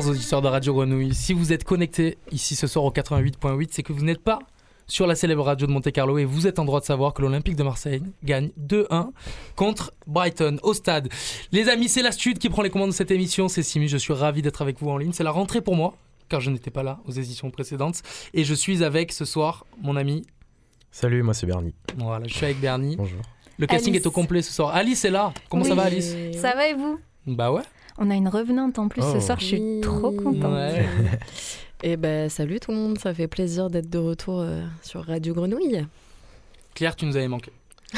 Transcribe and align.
Chers 0.00 0.08
auditeurs 0.08 0.40
de 0.40 0.48
Radio 0.48 0.72
Grenouille, 0.72 1.14
si 1.14 1.34
vous 1.34 1.52
êtes 1.52 1.62
connectés 1.62 2.16
ici 2.32 2.56
ce 2.56 2.66
soir 2.66 2.86
au 2.86 2.90
88.8, 2.90 3.68
c'est 3.70 3.82
que 3.82 3.92
vous 3.92 4.02
n'êtes 4.02 4.22
pas 4.22 4.38
sur 4.86 5.06
la 5.06 5.14
célèbre 5.14 5.44
radio 5.44 5.66
de 5.66 5.72
Monte 5.72 5.92
Carlo 5.92 6.16
et 6.16 6.24
vous 6.24 6.46
êtes 6.46 6.58
en 6.58 6.64
droit 6.64 6.80
de 6.80 6.86
savoir 6.86 7.12
que 7.12 7.20
l'Olympique 7.20 7.54
de 7.54 7.62
Marseille 7.62 8.02
gagne 8.24 8.48
2-1 8.58 9.10
contre 9.56 9.92
Brighton 10.06 10.56
au 10.62 10.72
stade. 10.72 11.10
Les 11.52 11.68
amis, 11.68 11.90
c'est 11.90 12.00
la 12.00 12.12
Stud 12.12 12.38
qui 12.38 12.48
prend 12.48 12.62
les 12.62 12.70
commandes 12.70 12.90
de 12.90 12.94
cette 12.94 13.10
émission. 13.10 13.48
C'est 13.48 13.62
Simi, 13.62 13.88
je 13.88 13.98
suis 13.98 14.14
ravi 14.14 14.40
d'être 14.40 14.62
avec 14.62 14.80
vous 14.80 14.88
en 14.88 14.96
ligne. 14.96 15.12
C'est 15.12 15.22
la 15.22 15.32
rentrée 15.32 15.60
pour 15.60 15.76
moi, 15.76 15.92
car 16.30 16.40
je 16.40 16.50
n'étais 16.50 16.70
pas 16.70 16.82
là 16.82 17.00
aux 17.06 17.12
éditions 17.12 17.50
précédentes. 17.50 18.00
Et 18.32 18.44
je 18.44 18.54
suis 18.54 18.82
avec 18.82 19.12
ce 19.12 19.26
soir 19.26 19.66
mon 19.82 19.96
ami. 19.96 20.24
Salut, 20.90 21.22
moi 21.22 21.34
c'est 21.34 21.46
Bernie. 21.46 21.74
Voilà, 21.98 22.26
je 22.26 22.32
suis 22.32 22.46
avec 22.46 22.58
Bernie. 22.58 22.96
Bonjour. 22.96 23.20
Le 23.58 23.66
casting 23.66 23.92
Alice. 23.92 24.02
est 24.02 24.08
au 24.08 24.12
complet 24.12 24.40
ce 24.40 24.50
soir. 24.50 24.74
Alice 24.74 25.04
est 25.04 25.10
là. 25.10 25.34
Comment 25.50 25.64
ça 25.64 25.74
va, 25.74 25.82
Alice? 25.82 26.16
Ça 26.40 26.54
va 26.54 26.68
et 26.68 26.74
vous? 26.74 26.98
Bah 27.26 27.52
ouais. 27.52 27.64
On 28.00 28.10
a 28.10 28.14
une 28.14 28.28
revenante 28.28 28.78
en 28.78 28.88
plus 28.88 29.02
Oh. 29.04 29.12
ce 29.14 29.20
soir, 29.20 29.38
je 29.40 29.44
suis 29.44 29.60
Oui. 29.60 29.80
trop 29.82 30.10
contente. 30.10 30.52
Ouais. 30.52 30.86
Et 31.82 31.96
ben 31.96 32.28
salut 32.28 32.60
tout 32.60 32.72
le 32.72 32.76
monde, 32.76 32.98
ça 32.98 33.14
fait 33.14 33.28
plaisir 33.28 33.70
d'être 33.70 33.88
de 33.88 33.98
retour 33.98 34.40
euh, 34.40 34.62
sur 34.82 35.04
Radio 35.04 35.32
Grenouille. 35.34 35.86
Claire, 36.74 36.94
tu 36.96 37.06
nous 37.06 37.16
avais 37.16 37.28
manqué, 37.28 37.50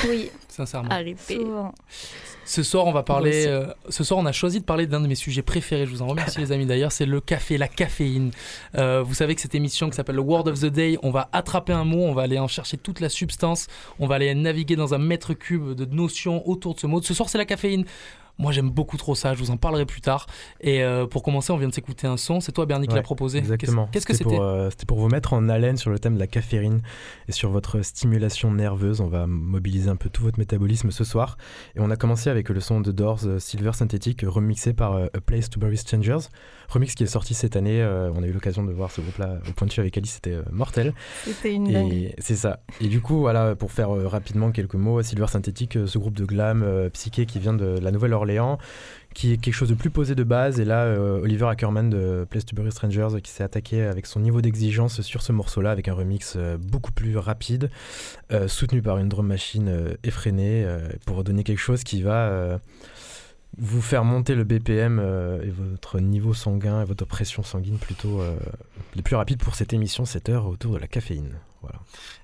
Oui, 0.09 0.31
sincèrement. 0.49 0.89
Arrêtez. 0.91 1.35
souvent. 1.37 1.75
Ce 2.45 2.63
soir, 2.65 2.87
on 2.87 2.93
va 2.93 3.03
parler. 3.03 3.47
euh, 3.47 3.67
ce 3.89 4.03
soir, 4.05 4.19
on 4.21 4.27
a 4.27 4.33
choisi 4.33 4.59
de 4.61 4.65
parler 4.65 4.87
d'un 4.87 5.01
de 5.01 5.07
mes 5.07 5.15
sujets 5.15 5.43
préférés. 5.43 5.87
Je 5.87 5.91
vous 5.91 6.03
en 6.03 6.07
remercie, 6.09 6.39
les 6.41 6.51
amis. 6.53 6.67
D'ailleurs, 6.67 6.91
c'est 6.93 7.07
le 7.07 7.21
café, 7.21 7.57
la 7.59 7.69
caféine. 7.69 8.31
Euh, 8.77 9.03
vous 9.03 9.15
savez 9.15 9.35
que 9.37 9.41
cette 9.41 9.55
émission 9.55 9.89
qui 9.91 9.97
s'appelle 9.97 10.17
le 10.17 10.23
Word 10.23 10.47
of 10.49 10.59
the 10.61 10.67
Day, 10.67 10.99
on 11.03 11.11
va 11.11 11.29
attraper 11.33 11.73
un 11.73 11.85
mot, 11.85 12.03
on 12.03 12.15
va 12.15 12.23
aller 12.23 12.39
en 12.39 12.49
chercher 12.49 12.77
toute 12.79 12.99
la 13.01 13.09
substance, 13.09 13.67
on 14.01 14.07
va 14.09 14.17
aller 14.17 14.35
naviguer 14.35 14.75
dans 14.77 14.93
un 14.95 14.99
mètre 14.99 15.35
cube 15.35 15.73
de 15.73 15.85
notions 15.85 16.47
autour 16.49 16.75
de 16.75 16.81
ce 16.81 16.87
mot. 16.87 17.01
Ce 17.03 17.15
soir, 17.15 17.29
c'est 17.29 17.39
la 17.39 17.45
caféine. 17.45 17.85
Moi, 18.39 18.51
j'aime 18.53 18.71
beaucoup 18.71 18.97
trop 18.97 19.15
ça. 19.15 19.35
Je 19.35 19.39
vous 19.39 19.51
en 19.51 19.57
parlerai 19.57 19.87
plus 19.87 20.01
tard. 20.01 20.27
Et 20.61 20.83
euh, 20.83 21.07
pour 21.07 21.23
commencer, 21.23 21.53
on 21.53 21.57
vient 21.59 21.69
de 21.69 21.75
s'écouter 21.75 22.07
un 22.07 22.17
son. 22.17 22.41
C'est 22.41 22.53
toi, 22.53 22.67
Bernie, 22.67 22.87
qui 22.87 22.93
Ouais, 22.95 22.99
l'a 22.99 23.03
proposé. 23.03 23.39
Exactement. 23.39 23.89
Qu'est-ce 23.93 24.07
que 24.07 24.13
C'était 24.15 24.25
c'était 24.25 24.37
pour, 24.37 24.45
euh, 24.45 24.71
C'était 24.71 24.87
pour 24.87 24.99
vous 24.99 25.09
mettre 25.09 25.33
en 25.35 25.49
haleine 25.49 25.77
sur 25.77 25.91
le 25.91 25.99
thème 25.99 26.15
de 26.15 26.19
la 26.19 26.27
caféine 26.27 26.83
et 27.29 27.33
sur 27.33 27.51
votre 27.51 27.83
stimulation 27.83 28.51
nerveuse. 28.53 29.01
On 29.01 29.07
va 29.09 29.27
mobiliser 29.27 29.91
un 29.91 29.97
peu 29.97 30.09
tout 30.09 30.23
votre 30.23 30.39
métabolisme 30.39 30.91
ce 30.91 31.05
soir. 31.05 31.37
Et 31.77 31.81
on 31.81 31.91
a 31.91 31.97
commencé 31.97 32.31
avec 32.31 32.49
le 32.49 32.61
son 32.61 32.81
de 32.81 32.91
Doors, 32.93 33.21
euh, 33.27 33.39
Silver 33.39 33.73
Synthetic, 33.75 34.23
remixé 34.27 34.73
par 34.73 34.95
euh, 34.95 35.07
A 35.15 35.21
Place 35.21 35.51
to 35.51 35.61
Bury 35.61 35.77
Strangers. 35.77 36.19
Remix 36.69 36.95
qui 36.95 37.03
est 37.05 37.07
sorti 37.07 37.35
cette 37.35 37.55
année. 37.57 37.83
euh, 37.83 38.11
on 38.15 38.23
a 38.23 38.27
eu 38.27 38.33
l'occasion 38.33 38.65
de 38.65 38.73
voir 38.73 38.91
ce 38.91 39.01
groupe-là 39.03 39.39
au 39.49 39.53
point 39.53 39.67
de 39.69 39.73
vue 39.73 39.81
avec 39.81 39.97
Alice, 39.99 40.13
c'était 40.15 40.33
euh, 40.33 40.43
mortel. 40.51 40.95
C'était 41.25 41.53
une 41.53 41.65
dinguerie. 41.71 42.07
Et 42.07 42.15
c'est 42.19 42.37
ça. 42.37 42.61
Et 42.81 42.89
du 42.89 43.01
coup, 43.03 43.19
voilà, 43.21 43.55
pour 43.55 43.73
faire 43.73 43.95
euh, 43.95 44.09
rapidement 44.09 44.51
quelques 44.53 44.75
mots, 44.75 45.03
Silver 45.03 45.27
Synthetic, 45.29 45.77
euh, 45.77 45.87
ce 45.87 45.99
groupe 45.99 46.15
de 46.17 46.25
glam 46.25 46.63
euh, 46.63 46.89
psyché 46.91 47.27
qui 47.27 47.39
vient 47.39 47.53
de 47.53 47.79
la 47.79 47.91
Nouvelle-Orléans, 47.91 48.22
qui 49.15 49.33
est 49.33 49.37
quelque 49.37 49.55
chose 49.55 49.69
de 49.69 49.75
plus 49.75 49.91
posé 49.91 50.15
de 50.15 50.25
base. 50.25 50.61
Et 50.61 50.65
là, 50.65 50.85
euh, 50.85 51.21
Oliver 51.21 51.47
Ackerman 51.47 51.91
de 51.91 52.27
Place 52.29 52.45
to 52.45 52.57
Bury 52.57 52.73
Strangers 52.73 53.21
qui 53.23 53.31
s'est 53.31 53.45
attaqué 53.45 53.83
avec 53.83 54.07
son 54.07 54.21
niveau 54.21 54.41
d'exigence 54.41 55.01
sur 55.03 55.23
ce 55.23 55.33
morceau-là, 55.33 55.71
avec 55.71 55.89
un 55.89 55.95
remix 55.95 56.35
euh, 56.37 56.57
beaucoup 56.57 56.93
plus 56.93 57.17
rapide, 57.17 57.71
euh, 58.33 58.49
soutenu 58.49 58.83
par 58.83 58.99
une 58.99 59.09
drum 59.09 59.27
machine 59.27 59.97
effrénée, 60.03 60.67
pour 61.07 61.25
donner 61.25 61.45
quelque 61.45 61.59
chose 61.59 61.85
qui 61.85 62.03
va 62.03 62.59
vous 63.59 63.83
faire 63.83 64.05
monter 64.05 64.35
le 64.35 64.45
BPM 64.45 64.99
et 65.43 65.51
votre 65.51 66.01
niveau 66.01 66.35
sanguin 66.35 66.83
et 66.83 66.85
votre 66.85 67.05
pression 67.05 67.43
sanguine 67.43 67.79
plutôt 67.79 68.21
les 68.95 69.03
plus 69.03 69.17
rapides 69.17 69.43
pour 69.43 69.55
cette 69.55 69.73
émission, 69.73 70.05
cette 70.05 70.29
heure 70.29 70.47
autour 70.47 70.75
de 70.75 70.79
la 70.79 70.87
caféine. 70.87 71.35
Voilà. 71.63 71.79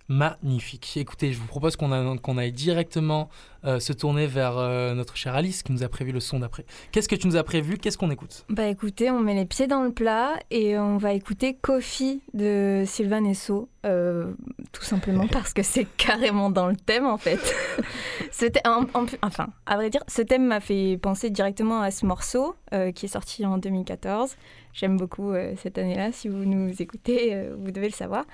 Magnifique. 0.08 0.96
Écoutez, 0.96 1.32
je 1.32 1.38
vous 1.38 1.46
propose 1.46 1.76
qu'on 1.76 1.92
aille 2.38 2.52
directement 2.52 3.30
euh, 3.64 3.80
se 3.80 3.92
tourner 3.92 4.28
vers 4.28 4.56
euh, 4.56 4.94
notre 4.94 5.16
chère 5.16 5.34
Alice 5.34 5.64
qui 5.64 5.72
nous 5.72 5.82
a 5.82 5.88
prévu 5.88 6.12
le 6.12 6.20
son 6.20 6.38
d'après. 6.38 6.64
Qu'est-ce 6.92 7.08
que 7.08 7.16
tu 7.16 7.26
nous 7.26 7.36
as 7.36 7.42
prévu? 7.42 7.76
Qu'est-ce 7.76 7.98
qu'on 7.98 8.10
écoute? 8.10 8.44
Bah 8.48 8.66
écoutez, 8.66 9.10
on 9.10 9.18
met 9.18 9.34
les 9.34 9.46
pieds 9.46 9.66
dans 9.66 9.82
le 9.82 9.90
plat 9.90 10.34
et 10.52 10.78
on 10.78 10.96
va 10.96 11.12
écouter 11.12 11.54
Coffee 11.54 12.22
de 12.34 12.84
Sylvain 12.86 13.24
Esso, 13.24 13.68
euh, 13.84 14.32
tout 14.70 14.84
simplement 14.84 15.26
parce 15.32 15.52
que 15.52 15.64
c'est 15.64 15.86
carrément 15.96 16.50
dans 16.50 16.68
le 16.68 16.76
thème 16.76 17.06
en 17.06 17.18
fait. 17.18 17.40
Enfin, 19.22 19.48
à 19.66 19.76
vrai 19.76 19.90
dire, 19.90 20.04
ce 20.06 20.22
thème 20.22 20.46
m'a 20.46 20.60
fait 20.60 20.96
penser 20.98 21.30
directement 21.30 21.80
à 21.82 21.90
ce 21.90 22.06
morceau 22.06 22.54
qui 22.94 23.06
est 23.06 23.08
sorti 23.08 23.44
en 23.44 23.58
2014. 23.58 24.36
J'aime 24.72 24.96
beaucoup 24.96 25.32
cette 25.56 25.78
année-là. 25.78 26.12
Si 26.12 26.28
vous 26.28 26.44
nous 26.44 26.70
écoutez, 26.80 27.48
vous 27.58 27.70
devez 27.70 27.88
le 27.88 27.94
savoir. 27.94 28.24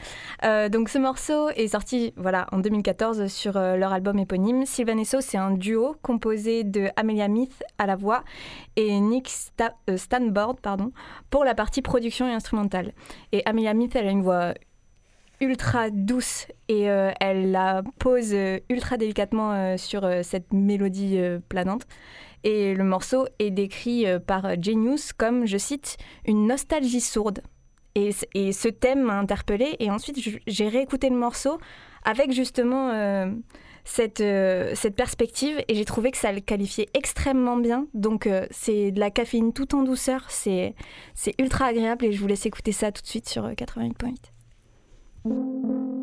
Donc 0.71 0.89
ce 0.89 0.99
morceau 0.99 1.49
est 1.51 1.69
sorti 1.69 2.13
voilà, 2.17 2.47
en 2.53 2.59
2014 2.59 3.29
sur 3.29 3.55
leur 3.55 3.93
album 3.93 4.19
éponyme. 4.19 4.67
Sylvain 4.67 4.99
Esso, 4.99 5.14
c'est 5.21 5.39
un 5.39 5.51
duo 5.53 5.97
composé 6.03 6.65
de 6.65 6.89
Amelia 6.97 7.29
Meath 7.29 7.63
à 7.79 7.87
la 7.87 7.97
voix 7.97 8.25
et 8.77 8.99
Nick 9.01 9.29
Sta- 9.29 9.75
euh, 9.91 9.97
Stanboard 9.97 10.61
pardon, 10.61 10.93
pour 11.31 11.45
la 11.45 11.55
partie 11.55 11.83
production 11.83 12.29
et 12.29 12.33
instrumentale. 12.33 12.93
Et 13.33 13.43
Amelia 13.47 13.75
Meath, 13.75 13.97
elle 13.97 14.07
a 14.09 14.11
une 14.11 14.23
voix 14.23 14.55
ultra 15.41 15.91
douce 15.91 16.47
et 16.69 16.89
euh, 16.91 17.11
elle 17.21 17.51
la 17.51 17.83
pose 17.99 18.33
euh, 18.33 18.59
ultra 18.69 18.97
délicatement 18.97 19.77
sur 19.77 20.09
cette 20.23 20.53
mélodie 20.53 21.19
planante. 21.49 21.83
Et 22.45 22.75
le 22.75 22.85
morceau 22.85 23.27
est 23.39 23.51
décrit 23.51 24.05
par 24.27 24.61
Genius 24.63 25.13
comme, 25.13 25.47
je 25.47 25.57
cite, 25.57 25.97
une 26.27 26.47
nostalgie 26.47 27.01
sourde. 27.01 27.41
Et, 27.95 28.11
et 28.35 28.53
ce 28.53 28.69
thème 28.69 29.03
m'a 29.03 29.19
interpellée 29.19 29.77
et 29.79 29.91
ensuite 29.91 30.19
j'ai 30.47 30.69
réécouté 30.69 31.09
le 31.09 31.17
morceau 31.17 31.59
avec 32.05 32.33
justement 32.33 32.91
cette, 33.85 34.21
euh, 34.21 34.73
cette 34.75 34.97
perspective 34.97 35.63
et 35.69 35.75
j'ai 35.75 35.85
trouvé 35.85 36.11
que 36.11 36.19
ça 36.19 36.33
le 36.33 36.41
qualifiait 36.41 36.89
extrêmement 36.95 37.57
bien. 37.57 37.87
Donc 37.95 38.27
euh, 38.27 38.47
c'est 38.51 38.91
de 38.91 39.01
la 39.01 39.11
caféine 39.11 39.53
tout 39.53 39.75
en 39.75 39.83
douceur, 39.83 40.27
c'est 40.31 40.75
ultra 41.39 41.67
agréable 41.67 42.07
et 42.07 42.13
je 42.13 42.21
vous 42.21 42.27
laisse 42.27 42.47
écouter 42.47 42.73
ça 42.73 42.93
tout 42.93 43.03
de 43.03 43.07
suite 43.07 43.29
sur 43.29 43.45
euh, 43.45 43.53
88.8. 43.53 45.94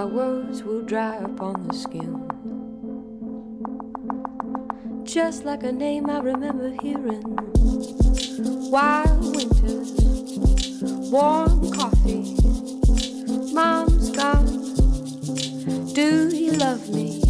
my 0.00 0.06
words 0.06 0.62
will 0.62 0.80
dry 0.80 1.16
upon 1.16 1.62
the 1.66 1.74
skin. 1.74 2.10
Just 5.04 5.44
like 5.44 5.62
a 5.62 5.70
name 5.70 6.08
I 6.08 6.20
remember 6.20 6.70
hearing. 6.80 7.22
Wild 8.70 9.36
winters, 9.36 9.92
warm 11.12 11.70
coffee, 11.72 12.34
mom's 13.52 14.08
gone. 14.16 14.46
Do 15.92 16.34
you 16.34 16.52
love 16.52 16.88
me? 16.88 17.20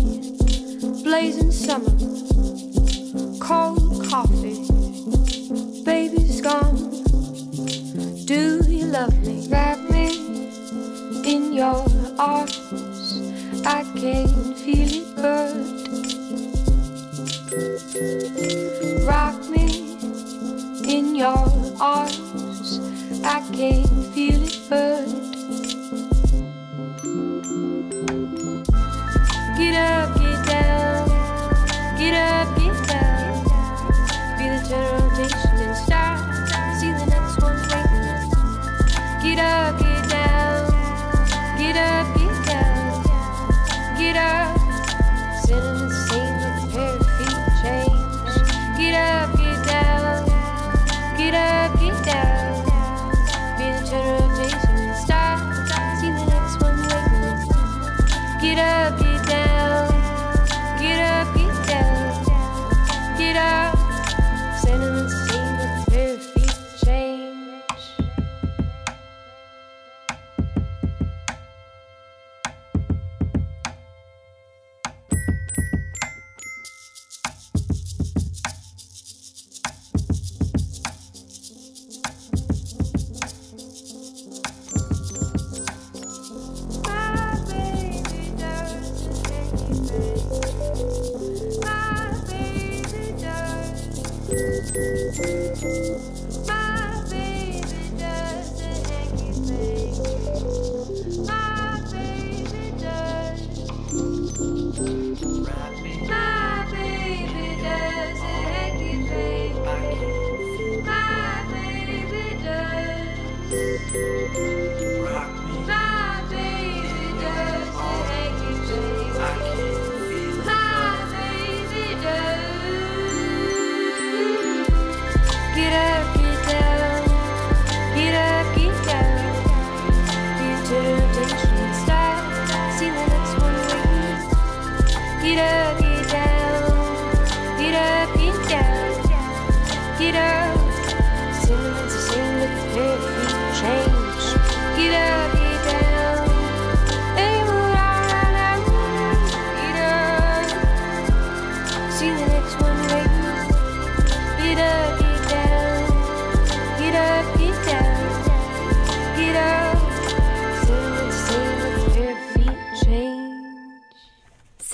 Blazing 1.02 1.50
summer, 1.50 1.99
I 14.00 14.02
can 14.02 14.54
feel 14.54 14.88
it 14.94 15.14
burn. 15.14 15.60
Rock 19.04 19.38
me 19.50 19.66
in 20.88 21.14
your 21.14 21.36
arms. 21.78 22.80
I 23.22 23.40
can 23.52 23.84
feel 24.14 24.42
it 24.42 24.58
burn. 24.70 25.09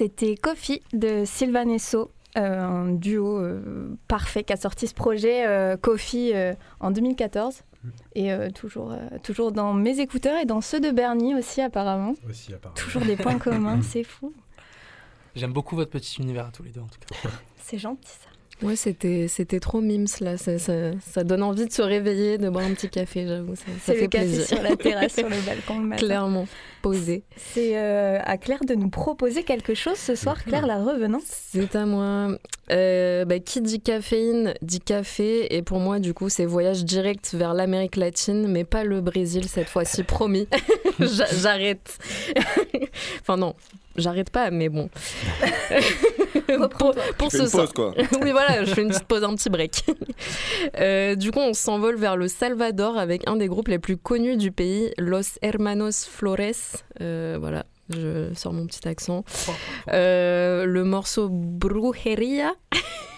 C'était 0.07 0.37
Kofi 0.37 0.83
de 0.93 1.25
Sylvan 1.25 1.69
Esso, 1.69 2.13
euh, 2.39 2.63
un 2.63 2.93
duo 2.93 3.41
euh, 3.41 3.89
parfait 4.07 4.45
qui 4.45 4.53
a 4.53 4.57
sorti 4.57 4.87
ce 4.87 4.95
projet 4.95 5.45
euh, 5.49 5.77
Kofi 5.77 6.31
euh, 6.33 6.55
en 6.79 6.93
2014 6.93 7.65
et 8.15 8.31
euh, 8.31 8.49
toujours, 8.51 8.93
euh, 8.93 9.19
toujours 9.25 9.51
dans 9.51 9.73
mes 9.73 9.99
écouteurs 9.99 10.39
et 10.39 10.45
dans 10.45 10.61
ceux 10.61 10.79
de 10.79 10.93
Bernie 10.93 11.35
aussi 11.35 11.61
apparemment. 11.61 12.15
Aussi, 12.31 12.55
apparemment. 12.55 12.77
Toujours 12.77 13.03
des 13.03 13.17
points 13.17 13.39
communs, 13.39 13.83
c'est 13.83 14.05
fou. 14.05 14.33
J'aime 15.35 15.53
beaucoup 15.53 15.75
votre 15.75 15.91
petit 15.91 16.23
univers 16.23 16.47
à 16.47 16.51
tous 16.53 16.63
les 16.63 16.71
deux 16.71 16.83
en 16.83 16.87
tout 16.87 17.01
cas. 17.01 17.29
C'est 17.59 17.79
gentil 17.79 18.13
ça. 18.13 18.29
Ouais, 18.63 18.75
c'était, 18.77 19.27
c'était 19.29 19.61
trop 19.61 19.81
mimes 19.83 20.07
là. 20.21 20.37
Ça, 20.39 20.59
ça, 20.59 20.73
ça 21.13 21.25
donne 21.25 21.43
envie 21.43 21.67
de 21.67 21.73
se 21.73 21.83
réveiller, 21.83 22.39
de 22.39 22.49
boire 22.49 22.65
un 22.65 22.73
petit 22.73 22.89
café, 22.89 23.27
j'avoue. 23.27 23.55
Ça, 23.55 23.65
fait 23.93 24.01
le 24.03 24.07
café 24.09 24.25
plaisir. 24.27 24.47
sur 24.47 24.63
la 24.63 24.77
terrasse, 24.77 25.15
sur 25.15 25.29
le 25.29 25.37
balcon 25.47 25.79
le 25.81 25.87
matin. 25.87 26.07
Clairement, 26.07 26.47
posé. 26.81 27.23
C'est 27.37 27.77
euh, 27.79 28.19
à 28.25 28.39
Claire 28.39 28.65
de 28.67 28.75
nous 28.75 28.89
proposer 28.89 29.43
quelque 29.43 29.75
chose 29.75 29.99
ce 29.99 30.15
soir. 30.15 30.43
Claire, 30.43 30.67
la 30.67 30.83
revenant. 30.83 31.21
C'est 31.25 31.77
à 31.77 31.85
moi. 31.85 32.37
Euh, 32.73 33.25
bah, 33.27 33.39
qui 33.41 33.61
dit 33.61 33.81
caféine 33.81 34.55
dit 34.63 34.81
café. 34.81 35.55
Et 35.55 35.61
pour 35.63 35.79
moi, 35.79 35.99
du 35.99 36.15
coup, 36.15 36.29
c'est 36.31 36.47
voyage 36.47 36.85
direct 36.85 37.35
vers 37.35 37.53
l'Amérique 37.53 37.97
latine, 37.97 38.49
mais 38.49 38.65
pas 38.65 38.85
le 38.85 39.03
Brésil 39.03 39.49
cette 39.49 39.69
fois-ci, 39.69 40.03
promis. 40.03 40.49
J'a- 40.99 41.27
J'arrête. 41.27 41.99
enfin, 43.21 43.37
non, 43.37 43.55
j'arrête 43.99 44.31
pas, 44.31 44.50
mais 44.50 44.69
bon. 44.69 44.88
pour 46.79 46.95
pour 47.19 47.33
ce 47.33 47.38
une 47.43 47.47
soir. 47.49 47.65
pause, 47.65 47.73
quoi. 47.75 47.95
oui, 48.23 48.31
voilà, 48.31 48.65
je 48.65 48.73
fais 48.75 48.83
une 48.83 48.88
petite 48.88 49.05
pause, 49.05 49.25
un 49.25 49.35
petit 49.35 49.50
break. 49.50 49.85
Euh, 50.79 51.15
du 51.15 51.31
coup, 51.31 51.38
on 51.38 51.53
s'envole 51.55 51.97
vers 51.97 52.17
le 52.17 52.29
Salvador 52.29 52.99
avec 52.99 53.29
un 53.29 53.37
des 53.37 53.47
groupes 53.47 53.69
les 53.69 53.79
plus 53.79 53.97
connus 53.97 54.37
du 54.37 54.50
pays, 54.53 54.93
Los 54.99 55.38
Hermanos 55.43 56.05
Flores. 56.07 56.83
Euh, 57.00 57.37
voilà, 57.38 57.67
je 57.91 58.33
sors 58.35 58.53
mon 58.53 58.67
petit 58.67 58.87
accent. 58.88 59.25
Euh, 59.93 60.65
le 60.65 60.85
morceau 60.85 61.29
Brujeria. 61.31 62.53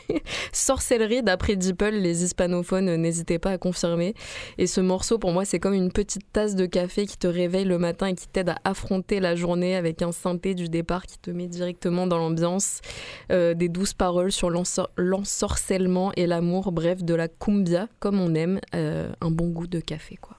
Sorcellerie, 0.53 1.23
d'après 1.23 1.57
Deeple, 1.57 1.91
les 1.91 2.25
hispanophones, 2.25 2.95
n'hésitez 2.97 3.39
pas 3.39 3.51
à 3.51 3.59
confirmer. 3.59 4.15
Et 4.59 4.67
ce 4.67 4.81
morceau, 4.81 5.19
pour 5.19 5.33
moi, 5.33 5.45
c'est 5.45 5.59
comme 5.59 5.75
une 5.75 5.93
petite 5.93 6.31
tasse 6.33 6.55
de 6.55 6.67
café 6.67 7.07
qui 7.07 7.17
te 7.17 7.27
réveille 7.27 7.65
le 7.65 7.79
matin 7.79 8.07
et 8.09 8.15
qui 8.15 8.29
t'aide 8.29 8.51
à 8.51 8.57
affronter 8.65 9.21
la 9.21 9.35
journée 9.37 9.77
avec 9.77 10.03
un 10.03 10.13
synthé 10.13 10.55
du 10.55 10.69
départ 10.69 11.07
qui 11.07 11.19
te 11.19 11.31
met 11.31 11.47
directement 11.47 12.07
dans 12.07 12.19
l'ambiance. 12.19 12.81
Euh, 13.31 13.55
des 13.55 13.69
douces 13.69 13.95
paroles 13.95 14.33
sur 14.33 14.51
l'ensor- 14.51 14.91
l'ensorcellement 14.97 16.13
et 16.17 16.27
l'amour, 16.27 16.73
bref, 16.73 17.03
de 17.03 17.15
la 17.15 17.29
cumbia, 17.29 17.89
comme 18.01 18.21
on 18.21 18.35
aime, 18.35 18.61
euh, 18.75 19.13
un 19.21 19.31
bon 19.31 19.49
goût 19.49 19.67
de 19.67 19.81
café, 19.81 20.17
quoi. 20.17 20.37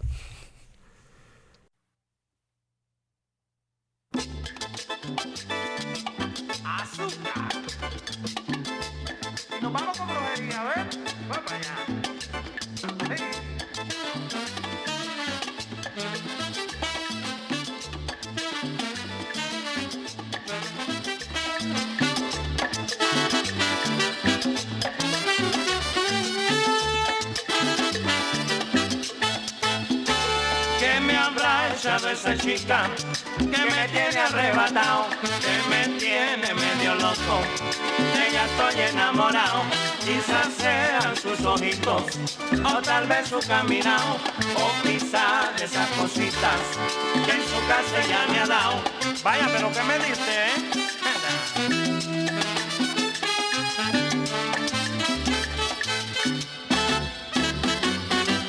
Esa 31.85 32.35
chica? 32.37 32.89
Que 33.37 33.45
me 33.45 33.87
tiene 33.87 34.19
arrebatado, 34.19 35.07
que 35.21 35.69
me 35.69 35.97
tiene 35.97 36.53
medio 36.53 36.95
loco. 36.95 37.39
De 38.13 38.27
ella 38.27 38.45
estoy 38.45 38.81
enamorado, 38.81 39.63
quizás 40.03 40.47
sean 40.57 41.15
sus 41.15 41.45
ojitos, 41.45 42.03
o 42.65 42.81
tal 42.81 43.07
vez 43.07 43.29
su 43.29 43.39
caminado, 43.39 44.17
o 44.55 44.83
quizás 44.83 45.61
esas 45.61 45.87
cositas 45.91 46.59
que 47.25 47.31
en 47.31 47.43
su 47.47 47.67
casa 47.67 48.07
ya 48.09 48.27
me 48.29 48.39
ha 48.39 48.45
dado. 48.45 48.81
Vaya, 49.23 49.47
pero 49.53 49.71
¿qué 49.71 49.83
me 49.83 49.99
dice, 49.99 50.47
eh? 50.47 50.89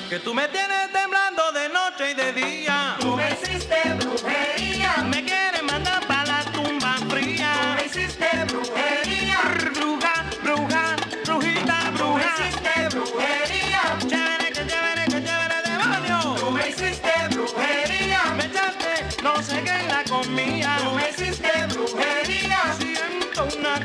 Que 0.08 0.18
tú 0.18 0.34
me 0.34 0.48
tienes 0.48 0.90
temblando 0.92 1.52
de 1.52 1.68
noche 1.68 2.10
y 2.10 2.14
de 2.14 2.32
día. 2.32 2.79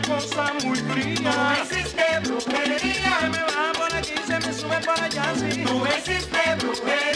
Cosa 0.02 0.54
muy 0.64 0.78
fría. 0.78 1.16
Tú 1.16 1.74
me 1.74 1.78
hiciste 1.78 2.20
brujería. 2.24 3.20
Se 3.20 3.30
me 3.30 3.40
baja 3.40 3.72
por 3.78 3.96
aquí, 3.96 4.14
se 4.26 4.40
me 4.40 4.54
sube 4.54 4.80
por 4.86 5.00
allá, 5.00 5.34
sí. 5.36 5.64
Tú 5.64 5.80
me 5.80 5.90
hiciste 5.98 6.56
brujería. 6.60 7.15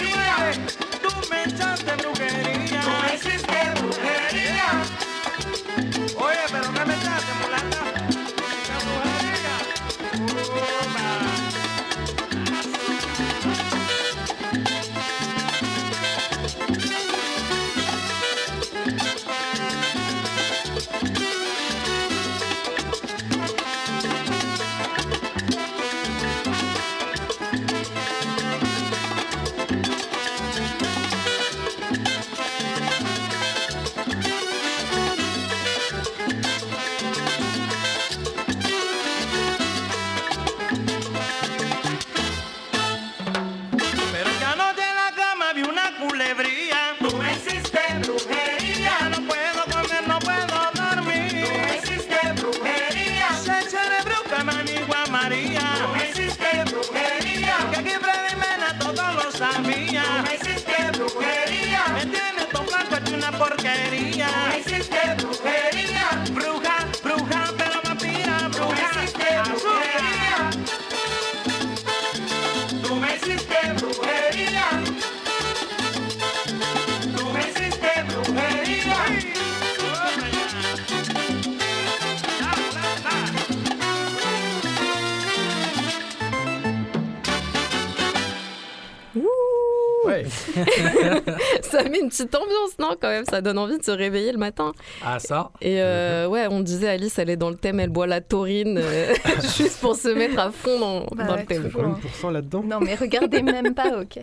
Non, 92.89 92.96
quand 93.00 93.10
même. 93.10 93.25
Ça 93.25 93.41
donne 93.41 93.58
envie 93.58 93.77
de 93.77 93.84
se 93.84 93.91
réveiller 93.91 94.31
le 94.31 94.38
matin. 94.38 94.74
Ah, 95.03 95.19
ça 95.19 95.51
Et 95.62 95.81
euh, 95.81 96.27
ouais, 96.27 96.48
on 96.50 96.60
disait 96.62 96.89
Alice, 96.89 97.17
elle 97.19 97.29
est 97.29 97.38
dans 97.38 97.50
le 97.50 97.55
thème, 97.55 97.79
elle 97.79 97.89
boit 97.89 98.08
la 98.08 98.22
taurine 98.22 98.77
euh, 98.81 99.13
juste 99.58 99.79
pour 99.81 99.96
se 99.96 100.10
mettre 100.10 100.39
à 100.39 100.51
fond 100.51 100.79
dans, 100.79 101.05
Bah 101.15 101.24
dans 101.25 101.34
ouais, 101.36 101.39
le 101.41 101.46
thème. 101.46 101.69
pourcents 102.01 102.29
là-dedans 102.31 102.63
Non, 102.63 102.79
mais 102.79 102.96
regardez 102.96 103.41
même 103.41 103.74
pas, 103.74 104.00
ok. 104.01 104.19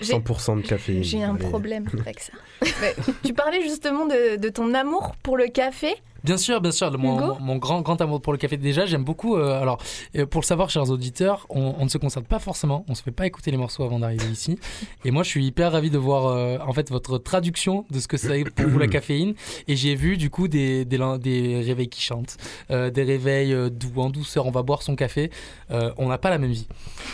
J'ai- 0.00 0.12
100% 0.14 0.60
de 0.62 0.66
café. 0.66 1.02
J'ai 1.02 1.22
un 1.22 1.34
Allez. 1.36 1.48
problème 1.48 1.86
avec 2.00 2.20
ça. 2.20 2.32
Mais 2.82 2.94
tu 3.24 3.32
parlais 3.32 3.62
justement 3.62 4.04
de, 4.04 4.36
de 4.36 4.48
ton 4.50 4.74
amour 4.74 5.14
pour 5.22 5.36
le 5.38 5.46
café. 5.46 5.94
Bien 6.26 6.36
sûr, 6.36 6.60
bien 6.60 6.72
sûr. 6.72 6.90
Mon, 6.98 7.16
Hugo 7.18 7.26
mon- 7.38 7.40
mon 7.40 7.56
grand, 7.56 7.80
grand 7.80 8.00
amour 8.00 8.20
pour 8.20 8.32
le 8.32 8.38
café. 8.38 8.56
Déjà, 8.56 8.84
j'aime 8.84 9.04
beaucoup. 9.04 9.36
euh, 9.36 9.62
alors, 9.62 9.78
euh, 10.16 10.26
pour 10.26 10.40
le 10.42 10.46
savoir, 10.46 10.68
chers 10.70 10.90
auditeurs, 10.90 11.46
on, 11.48 11.74
on 11.78 11.84
ne 11.84 11.88
se 11.88 11.98
concerte 11.98 12.26
pas 12.26 12.38
forcément. 12.40 12.84
On 12.88 12.94
se 12.94 13.02
fait 13.02 13.12
pas 13.12 13.26
écouter 13.26 13.50
les 13.50 13.56
morceaux 13.56 13.84
avant 13.84 14.00
d'arriver 14.00 14.26
ici. 14.26 14.58
Et 15.04 15.10
moi, 15.12 15.22
je 15.22 15.28
suis 15.30 15.46
hyper 15.46 15.72
ravi 15.72 15.88
de 15.88 15.98
voir 15.98 16.26
euh, 16.26 16.58
en 16.66 16.72
fait 16.72 16.90
votre 16.90 17.18
traduction 17.18 17.84
de 17.90 18.00
ce 18.00 18.08
que 18.08 18.16
c'est 18.16 18.44
pour 18.44 18.66
vous 18.68 18.78
la 18.78 18.88
caféine. 18.88 19.34
Et 19.68 19.76
j'ai 19.76 19.94
vu 19.94 20.16
du 20.16 20.28
coup 20.28 20.48
des, 20.48 20.84
des, 20.84 20.98
lan- 20.98 21.16
des 21.18 21.60
réveils 21.60 21.88
qui 21.88 22.02
chantent, 22.02 22.36
euh, 22.70 22.90
des 22.90 23.04
réveils 23.04 23.52
euh, 23.54 23.70
doux, 23.70 23.92
en 24.00 24.10
douceur. 24.10 24.46
On 24.46 24.50
va 24.50 24.62
boire 24.62 24.82
son 24.82 24.96
café. 24.96 25.30
Euh, 25.70 25.92
on 25.96 26.08
n'a 26.08 26.18
pas 26.18 26.30
la 26.30 26.38
même 26.38 26.50
vie. 26.52 26.66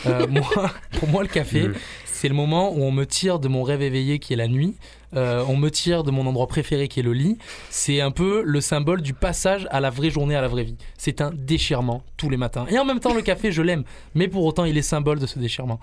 Euh, 0.06 0.26
moi, 0.30 0.70
pour 0.98 1.08
moi, 1.08 1.22
le 1.22 1.28
café, 1.28 1.68
c'est 2.06 2.28
le 2.28 2.34
moment 2.34 2.72
où 2.72 2.82
on 2.82 2.92
me 2.92 3.04
tire 3.04 3.38
de 3.38 3.48
mon 3.48 3.62
rêve 3.62 3.82
éveillé 3.82 4.18
qui 4.18 4.32
est 4.32 4.36
la 4.36 4.48
nuit. 4.48 4.74
Euh, 5.14 5.44
on 5.48 5.56
me 5.56 5.70
tire 5.70 6.02
de 6.04 6.10
mon 6.10 6.26
endroit 6.26 6.46
préféré 6.46 6.88
qui 6.88 7.00
est 7.00 7.02
le 7.02 7.12
lit. 7.12 7.38
C'est 7.70 8.00
un 8.00 8.10
peu 8.10 8.42
le 8.44 8.60
symbole 8.60 9.02
du 9.02 9.14
passage 9.14 9.66
à 9.70 9.80
la 9.80 9.90
vraie 9.90 10.10
journée, 10.10 10.34
à 10.34 10.40
la 10.40 10.48
vraie 10.48 10.64
vie. 10.64 10.76
C'est 10.96 11.20
un 11.20 11.30
déchirement 11.32 12.02
tous 12.16 12.30
les 12.30 12.36
matins. 12.36 12.66
Et 12.68 12.78
en 12.78 12.84
même 12.84 13.00
temps, 13.00 13.14
le 13.14 13.22
café, 13.22 13.52
je 13.52 13.62
l'aime. 13.62 13.84
Mais 14.14 14.28
pour 14.28 14.44
autant, 14.44 14.64
il 14.64 14.76
est 14.78 14.82
symbole 14.82 15.18
de 15.18 15.26
ce 15.26 15.38
déchirement. 15.38 15.80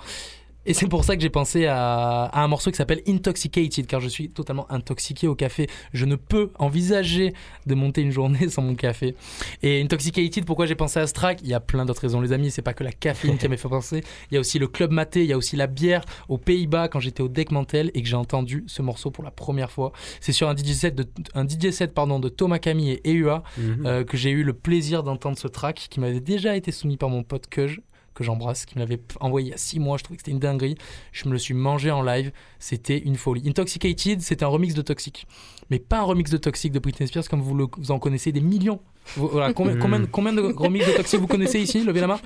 Et 0.70 0.74
c'est 0.76 0.88
pour 0.88 1.04
ça 1.04 1.16
que 1.16 1.22
j'ai 1.24 1.32
pensé 1.32 1.66
à, 1.66 2.26
à 2.26 2.44
un 2.44 2.48
morceau 2.48 2.70
qui 2.70 2.78
s'appelle 2.78 3.02
Intoxicated, 3.08 3.88
car 3.88 4.00
je 4.02 4.08
suis 4.08 4.30
totalement 4.30 4.72
intoxiqué 4.72 5.28
au 5.28 5.34
café. 5.34 5.68
Je 5.94 6.06
ne 6.06 6.16
peux 6.16 6.52
envisager 6.60 7.34
de 7.66 7.74
monter 7.74 8.02
une 8.02 8.12
journée 8.12 8.50
sans 8.50 8.62
mon 8.62 8.76
café. 8.76 9.16
Et 9.64 9.82
Intoxicated, 9.82 10.46
pourquoi 10.46 10.68
j'ai 10.68 10.76
pensé 10.76 11.00
à 11.00 11.08
ce 11.08 11.14
track? 11.14 11.40
Il 11.42 11.50
y 11.50 11.56
a 11.56 11.60
plein 11.60 11.86
d'autres 11.86 12.02
raisons, 12.04 12.22
les 12.22 12.34
amis. 12.34 12.52
C'est 12.52 12.62
pas 12.62 12.74
que 12.74 12.84
la 12.84 12.92
caféine 12.92 13.38
qui 13.40 13.48
m'a 13.48 13.58
fait 13.58 13.68
penser. 13.68 14.04
Il 14.30 14.36
y 14.36 14.38
a 14.38 14.40
aussi 14.40 14.60
le 14.60 14.68
club 14.68 14.92
maté, 14.92 15.24
il 15.24 15.30
y 15.30 15.34
a 15.34 15.38
aussi 15.38 15.56
la 15.56 15.66
bière 15.66 16.04
aux 16.28 16.38
Pays-Bas 16.38 16.88
quand 16.88 17.00
j'étais 17.00 17.22
au 17.22 17.28
Deck 17.30 17.52
Mantel 17.52 17.90
et 17.96 18.04
que 18.04 18.08
j'ai 18.08 18.16
entendu 18.16 18.64
ce 18.68 18.84
morceau 18.84 19.10
pour 19.10 19.24
la 19.24 19.32
première 19.32 19.72
fois. 19.72 19.92
C'est 20.22 20.34
sur 20.34 20.50
un 20.50 20.56
DJ 20.56 20.74
set 20.74 20.94
de, 20.94 21.06
un 21.34 21.48
DJ 21.48 21.72
set, 21.72 21.96
pardon, 21.96 22.20
de 22.20 22.30
Thomas 22.30 22.60
Camille 22.60 23.00
et 23.04 23.12
EUA 23.14 23.42
Mhm. 23.58 23.86
euh, 23.86 24.04
que 24.04 24.18
j'ai 24.18 24.30
eu 24.30 24.44
le 24.44 24.54
plaisir 24.54 25.02
d'entendre 25.02 25.38
ce 25.40 25.48
track 25.48 25.88
qui 25.90 26.00
m'avait 26.00 26.20
déjà 26.20 26.56
été 26.56 26.72
soumis 26.72 26.98
par 26.98 27.10
mon 27.10 27.24
pote 27.24 27.48
Kuj 27.50 27.82
que 28.20 28.24
j'embrasse, 28.24 28.66
qui 28.66 28.76
me 28.76 28.80
l'avait 28.82 29.00
envoyé 29.20 29.48
il 29.48 29.52
y 29.52 29.54
a 29.54 29.58
6 29.58 29.80
mois, 29.80 29.98
je 29.98 30.04
trouvais 30.04 30.18
que 30.18 30.22
c'était 30.22 30.32
une 30.32 30.40
dinguerie. 30.40 30.76
Je 31.12 31.26
me 31.28 31.32
le 31.34 31.40
suis 31.40 31.56
mangé 31.56 31.90
en 31.90 32.04
live, 32.04 32.32
c'était 32.60 33.00
une 33.00 33.16
folie. 33.16 33.48
Intoxicated, 33.50 34.22
c'est 34.22 34.44
un 34.44 34.48
remix 34.48 34.74
de 34.76 34.82
Toxic. 34.84 35.26
Mais 35.72 35.80
pas 35.80 36.00
un 36.00 36.04
remix 36.04 36.30
de 36.30 36.38
Toxic 36.38 36.72
de 36.72 36.80
Britney 36.80 37.08
Spears 37.08 37.28
comme 37.30 37.42
vous, 37.42 37.56
le- 37.56 37.68
vous 37.78 37.92
en 37.92 37.98
connaissez 38.00 38.32
des 38.32 38.42
millions. 38.42 38.80
Vous- 39.16 39.28
voilà, 39.30 39.54
combien, 39.54 39.76
combien, 39.78 40.06
combien 40.06 40.34
de 40.34 40.42
remix 40.42 40.86
de 40.86 40.92
Toxic 40.92 41.20
vous 41.20 41.28
connaissez 41.28 41.60
ici 41.60 41.84
Levez 41.84 42.02
la 42.02 42.08
main. 42.08 42.20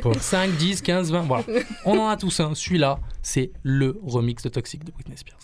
Pour- 0.00 0.14
5, 0.16 0.50
10, 0.56 0.80
15, 0.82 1.12
20, 1.12 1.22
voilà. 1.22 1.44
On 1.84 1.98
en 1.98 2.08
a 2.08 2.16
tous 2.16 2.40
un. 2.40 2.54
Celui-là, 2.54 2.98
c'est 3.22 3.52
le 3.62 4.00
remix 4.04 4.42
de 4.42 4.48
Toxic 4.48 4.82
de 4.84 4.90
Britney 4.92 5.16
Spears. 5.16 5.38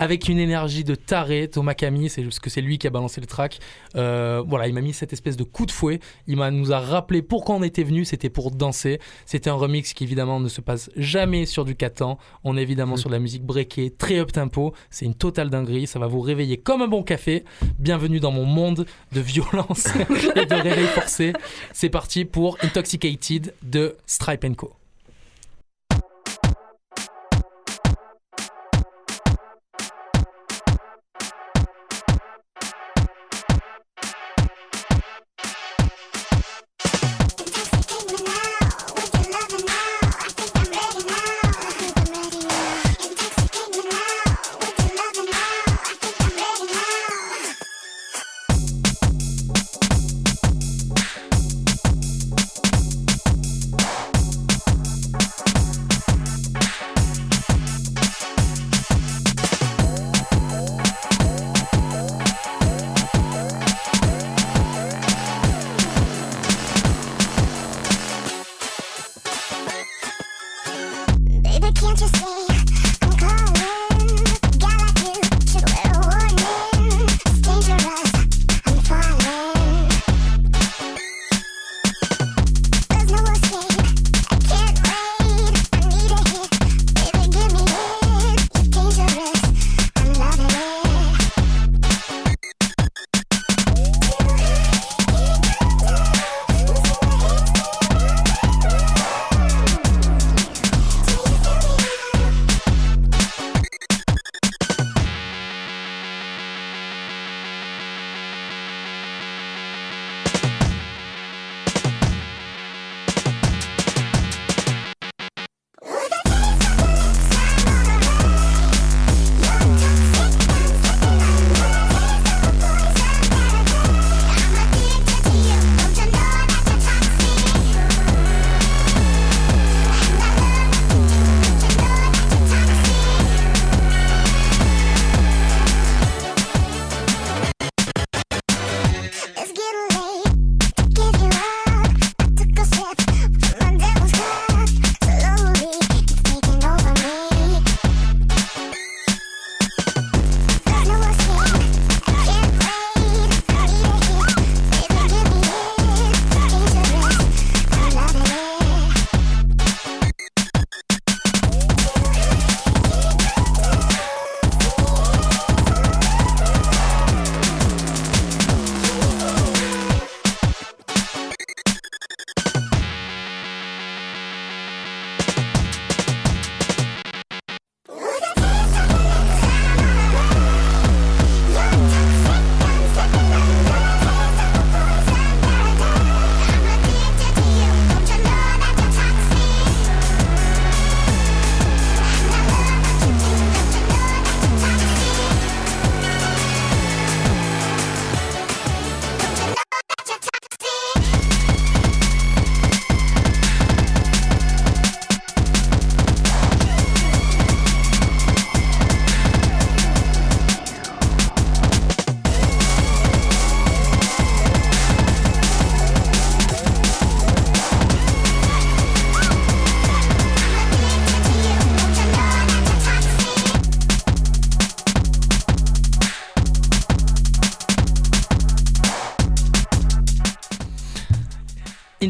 Avec 0.00 0.28
une 0.28 0.38
énergie 0.38 0.84
de 0.84 0.94
taré, 0.94 1.48
Thomas 1.48 1.74
Camille, 1.74 2.08
c'est 2.08 2.22
juste 2.22 2.38
que 2.38 2.48
c'est 2.50 2.60
lui 2.60 2.78
qui 2.78 2.86
a 2.86 2.90
balancé 2.90 3.20
le 3.20 3.26
track. 3.26 3.58
Euh, 3.96 4.44
voilà, 4.46 4.68
il 4.68 4.72
m'a 4.72 4.80
mis 4.80 4.92
cette 4.92 5.12
espèce 5.12 5.36
de 5.36 5.42
coup 5.42 5.66
de 5.66 5.72
fouet. 5.72 5.98
Il 6.28 6.36
m'a 6.36 6.52
nous 6.52 6.72
a 6.72 6.78
rappelé 6.78 7.20
pourquoi 7.20 7.56
on 7.56 7.64
était 7.64 7.82
venu. 7.82 8.04
C'était 8.04 8.30
pour 8.30 8.52
danser. 8.52 9.00
C'était 9.26 9.50
un 9.50 9.54
remix 9.54 9.92
qui 9.94 10.04
évidemment 10.04 10.38
ne 10.38 10.48
se 10.48 10.60
passe 10.60 10.88
jamais 10.96 11.46
sur 11.46 11.64
du 11.64 11.74
catan. 11.74 12.16
On 12.44 12.56
est 12.56 12.62
évidemment 12.62 12.94
Mm. 12.94 12.98
sur 12.98 13.08
de 13.08 13.14
la 13.14 13.18
musique 13.18 13.42
breakée, 13.42 13.90
très 13.90 14.20
up 14.20 14.30
tempo. 14.30 14.72
C'est 14.88 15.04
une 15.04 15.14
totale 15.16 15.50
dinguerie. 15.50 15.88
Ça 15.88 15.98
va 15.98 16.06
vous 16.06 16.20
réveiller 16.20 16.58
comme 16.58 16.80
un 16.80 16.88
bon 16.88 17.02
café. 17.02 17.44
Bienvenue 17.80 18.20
dans 18.20 18.30
mon 18.30 18.44
monde 18.44 18.86
de 19.10 19.20
violence 19.20 19.86
et 20.36 20.46
de 20.46 20.54
réveil 20.54 20.86
forcé. 20.86 21.32
C'est 21.72 21.90
parti 21.90 22.24
pour 22.24 22.56
Intoxicated 22.62 23.52
de 23.64 23.96
Stripe 24.06 24.46
Co. 24.56 24.72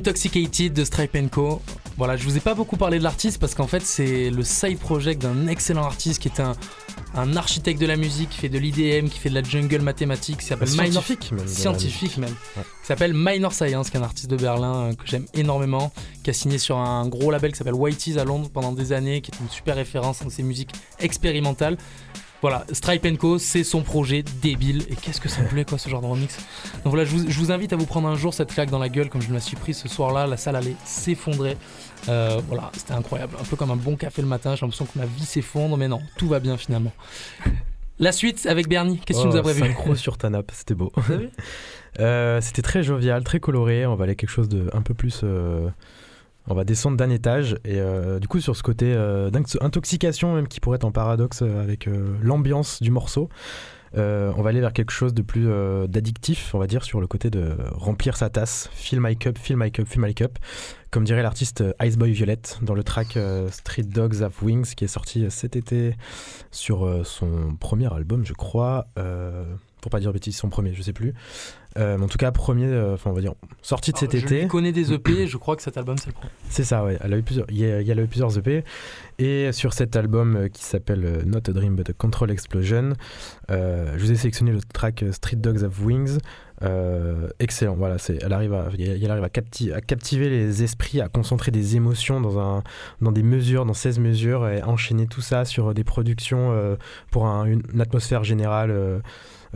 Intoxicated 0.08 0.72
de 0.72 0.84
Stripe 0.84 1.30
Co. 1.30 1.60
Voilà, 1.98 2.16
je 2.16 2.24
vous 2.24 2.34
ai 2.34 2.40
pas 2.40 2.54
beaucoup 2.54 2.78
parlé 2.78 2.98
de 2.98 3.02
l'artiste 3.04 3.38
parce 3.38 3.54
qu'en 3.54 3.66
fait 3.66 3.82
c'est 3.82 4.30
le 4.30 4.42
side 4.42 4.78
project 4.78 5.20
d'un 5.20 5.48
excellent 5.48 5.84
artiste 5.84 6.22
qui 6.22 6.28
est 6.28 6.40
un, 6.40 6.52
un 7.14 7.36
architecte 7.36 7.78
de 7.78 7.84
la 7.84 7.96
musique, 7.96 8.30
qui 8.30 8.38
fait 8.38 8.48
de 8.48 8.58
l'IDM, 8.58 9.08
qui 9.08 9.18
fait 9.18 9.28
de 9.28 9.34
la 9.34 9.42
jungle 9.42 9.80
mathématique, 9.82 10.38
qui 10.38 10.46
s'appelle 10.46 10.70
Minor 10.70 11.02
Scientifique 11.04 11.30
même. 11.32 11.40
de 11.40 11.44
la 11.44 11.50
scientifique 11.52 12.16
même, 12.16 12.34
Ouais. 12.56 12.62
qui 12.80 12.86
s'appelle 12.86 13.12
Minor 13.14 13.52
Science, 13.52 13.90
qui 13.90 13.98
est 13.98 14.00
un 14.00 14.04
artiste 14.04 14.30
de 14.30 14.36
Berlin 14.36 14.74
euh, 14.76 14.92
que 14.94 15.06
j'aime 15.06 15.26
énormément, 15.34 15.92
qui 16.22 16.30
a 16.30 16.32
signé 16.32 16.56
sur 16.56 16.78
un 16.78 17.06
gros 17.06 17.30
label 17.30 17.52
qui 17.52 17.58
s'appelle 17.58 17.74
Whitey's 17.74 18.16
à 18.16 18.24
Londres 18.24 18.48
pendant 18.50 18.72
des 18.72 18.92
années, 18.94 19.20
qui 19.20 19.30
est 19.32 19.40
une 19.42 19.50
super 19.50 19.76
référence 19.76 20.22
dans 20.22 20.30
ses 20.30 20.42
musiques 20.42 20.70
expérimentales. 21.00 21.76
Voilà, 22.40 22.64
Stripe 22.72 23.18
Co, 23.18 23.38
c'est 23.38 23.64
son 23.64 23.82
projet 23.82 24.22
débile. 24.42 24.84
Et 24.90 24.94
qu'est-ce 24.94 25.20
que 25.20 25.28
ça 25.28 25.42
me 25.42 25.48
plaît, 25.48 25.64
quoi, 25.64 25.76
ce 25.76 25.88
genre 25.88 26.00
de 26.00 26.06
remix. 26.06 26.36
Donc 26.84 26.92
voilà, 26.92 27.04
je 27.04 27.10
vous, 27.16 27.28
je 27.30 27.38
vous 27.38 27.50
invite 27.50 27.72
à 27.72 27.76
vous 27.76 27.86
prendre 27.86 28.06
un 28.08 28.14
jour 28.14 28.32
cette 28.32 28.52
claque 28.54 28.70
dans 28.70 28.78
la 28.78 28.88
gueule, 28.88 29.08
comme 29.08 29.22
je 29.22 29.28
me 29.28 29.34
la 29.34 29.40
suis 29.40 29.56
pris 29.56 29.74
ce 29.74 29.88
soir-là. 29.88 30.26
La 30.28 30.36
salle 30.36 30.54
allait 30.56 30.76
s'effondrer. 30.84 31.56
Euh, 32.08 32.40
voilà, 32.46 32.70
c'était 32.74 32.92
incroyable. 32.94 33.34
Un 33.40 33.44
peu 33.44 33.56
comme 33.56 33.72
un 33.72 33.76
bon 33.76 33.96
café 33.96 34.22
le 34.22 34.28
matin. 34.28 34.54
J'ai 34.54 34.60
l'impression 34.62 34.84
que 34.86 34.96
ma 34.98 35.06
vie 35.06 35.24
s'effondre, 35.24 35.76
mais 35.76 35.88
non, 35.88 36.00
tout 36.16 36.28
va 36.28 36.38
bien 36.38 36.56
finalement. 36.56 36.92
La 37.98 38.12
suite 38.12 38.46
avec 38.46 38.68
Bernie, 38.68 39.00
qu'est-ce 39.04 39.18
que 39.18 39.22
tu 39.24 39.28
nous 39.30 39.36
as 39.36 39.40
Oh, 39.40 39.42
prévu 39.42 39.60
Synchro 39.60 39.96
sur 39.96 40.16
ta 40.18 40.30
nappe, 40.30 40.52
c'était 40.54 40.74
beau. 40.74 40.92
Vous 40.96 41.12
avez 41.12 41.24
vu 41.26 41.30
Euh, 42.00 42.40
c'était 42.40 42.62
très 42.62 42.84
jovial, 42.84 43.24
très 43.24 43.40
coloré. 43.40 43.84
On 43.84 43.96
va 43.96 44.04
aller 44.04 44.14
quelque 44.14 44.30
chose 44.30 44.48
de 44.48 44.70
un 44.72 44.82
peu 44.82 44.94
plus. 44.94 45.22
euh, 45.24 45.68
on 46.48 46.54
va 46.54 46.64
descendre 46.64 46.96
d'un 46.96 47.10
étage 47.10 47.54
et 47.64 47.78
euh, 47.78 48.18
du 48.18 48.28
coup 48.28 48.40
sur 48.40 48.56
ce 48.56 48.62
côté 48.62 48.92
euh, 48.94 49.30
d'intoxication 49.30 50.34
même 50.34 50.48
qui 50.48 50.60
pourrait 50.60 50.76
être 50.76 50.84
en 50.84 50.92
paradoxe 50.92 51.42
euh, 51.42 51.62
avec 51.62 51.88
l'ambiance 52.22 52.82
du 52.82 52.90
morceau. 52.90 53.28
on 53.94 54.42
va 54.42 54.50
aller 54.50 54.60
vers 54.60 54.72
quelque 54.72 54.92
chose 54.92 55.14
de 55.14 55.22
plus 55.22 55.48
d'addictif, 55.88 56.54
on 56.54 56.58
va 56.58 56.66
dire, 56.66 56.84
sur 56.84 57.00
le 57.00 57.06
côté 57.06 57.30
de 57.30 57.56
remplir 57.72 58.16
sa 58.16 58.28
tasse, 58.28 58.68
fill 58.72 59.00
my 59.00 59.16
cup, 59.16 59.38
fill 59.38 59.56
my 59.56 59.70
cup, 59.72 59.86
fill 59.88 60.02
my 60.02 60.14
cup, 60.14 60.38
comme 60.90 61.04
dirait 61.04 61.22
l'artiste 61.22 61.62
euh, 61.62 61.72
Iceboy 61.82 62.12
Violet 62.12 62.40
dans 62.62 62.74
le 62.74 62.82
track 62.82 63.18
Street 63.50 63.82
Dogs 63.82 64.22
Have 64.22 64.34
Wings 64.42 64.74
qui 64.74 64.84
est 64.84 64.88
sorti 64.88 65.26
cet 65.30 65.56
été 65.56 65.96
sur 66.50 67.02
son 67.04 67.56
premier 67.58 67.92
album, 67.92 68.24
je 68.24 68.34
crois. 68.34 68.88
Pour 69.80 69.90
pas 69.90 70.00
dire 70.00 70.12
bêtise, 70.12 70.36
son 70.36 70.48
premier, 70.48 70.74
je 70.74 70.82
sais 70.82 70.92
plus. 70.92 71.14
Euh, 71.76 71.96
mais 71.98 72.04
en 72.04 72.08
tout 72.08 72.18
cas, 72.18 72.32
premier, 72.32 72.64
euh, 72.66 72.94
enfin 72.94 73.10
on 73.10 73.12
va 73.12 73.20
dire, 73.20 73.34
sorti 73.62 73.92
de 73.92 73.98
cet 73.98 74.10
Alors, 74.14 74.20
Je 74.20 74.26
été. 74.26 74.40
lui 74.42 74.48
connais 74.48 74.72
des 74.72 74.92
EP, 74.92 75.26
je 75.28 75.36
crois 75.36 75.54
que 75.54 75.62
cet 75.62 75.76
album 75.76 75.96
c'est 75.98 76.08
le 76.08 76.12
premier. 76.14 76.32
C'est 76.48 76.64
ça, 76.64 76.84
ouais. 76.84 76.98
Elle 77.00 77.14
a 77.14 77.18
eu 77.18 77.22
plusieurs, 77.22 77.46
il 77.50 77.58
y 77.58 77.64
a, 77.70 77.80
il 77.80 77.86
y 77.86 77.92
a 77.92 77.94
eu 77.94 78.06
plusieurs 78.06 78.36
EP. 78.36 78.64
Et 79.20 79.52
sur 79.52 79.72
cet 79.74 79.94
album 79.94 80.34
euh, 80.36 80.48
qui 80.48 80.64
s'appelle 80.64 81.04
euh, 81.04 81.22
Not 81.24 81.48
a 81.48 81.52
Dream 81.52 81.76
but 81.76 81.88
a 81.90 81.92
Control 81.92 82.30
Explosion, 82.32 82.94
euh, 83.50 83.92
je 83.96 84.02
vous 84.04 84.10
ai 84.10 84.16
sélectionné 84.16 84.50
le 84.50 84.60
track 84.60 85.04
Street 85.12 85.36
Dogs 85.36 85.62
Have 85.62 85.80
Wings. 85.84 86.18
Excellent, 87.38 87.76
voilà. 87.76 87.98
C'est, 87.98 88.18
elle 88.22 88.32
arrive, 88.32 88.54
à, 88.54 88.68
elle 88.76 89.10
arrive 89.10 89.24
à, 89.24 89.28
capti- 89.28 89.72
à 89.72 89.80
captiver 89.80 90.28
les 90.28 90.62
esprits, 90.64 91.00
à 91.00 91.08
concentrer 91.08 91.50
des 91.52 91.76
émotions 91.76 92.20
dans, 92.20 92.40
un, 92.40 92.62
dans 93.00 93.12
des 93.12 93.22
mesures, 93.22 93.64
dans 93.64 93.74
16 93.74 94.00
mesures, 94.00 94.48
et 94.48 94.62
enchaîner 94.64 95.06
tout 95.06 95.20
ça 95.20 95.44
sur 95.44 95.72
des 95.74 95.84
productions 95.84 96.76
pour 97.12 97.26
un- 97.26 97.44
une, 97.44 97.62
une 97.72 97.80
atmosphère 97.80 98.24
générale. 98.24 99.00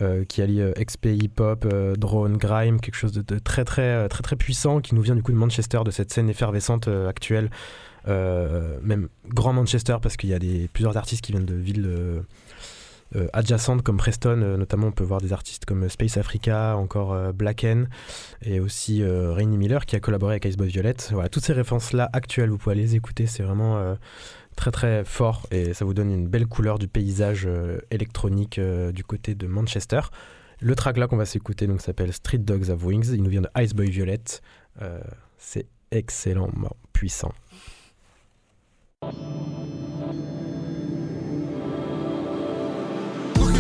Euh, 0.01 0.25
qui 0.25 0.41
allie 0.41 0.63
euh, 0.63 0.73
XP 0.73 1.07
hip-hop, 1.07 1.67
euh, 1.71 1.95
drone, 1.97 2.39
grime, 2.39 2.81
quelque 2.81 2.95
chose 2.95 3.13
de, 3.13 3.39
très, 3.39 3.65
très 3.65 4.09
très 4.09 4.23
très 4.23 4.37
puissant 4.37 4.81
qui 4.81 4.95
nous 4.95 5.03
vient 5.03 5.15
du 5.15 5.23
coup 5.23 5.33
de 5.33 5.37
Manchester, 5.37 5.81
de 5.85 5.91
cette 5.91 6.11
scène 6.13 6.31
effervescente 6.31 6.89
actuelle, 6.89 7.51
même 8.07 9.09
grand 9.29 9.53
Manchester 9.53 9.97
parce 10.01 10.17
qu'il 10.17 10.31
y 10.31 10.35
a 10.35 10.39
des, 10.39 10.69
plusieurs 10.73 10.97
artistes 10.97 11.23
qui 11.23 11.33
viennent 11.33 11.45
de 11.45 11.55
villes 11.55 11.91
adjacentes 13.35 13.83
comme 13.83 13.99
Preston, 13.99 14.37
notamment 14.37 14.89
on 14.89 14.93
peut 14.93 15.05
voir 15.05 15.21
des 15.21 15.33
artistes 15.33 15.67
comme 15.67 15.89
Space 15.89 16.17
Africa, 16.17 16.77
encore 16.77 17.33
Blacken 17.33 17.89
et 18.43 18.61
aussi 18.61 19.05
Rainy 19.05 19.59
Miller 19.59 19.85
qui 19.87 19.97
a 19.97 20.01
collaboré 20.01 20.35
avec 20.35 20.47
Iceboy 20.47 20.69
Violet. 20.69 20.97
Voilà, 21.11 21.29
toutes 21.29 21.45
ces 21.45 21.53
références-là 21.53 22.09
actuelles, 22.13 22.51
vous 22.51 22.59
pouvez 22.59 22.75
les 22.75 22.97
écouter, 22.97 23.27
c'est 23.27 23.43
vraiment 23.43 23.97
très 24.57 24.71
très 24.71 25.05
fort 25.05 25.47
et 25.51 25.75
ça 25.75 25.85
vous 25.85 25.95
donne 25.95 26.11
une 26.11 26.29
belle 26.29 26.47
couleur 26.47 26.79
du 26.79 26.89
paysage 26.89 27.45
euh, 27.47 27.79
électronique 27.91 28.59
euh, 28.59 28.93
du 28.93 29.05
côté 29.05 29.35
de 29.35 29.47
Manchester. 29.47 30.01
Le 30.61 30.75
track 30.75 30.97
là 30.97 31.09
qu'on 31.09 31.17
va 31.17 31.27
s'écouter 31.27 31.67
donc 31.67 31.81
s'appelle 31.81 32.13
Street 32.13 32.39
Dogs 32.39 32.71
Have 32.71 32.85
Wings. 32.85 33.09
Il 33.13 33.23
nous 33.23 33.31
vient 33.31 33.43
de 33.43 33.49
Iceboy 33.57 33.91
Violet. 33.91 34.23
Euh, 34.81 35.01
c'est 35.39 35.67
excellemment 35.91 36.77
puissant. 36.93 37.33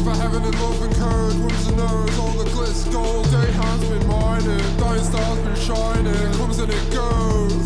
For 0.02 0.10
heaven 0.16 0.42
and 0.42 0.54
love 0.58 0.82
and 0.82 0.94
code, 0.96 1.34
rooms 1.36 1.68
and 1.68 1.76
nose, 1.76 2.18
all 2.18 2.32
the 2.32 2.50
glitz 2.50 2.90
gold. 2.90 3.24
Day 3.30 3.52
has 3.52 3.88
been 3.88 4.04
mining, 4.08 4.76
dying 4.76 5.04
stars 5.04 5.38
been 5.38 5.54
shining. 5.54 6.32
Comes 6.32 6.58
and 6.58 6.72
it 6.72 6.90
goes. 6.90 7.61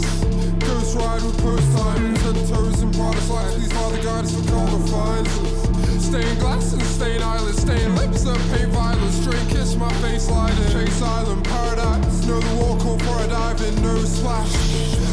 With 1.27 1.43
post 1.43 1.69
timings 1.75 2.23
and 2.29 2.39
toes 2.49 2.83
and 2.83 2.95
products 2.95 3.29
like 3.31 3.55
these 3.57 3.75
are 3.75 3.91
the 3.91 3.99
guides 3.99 4.31
for 4.31 4.47
color 4.47 4.79
finds. 4.87 6.07
Stained 6.07 6.39
glass 6.39 6.73
and 6.73 6.83
stained 6.83 7.25
eyelids, 7.25 7.63
stained 7.63 7.97
lips 7.97 8.23
that 8.23 8.39
paint 8.55 8.71
violence. 8.71 9.17
Straight 9.17 9.49
kiss 9.49 9.75
my 9.75 9.93
face 9.95 10.27
sliding. 10.27 10.71
Chase 10.71 11.03
island 11.03 11.45
paradise. 11.45 12.27
Know 12.27 12.39
the 12.39 12.55
war 12.63 12.79
call 12.79 12.99
for 13.01 13.25
a 13.25 13.27
dive 13.27 13.61
in, 13.61 13.75
no 13.83 13.97
splash. 14.05 14.55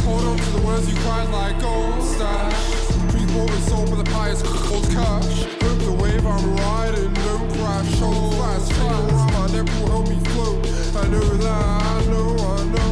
Hold 0.06 0.24
on 0.26 0.38
to 0.38 0.50
the 0.52 0.62
words 0.62 0.88
you 0.88 0.96
cried 1.02 1.30
like 1.30 1.60
gold 1.60 2.04
stash. 2.04 2.94
And 3.34 3.64
sold 3.64 3.90
by 3.90 3.96
the 3.96 4.10
pious 4.14 4.44
cold 4.44 4.86
cash. 4.94 5.46
Hope 5.66 5.80
the 5.82 5.98
wave 5.98 6.26
I'm 6.28 6.56
riding 6.58 7.14
don't 7.26 7.50
crash. 7.58 7.92
Hold 7.98 8.36
fast, 8.36 8.72
around 8.78 9.34
my 9.34 9.48
neck 9.50 9.66
will 9.82 9.90
help 9.90 10.08
me 10.08 10.20
float. 10.30 10.62
I 10.96 11.08
know 11.08 11.26
that, 11.42 11.50
I 11.50 12.06
know, 12.06 12.38
I 12.38 12.64
know. 12.66 12.83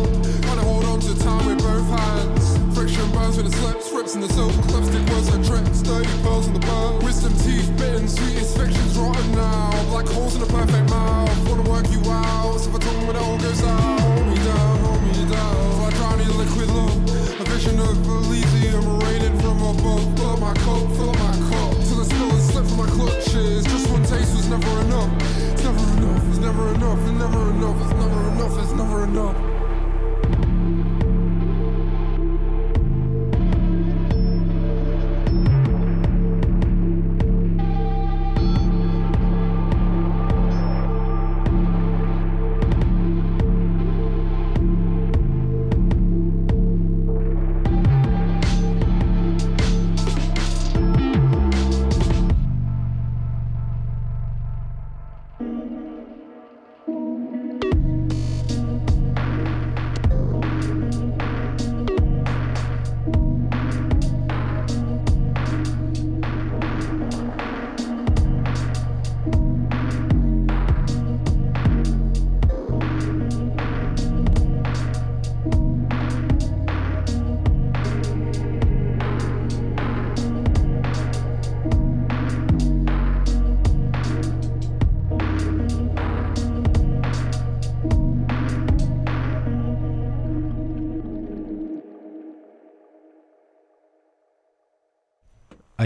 Burns 3.31 3.37
when 3.37 3.45
it 3.45 3.55
slips, 3.55 3.91
rips 3.93 4.15
in 4.15 4.21
the 4.21 4.27
silk. 4.29 4.51
Lipstick 4.75 5.07
words 5.09 5.29
like 5.31 5.45
tricks, 5.45 5.81
dirty 5.81 6.09
pearls 6.23 6.47
in 6.47 6.53
the 6.53 6.59
pearl. 6.59 6.99
Wisdom 6.99 7.33
teeth 7.39 7.69
bitten, 7.77 8.07
sweetest 8.07 8.57
fiction's 8.57 8.97
rotten 8.97 9.31
now. 9.31 9.71
Black 9.89 10.07
holes 10.07 10.35
in 10.35 10.41
a 10.41 10.45
perfect 10.45 10.89
mouth. 10.89 11.31
Wanna 11.47 11.69
work 11.69 11.87
you 11.91 12.01
out, 12.11 12.59
so 12.59 12.69
if 12.69 12.75
I 12.75 12.79
tongue 12.79 13.07
when 13.07 13.15
it 13.15 13.21
all 13.21 13.37
goes 13.39 13.63
out. 13.63 13.99
Hold 14.01 14.27
me 14.27 14.35
down, 14.35 14.79
hold 14.79 15.01
me 15.03 15.13
down. 15.31 15.55
So 15.75 15.83
I 15.83 15.91
drown 15.91 16.19
in 16.19 16.37
liquid 16.37 16.69
love. 16.75 17.39
A 17.39 17.43
vision 17.45 17.79
of 17.79 17.95
Elysium 18.03 18.99
raining 18.99 19.39
from 19.39 19.57
above. 19.63 20.17
Fill 20.17 20.29
up 20.31 20.39
my 20.39 20.53
cup, 20.65 20.83
fill 20.95 21.09
up 21.11 21.19
my 21.19 21.35
cup. 21.47 21.71
Till 21.87 21.97
the 22.03 22.05
spill 22.05 22.31
and 22.31 22.43
slip 22.51 22.65
from 22.67 22.77
my 22.83 22.89
clutches. 22.91 23.63
Just 23.63 23.89
one 23.91 24.03
taste 24.03 24.35
was 24.35 24.49
never 24.49 24.73
enough. 24.81 25.11
It's 25.53 25.63
never 25.63 25.85
enough, 25.95 26.23
it's 26.27 26.39
never 26.39 26.73
enough, 26.75 26.99
it's 26.99 27.15
never 27.15 27.41
enough, 27.51 27.79
it's 27.79 27.93
never 27.95 28.21
enough, 28.27 28.55
it's 28.59 28.73
never 28.73 29.03
enough. 29.05 29.50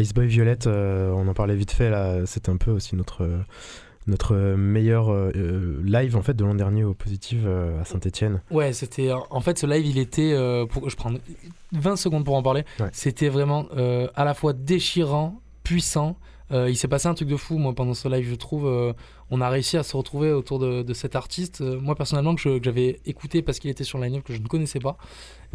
Iceboy 0.06 0.28
Violet, 0.28 0.58
euh, 0.68 1.12
on 1.12 1.28
en 1.28 1.34
parlait 1.34 1.56
vite 1.56 1.72
fait 1.72 1.90
là, 1.90 2.26
c'était 2.26 2.50
un 2.52 2.58
peu 2.58 2.72
aussi 2.72 2.96
notre, 2.96 3.28
notre 4.08 4.36
meilleur 4.56 5.12
euh, 5.12 5.82
live 5.84 6.16
en 6.16 6.22
fait 6.22 6.36
de 6.36 6.44
l'an 6.46 6.54
dernier 6.56 6.84
au 6.84 6.94
Positive 6.94 7.46
euh, 7.48 7.82
à 7.82 7.86
Saint-Etienne. 7.86 8.42
Ouais, 8.52 8.72
c'était. 8.74 9.12
En 9.32 9.42
fait, 9.42 9.58
ce 9.58 9.66
live, 9.66 9.86
il 9.86 9.98
était. 9.98 10.32
euh, 10.34 10.66
pour, 10.66 10.90
je 10.90 10.96
prends 10.96 11.12
20 11.72 11.96
secondes 11.96 12.24
pour 12.24 12.36
en 12.36 12.44
parler. 12.44 12.64
Ouais. 12.80 12.90
C'était 12.94 13.30
vraiment 13.30 13.68
à 14.16 14.24
la 14.26 14.34
fois 14.34 14.54
déchirant 14.54 15.42
puissant. 15.64 16.18
Il 16.52 16.78
s'est 16.78 16.88
passé 16.88 17.08
un 17.08 17.16
truc 17.16 17.28
de 17.28 17.36
fou, 17.38 17.58
moi, 17.58 17.74
pendant 17.74 17.96
ce 17.96 18.08
live, 18.08 18.28
je 18.30 18.36
trouve. 18.36 18.94
on 19.32 19.42
a 19.42 19.50
réussi 19.50 19.78
à 19.78 19.84
se 19.84 19.98
retrouver 19.98 20.32
autour 20.32 20.60
de, 20.60 20.84
de 20.84 20.94
cet 20.94 21.16
artiste. 21.16 21.62
Moi, 21.62 21.96
personnellement, 21.96 22.36
que 22.36 22.42
je- 22.42 22.60
que 22.60 22.64
j'avais 22.64 23.00
écouté 23.08 23.42
parce 23.42 23.58
qu'il 23.58 23.72
était 23.72 23.84
sur 23.84 23.98
line-up, 23.98 24.24
que 24.24 24.34
je 24.34 24.40
ne 24.40 24.46
connaissais 24.48 24.78
pas. 24.80 24.98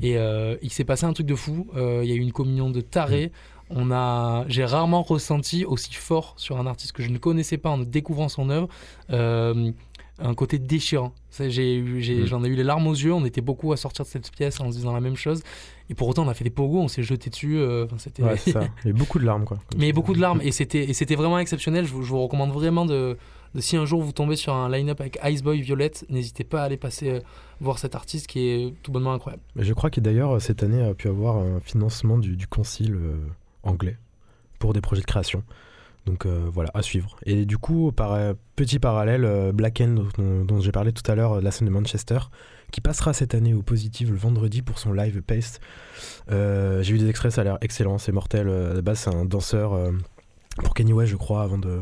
Et 0.03 0.17
il 0.63 0.71
s'est 0.73 0.83
passé 0.85 1.05
un 1.07 1.13
truc 1.13 1.27
de 1.27 1.37
fou. 1.37 1.69
Il 1.77 2.09
y 2.09 2.13
a 2.13 2.17
eu 2.17 2.19
une 2.19 2.33
communion 2.33 2.71
de 2.71 2.81
tarés. 2.81 3.31
On 3.71 3.91
a, 3.93 4.45
j'ai 4.49 4.65
rarement 4.65 5.03
ressenti 5.03 5.65
aussi 5.65 5.95
fort 5.95 6.35
sur 6.37 6.59
un 6.59 6.67
artiste 6.67 6.93
que 6.93 7.03
je 7.03 7.09
ne 7.11 7.19
connaissais 7.19 7.57
pas 7.59 7.71
en 7.71 7.79
découvrant 7.79 8.29
son 8.29 8.51
œuvre. 8.51 8.69
euh, 9.11 9.71
un 10.23 10.35
côté 10.35 10.59
déchirant. 10.59 11.15
Eu- 11.41 12.23
Mm. 12.23 12.27
J'en 12.27 12.45
ai 12.45 12.49
eu 12.49 12.55
les 12.55 12.63
larmes 12.63 12.87
aux 12.87 12.93
yeux. 12.93 13.15
On 13.15 13.25
était 13.25 13.41
beaucoup 13.41 13.73
à 13.73 13.79
sortir 13.79 14.05
de 14.05 14.11
cette 14.11 14.31
pièce 14.31 14.61
en 14.61 14.71
se 14.71 14.77
disant 14.77 14.93
la 14.93 15.01
même 15.01 15.17
chose. 15.17 15.43
Et 15.89 15.95
pour 15.95 16.09
autant, 16.09 16.27
on 16.27 16.29
a 16.29 16.35
fait 16.35 16.45
des 16.45 16.51
pogos, 16.51 16.79
on 16.79 16.89
s'est 16.89 17.03
jeté 17.03 17.31
dessus. 17.31 17.57
euh, 17.57 17.87
c'était 17.97 18.23
Ouais, 18.23 18.37
ça. 18.37 18.61
A 18.85 18.93
beaucoup 18.93 19.19
de 19.19 19.25
larmes, 19.25 19.47
quoi. 19.47 19.59
Mais 19.79 19.93
beaucoup 19.95 20.13
de 20.13 20.21
larmes 20.21 20.41
et 20.43 20.53
c'était 20.53 20.85
et 20.91 20.93
c'était 20.93 21.15
vraiment 21.15 21.39
exceptionnel. 21.39 21.87
Je 21.87 21.93
vous, 21.95 22.03
je 22.03 22.11
vous 22.11 22.21
recommande 22.23 22.51
vraiment 22.53 22.85
de, 22.85 23.17
de- 23.55 23.61
si 23.63 23.79
un 23.79 23.87
jour 23.87 24.03
vous 24.03 24.13
tombez 24.13 24.37
sur 24.37 24.53
un 24.53 24.69
line-up 24.69 25.01
avec 25.01 25.19
Iceboy 25.25 25.63
Violette, 25.63 26.05
n'hésitez 26.11 26.45
pas 26.45 26.61
à 26.61 26.65
aller 26.65 26.77
passer 26.77 27.09
euh, 27.09 27.21
voir 27.63 27.79
cet 27.79 27.95
artiste 27.95 28.27
qui 28.27 28.41
est 28.41 28.75
tout 28.83 28.93
bonnement 28.93 29.15
incroyable. 29.15 29.43
Mais 29.57 29.65
Je 29.65 29.73
crois 29.73 29.89
qu'il 29.89 30.03
d'ailleurs, 30.03 30.39
cette 30.43 30.63
année, 30.63 30.83
a 30.83 30.93
pu 30.93 31.09
avoir 31.09 31.39
un 31.39 31.61
financement 31.61 32.19
du, 32.19 32.37
du 32.37 32.47
concile 32.47 32.93
euh, 32.95 33.17
anglais 33.63 33.99
pour 34.59 34.73
des 34.73 34.81
projets 34.81 35.03
de 35.03 35.07
création. 35.07 35.43
Donc 36.07 36.27
euh, 36.27 36.49
voilà, 36.53 36.71
à 36.75 36.83
suivre. 36.83 37.17
Et 37.25 37.45
du 37.45 37.59
coup, 37.59 37.93
par, 37.93 38.13
euh, 38.13 38.33
petit 38.57 38.79
parallèle, 38.79 39.25
euh, 39.25 39.53
Black 39.53 39.81
End, 39.81 40.05
dont, 40.19 40.61
j'ai 40.61 40.73
parlé 40.73 40.93
tout 40.93 41.09
à 41.11 41.15
l'heure, 41.15 41.35
euh, 41.35 41.41
la 41.41 41.51
scène 41.51 41.69
de 41.69 41.73
Manchester, 41.73 42.19
qui 42.73 42.81
passera 42.81 43.13
cette 43.13 43.35
année 43.35 43.55
au 43.55 43.63
Positive 43.63 44.11
le 44.11 44.17
vendredi 44.17 44.63
pour 44.63 44.79
son 44.79 44.93
live 44.93 45.23
Paste. 45.23 45.61
J'ai 46.29 46.93
vu 46.93 46.99
des 46.99 47.09
extraits, 47.09 47.33
ça 47.33 47.41
a 47.43 47.45
l'air 47.45 47.59
excellent, 47.61 47.99
c'est 47.99 48.13
mortel. 48.13 48.49
À 48.49 48.75
la 48.75 48.83
base, 48.83 49.01
c'est 49.01 49.15
un 49.15 49.25
danseur 49.25 49.77
pour 50.63 50.75
Kanye 50.75 50.93
West, 50.93 51.11
je 51.11 51.17
crois, 51.17 51.43
avant 51.43 51.59
de, 51.59 51.81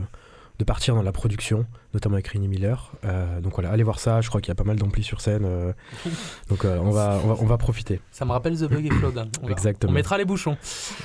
de 0.58 0.64
partir 0.64 0.94
dans 0.94 1.02
la 1.02 1.12
production, 1.12 1.66
notamment 1.94 2.14
avec 2.14 2.28
Rini 2.28 2.48
Miller. 2.48 2.92
Euh, 3.04 3.40
donc 3.40 3.54
voilà, 3.54 3.70
allez 3.70 3.84
voir 3.84 4.00
ça, 4.00 4.20
je 4.20 4.28
crois 4.28 4.40
qu'il 4.40 4.48
y 4.48 4.52
a 4.52 4.56
pas 4.56 4.64
mal 4.64 4.76
d'amplis 4.76 5.04
sur 5.04 5.20
scène. 5.20 5.44
euh, 5.44 5.72
donc 6.48 6.64
euh, 6.64 6.78
on, 6.78 6.90
va, 6.90 7.20
on, 7.24 7.28
va, 7.28 7.36
on 7.40 7.46
va 7.46 7.58
profiter. 7.58 8.00
Ça 8.10 8.24
me 8.24 8.32
rappelle 8.32 8.56
The 8.58 8.64
Bug 8.64 8.84
et. 8.86 8.90
On 8.92 9.08
verra. 9.08 9.26
Exactement. 9.50 9.92
On 9.92 9.94
mettra 9.94 10.18
les 10.18 10.24
bouchons. 10.24 10.56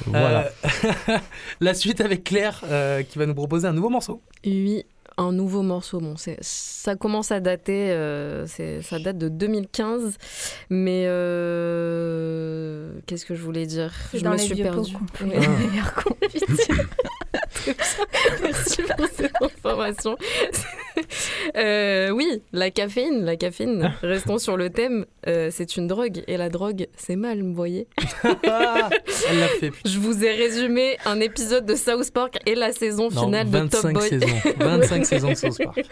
Voilà. 0.07 0.49
Euh, 0.65 1.17
la 1.61 1.73
suite 1.73 2.01
avec 2.01 2.23
Claire 2.23 2.61
euh, 2.65 3.03
qui 3.03 3.19
va 3.19 3.25
nous 3.25 3.35
proposer 3.35 3.67
un 3.67 3.73
nouveau 3.73 3.89
morceau. 3.89 4.21
Oui, 4.45 4.85
un 5.17 5.31
nouveau 5.31 5.61
morceau. 5.61 5.99
Bon, 5.99 6.15
ça 6.17 6.95
commence 6.95 7.31
à 7.31 7.39
dater, 7.39 7.91
euh, 7.91 8.47
c'est, 8.47 8.81
ça 8.81 8.97
date 8.99 9.17
de 9.17 9.29
2015, 9.29 10.17
mais 10.69 11.03
euh, 11.07 12.93
qu'est-ce 13.05 13.25
que 13.25 13.35
je 13.35 13.41
voulais 13.41 13.65
dire? 13.65 13.93
Je 14.13 14.21
dans 14.21 14.31
me 14.31 14.37
les 14.37 14.43
suis 14.43 14.55
perdue. 14.55 14.95
Merci 18.43 18.81
pour 18.97 19.07
cette 19.15 19.41
information. 19.41 20.17
Euh, 21.55 22.09
oui, 22.11 22.43
la 22.51 22.69
caféine, 22.69 23.25
la 23.25 23.35
caféine. 23.35 23.91
Restons 24.03 24.37
sur 24.37 24.57
le 24.57 24.69
thème. 24.69 25.05
euh, 25.27 25.49
c'est 25.51 25.75
une 25.75 25.87
drogue 25.87 26.23
et 26.27 26.37
la 26.37 26.49
drogue, 26.49 26.87
c'est 26.95 27.15
mal, 27.15 27.41
vous 27.41 27.53
voyez. 27.53 27.87
Ah, 28.47 28.89
Elle 29.29 29.39
l'a 29.39 29.47
fait. 29.47 29.71
putain. 29.71 29.89
Je 29.89 29.97
vous 29.97 30.23
ai 30.23 30.31
résumé 30.33 30.97
un 31.05 31.19
épisode 31.19 31.65
de 31.65 31.73
South 31.75 32.11
Park 32.11 32.37
et 32.45 32.53
la 32.53 32.71
saison 32.71 33.09
Non, 33.11 33.23
finale 33.25 33.49
de 33.49 33.59
Top 33.67 33.81
25 33.85 33.93
Boy. 33.93 34.09
saisons. 34.09 34.27
25 34.59 35.05
saisons 35.05 35.29
de 35.31 35.35
South 35.35 35.57
Park. 35.63 35.83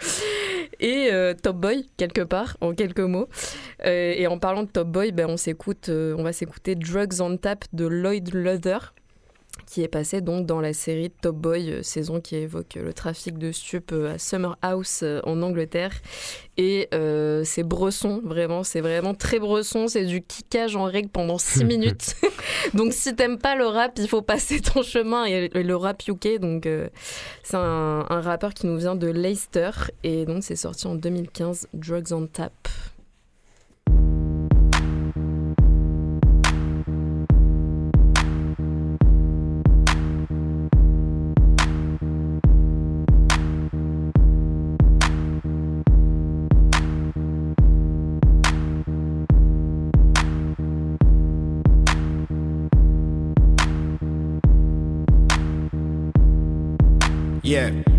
et 0.78 1.08
euh, 1.12 1.34
Top 1.34 1.56
Boy 1.56 1.86
quelque 1.96 2.22
part 2.22 2.56
en 2.60 2.72
quelques 2.72 3.00
mots. 3.00 3.28
Et 3.84 4.26
en 4.28 4.38
parlant 4.38 4.62
de 4.62 4.68
Top 4.70 4.86
Boy, 4.88 5.10
ben 5.10 5.26
on 5.28 5.36
s'écoute, 5.36 5.88
on 5.90 6.22
va 6.22 6.32
s'écouter 6.32 6.76
Drugs 6.76 7.20
on 7.20 7.36
Tap 7.36 7.64
de 7.72 7.86
Lloyd 7.86 8.32
Luther 8.32 8.94
qui 9.72 9.82
est 9.82 9.88
passé 9.88 10.20
donc 10.20 10.44
dans 10.44 10.60
la 10.60 10.74
série 10.74 11.08
Top 11.08 11.36
Boy 11.36 11.70
euh, 11.70 11.82
saison 11.82 12.20
qui 12.20 12.36
évoque 12.36 12.76
euh, 12.76 12.84
le 12.84 12.92
trafic 12.92 13.38
de 13.38 13.52
stupes 13.52 13.92
euh, 13.92 14.14
à 14.14 14.18
Summer 14.18 14.58
House 14.60 15.02
en 15.24 15.40
Angleterre. 15.40 15.92
Et 16.58 16.88
euh, 16.92 17.42
c'est 17.44 17.62
bresson 17.62 18.20
vraiment 18.22 18.64
c'est 18.64 18.82
vraiment 18.82 19.14
très 19.14 19.38
bresson 19.38 19.88
c'est 19.88 20.04
du 20.04 20.22
kickage 20.22 20.76
en 20.76 20.84
règle 20.84 21.08
pendant 21.08 21.38
6 21.38 21.64
minutes. 21.72 22.16
Donc 22.74 22.92
si 22.92 23.16
t'aimes 23.16 23.38
pas 23.38 23.56
le 23.56 23.64
rap 23.64 23.92
il 23.96 24.06
faut 24.06 24.20
passer 24.20 24.60
ton 24.60 24.82
chemin 24.82 25.24
et, 25.24 25.48
et 25.54 25.62
le 25.62 25.76
rap 25.76 26.02
UK 26.06 26.38
donc 26.38 26.66
euh, 26.66 26.88
c'est 27.42 27.56
un, 27.56 28.04
un 28.10 28.20
rappeur 28.20 28.52
qui 28.52 28.66
nous 28.66 28.76
vient 28.76 28.94
de 28.94 29.06
Leicester. 29.06 29.70
Et 30.04 30.26
donc 30.26 30.44
c'est 30.44 30.56
sorti 30.56 30.86
en 30.86 30.96
2015, 30.96 31.68
Drugs 31.72 32.12
on 32.12 32.26
Tap. 32.26 32.52
Yeah. 57.52 57.91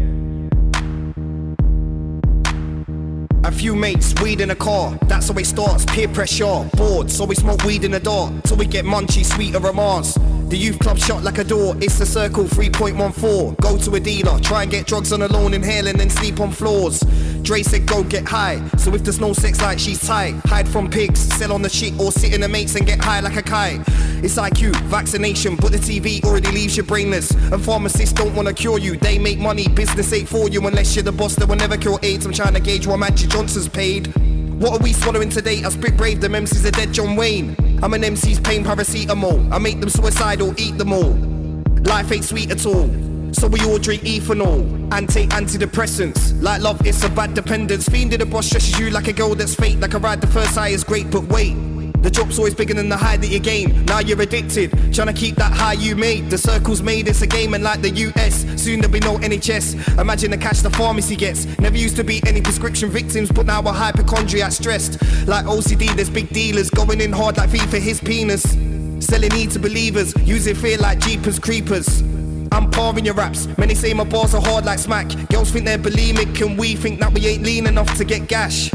Few 3.63 3.76
mates, 3.78 4.13
weed 4.21 4.41
in 4.41 4.52
a 4.52 4.56
car, 4.56 4.93
that's 5.08 5.30
how 5.30 5.36
it 5.36 5.45
starts. 5.45 5.86
Peer 5.86 6.10
pressure, 6.10 6.69
bored, 6.76 7.10
so 7.10 7.23
we 7.23 7.34
smoke 7.34 7.63
weed 7.63 7.86
in 7.86 7.91
the 7.91 7.99
dark 8.02 8.43
till 8.43 8.58
we 8.58 8.65
get 8.65 8.84
munchy, 8.84 9.23
sweeter 9.23 9.60
romance. 9.60 10.15
The 10.49 10.58
youth 10.58 10.80
club 10.80 10.97
shut 10.97 11.23
like 11.23 11.38
a 11.38 11.45
door, 11.45 11.73
it's 11.80 11.97
the 11.97 12.06
circle 12.06 12.43
3.14. 12.43 13.58
Go 13.62 13.78
to 13.78 13.95
a 13.95 13.99
dealer, 14.02 14.38
try 14.41 14.63
and 14.63 14.71
get 14.71 14.86
drugs 14.86 15.13
on 15.13 15.21
a 15.21 15.28
loan, 15.28 15.54
inhale 15.54 15.88
and 15.88 15.97
then 15.97 16.10
sleep 16.10 16.41
on 16.41 16.52
floors. 16.52 16.99
Dre 17.41 17.63
said 17.63 17.86
go 17.86 18.04
get 18.04 18.28
high, 18.28 18.65
so 18.78 18.93
if 18.93 19.04
there's 19.04 19.21
no 19.21 19.32
sex 19.32 19.62
like 19.62 19.80
she's 19.80 20.06
tight. 20.06 20.36
Hide 20.45 20.67
from 20.67 20.89
pigs, 20.89 21.19
sell 21.19 21.54
on 21.54 21.62
the 21.62 21.69
shit 21.69 21.97
or 21.99 22.12
sit 22.12 22.34
in 22.36 22.41
the 22.41 22.49
mates 22.49 22.76
and 22.76 22.86
get 22.86 23.02
high 23.02 23.21
like 23.21 23.38
a 23.38 23.41
kite. 23.41 23.80
It's 24.23 24.36
IQ, 24.36 24.76
vaccination, 24.84 25.56
but 25.56 25.71
the 25.71 25.78
TV 25.78 26.23
already 26.23 26.52
leaves 26.52 26.78
you 26.78 26.84
brainless. 26.84 27.32
And 27.32 27.63
pharmacists 27.63 28.13
don't 28.13 28.36
wanna 28.36 28.54
cure 28.54 28.78
you, 28.78 28.95
they 28.97 29.17
make 29.17 29.39
money, 29.39 29.67
business 29.67 30.12
ain't 30.13 30.30
for 30.30 30.49
you 30.49 30.65
unless 30.67 30.95
you're 30.95 31.04
the 31.04 31.12
boss 31.12 31.36
that 31.36 31.47
will 31.47 31.56
never 31.56 31.78
cure 31.78 31.99
AIDS. 32.04 32.26
I'm 32.26 32.34
trying 32.34 32.54
to 32.54 32.60
gauge 32.60 32.86
what 32.88 32.97
Magic 32.97 33.36
Johnson's 33.53 33.69
paid. 33.71 34.07
What 34.59 34.73
are 34.73 34.83
we 34.83 34.93
swallowing 34.93 35.29
today? 35.29 35.63
I 35.63 35.69
spit 35.69 35.95
brave, 35.95 36.21
them 36.21 36.31
MCs 36.31 36.65
are 36.65 36.71
dead 36.71 36.91
John 36.91 37.15
Wayne. 37.15 37.55
I'm 37.83 37.93
an 37.93 38.01
MC's 38.01 38.39
pain 38.39 38.63
paracetamol. 38.63 39.51
I 39.51 39.59
make 39.59 39.79
them 39.79 39.89
suicidal, 39.89 40.59
eat 40.59 40.79
them 40.79 40.91
all. 40.91 41.13
Life 41.83 42.11
ain't 42.11 42.25
sweet 42.25 42.49
at 42.49 42.65
all. 42.65 42.89
So 43.31 43.47
we 43.47 43.63
all 43.63 43.77
drink 43.77 44.01
ethanol 44.01 44.91
and 44.91 45.07
take 45.07 45.29
antidepressants. 45.29 46.41
Like 46.41 46.63
love, 46.63 46.81
it's 46.83 47.03
a 47.03 47.09
bad 47.09 47.35
dependence. 47.35 47.87
Fiend 47.87 48.11
in 48.13 48.21
the 48.21 48.25
boss 48.25 48.47
stresses 48.47 48.79
you 48.79 48.89
like 48.89 49.07
a 49.07 49.13
girl 49.13 49.35
that's 49.35 49.53
fake. 49.53 49.79
Like 49.79 49.93
a 49.93 49.99
ride, 49.99 50.21
the 50.21 50.27
first 50.27 50.55
high 50.55 50.69
is 50.69 50.83
great, 50.83 51.11
but 51.11 51.21
wait. 51.25 51.55
The 52.03 52.11
drop's 52.11 52.37
always 52.37 52.53
bigger 52.53 52.73
than 52.73 52.89
the 52.89 52.97
high 52.97 53.15
that 53.15 53.27
you 53.27 53.39
gain. 53.39 53.85
Now 53.85 53.99
you're 53.99 54.21
addicted, 54.21 54.71
trying 54.93 55.07
to 55.07 55.13
keep 55.13 55.35
that 55.37 55.53
high 55.53 55.73
you 55.73 55.95
made. 55.95 56.29
The 56.29 56.37
circle's 56.37 56.81
made, 56.81 57.07
it's 57.07 57.21
a 57.21 57.27
game, 57.27 57.53
and 57.53 57.63
like 57.63 57.81
the 57.81 57.91
US, 57.91 58.45
soon 58.61 58.81
there'll 58.81 58.91
be 58.91 58.99
no 58.99 59.17
NHS. 59.19 59.97
Imagine 59.97 60.31
the 60.31 60.37
cash 60.37 60.59
the 60.59 60.69
pharmacy 60.69 61.15
gets. 61.15 61.45
Never 61.59 61.77
used 61.77 61.95
to 61.95 62.03
be 62.03 62.21
any 62.27 62.41
prescription 62.41 62.89
victims, 62.89 63.31
but 63.31 63.45
now 63.45 63.61
we're 63.61 63.71
hypochondriac 63.71 64.51
stressed. 64.51 65.01
Like 65.27 65.45
OCD, 65.45 65.95
there's 65.95 66.09
big 66.09 66.27
dealers 66.29 66.69
going 66.69 66.99
in 66.99 67.13
hard 67.13 67.37
like 67.37 67.49
for 67.49 67.77
his 67.77 68.01
penis. 68.01 68.43
Selling 68.99 69.31
need 69.31 69.51
to 69.51 69.59
believers, 69.59 70.13
using 70.23 70.55
fear 70.55 70.77
like 70.79 70.99
Jeepers 70.99 71.39
Creepers. 71.39 72.01
I'm 72.51 72.69
parring 72.69 73.05
your 73.05 73.15
raps. 73.15 73.47
Many 73.57 73.75
say 73.75 73.93
my 73.93 74.03
bars 74.03 74.35
are 74.35 74.41
hard 74.41 74.65
like 74.65 74.79
smack. 74.79 75.07
Girls 75.29 75.51
think 75.51 75.65
they're 75.65 75.77
bulimic, 75.77 76.45
and 76.45 76.59
we 76.59 76.75
think 76.75 76.99
that 76.99 77.13
we 77.13 77.25
ain't 77.27 77.43
lean 77.43 77.65
enough 77.65 77.95
to 77.97 78.03
get 78.03 78.27
gash. 78.27 78.69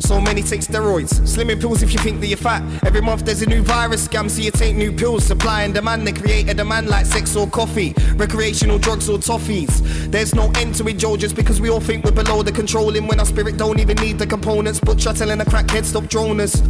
So 0.00 0.20
many 0.20 0.42
take 0.42 0.60
steroids, 0.60 1.20
slimming 1.20 1.60
pills 1.60 1.82
if 1.82 1.92
you 1.92 1.98
think 1.98 2.20
that 2.20 2.26
you're 2.26 2.36
fat. 2.36 2.62
Every 2.84 3.00
month 3.00 3.24
there's 3.24 3.42
a 3.42 3.46
new 3.46 3.62
virus 3.62 4.08
scam, 4.08 4.28
so 4.30 4.42
you 4.42 4.50
take 4.50 4.76
new 4.76 4.92
pills. 4.92 5.24
Supply 5.24 5.62
and 5.62 5.74
demand, 5.74 6.06
they 6.06 6.12
create 6.12 6.48
a 6.50 6.54
demand 6.54 6.88
like 6.88 7.06
sex 7.06 7.36
or 7.36 7.46
coffee, 7.46 7.94
recreational 8.16 8.78
drugs 8.78 9.08
or 9.08 9.18
toffees. 9.18 9.80
There's 10.10 10.34
no 10.34 10.50
end 10.56 10.74
to 10.76 10.88
it, 10.88 10.98
Joe, 10.98 11.16
just 11.16 11.36
because 11.36 11.60
we 11.60 11.70
all 11.70 11.80
think 11.80 12.04
we're 12.04 12.12
below 12.12 12.42
the 12.42 12.52
controlling 12.52 13.06
when 13.06 13.20
our 13.20 13.26
spirit 13.26 13.56
don't 13.56 13.78
even 13.78 13.96
need 13.98 14.18
the 14.18 14.26
components. 14.26 14.80
But 14.80 14.98
try 14.98 15.12
telling 15.12 15.40
a 15.40 15.44
crackhead 15.44 15.84
stop 15.84 16.04
droners. 16.04 16.60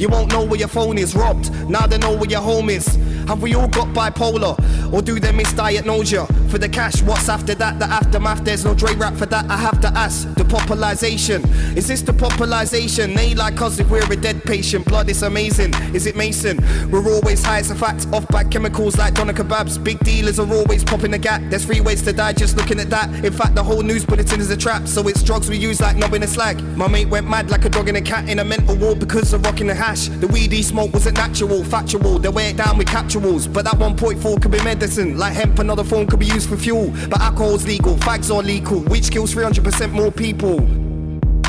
You 0.00 0.08
won't 0.08 0.32
know 0.32 0.44
where 0.44 0.58
your 0.58 0.68
phone 0.68 0.96
is 0.96 1.14
robbed. 1.14 1.52
Now 1.68 1.86
they 1.86 1.98
know 1.98 2.16
where 2.16 2.30
your 2.30 2.40
home 2.40 2.70
is. 2.70 2.86
Have 3.30 3.42
we 3.42 3.54
all 3.54 3.68
got 3.68 3.86
bipolar? 3.94 4.58
Or 4.92 5.00
do 5.00 5.20
they 5.20 5.30
misdiagnose 5.30 6.10
ya? 6.10 6.26
For 6.48 6.58
the 6.58 6.68
cash, 6.68 7.00
what's 7.00 7.28
after 7.28 7.54
that? 7.54 7.78
The 7.78 7.84
aftermath, 7.84 8.42
there's 8.42 8.64
no 8.64 8.74
Dre 8.74 8.92
rap 8.96 9.14
for 9.14 9.26
that. 9.26 9.48
I 9.48 9.56
have 9.56 9.80
to 9.82 9.88
ask. 9.96 10.34
The 10.34 10.44
popularization. 10.44 11.44
Is 11.76 11.86
this 11.86 12.02
the 12.02 12.12
popularization? 12.12 13.14
They 13.14 13.36
like 13.36 13.62
us 13.62 13.78
if 13.78 13.88
we're 13.88 14.02
a 14.12 14.16
dead 14.16 14.42
patient. 14.42 14.84
Blood 14.84 15.08
is 15.08 15.22
amazing. 15.22 15.72
Is 15.94 16.06
it 16.06 16.16
Mason? 16.16 16.58
We're 16.90 17.08
always 17.08 17.44
high, 17.44 17.60
it's 17.60 17.70
a 17.70 17.76
fact. 17.76 18.08
Off 18.12 18.26
bad 18.26 18.50
chemicals 18.50 18.98
like 18.98 19.14
doner 19.14 19.32
kebabs. 19.32 19.78
Big 19.84 20.00
dealers 20.00 20.40
are 20.40 20.52
always 20.52 20.82
popping 20.82 21.12
the 21.12 21.18
gap. 21.18 21.40
There's 21.50 21.64
three 21.64 21.80
ways 21.80 22.02
to 22.02 22.12
die 22.12 22.32
just 22.32 22.56
looking 22.56 22.80
at 22.80 22.90
that. 22.90 23.24
In 23.24 23.32
fact, 23.32 23.54
the 23.54 23.62
whole 23.62 23.82
news 23.82 24.04
bulletin 24.04 24.40
is 24.40 24.50
a 24.50 24.56
trap. 24.56 24.88
So 24.88 25.06
it's 25.06 25.22
drugs 25.22 25.48
we 25.48 25.56
use 25.56 25.80
like 25.80 25.96
knobbing 25.96 26.24
a 26.24 26.26
slag. 26.26 26.60
My 26.76 26.88
mate 26.88 27.08
went 27.08 27.30
mad 27.30 27.48
like 27.48 27.64
a 27.64 27.68
dog 27.68 27.86
and 27.86 27.96
a 27.96 28.02
cat 28.02 28.28
in 28.28 28.40
a 28.40 28.44
mental 28.44 28.74
ward 28.74 28.98
because 28.98 29.32
of 29.32 29.44
rocking 29.44 29.68
the 29.68 29.74
hash. 29.76 30.08
The 30.08 30.26
weed 30.26 30.50
he 30.50 30.64
smoked 30.64 30.94
wasn't 30.94 31.16
natural, 31.16 31.62
factual. 31.62 32.18
They 32.18 32.28
weigh 32.28 32.50
it 32.50 32.56
down 32.56 32.76
with 32.76 32.88
capture 32.88 33.19
rituals. 33.20 33.46
But 33.46 33.64
that 33.64 33.74
1.4 33.74 34.42
could 34.42 34.50
be 34.50 34.62
medicine, 34.62 35.18
like 35.18 35.34
hemp, 35.34 35.58
another 35.58 35.84
form 35.84 36.06
could 36.06 36.20
be 36.20 36.26
used 36.26 36.48
for 36.48 36.56
fuel. 36.56 36.92
But 37.08 37.20
alcohol's 37.20 37.66
legal, 37.66 37.96
fags 37.96 38.34
are 38.34 38.42
legal, 38.42 38.80
which 38.80 39.10
kills 39.10 39.34
300% 39.34 39.92
more 39.92 40.10
people. 40.10 40.66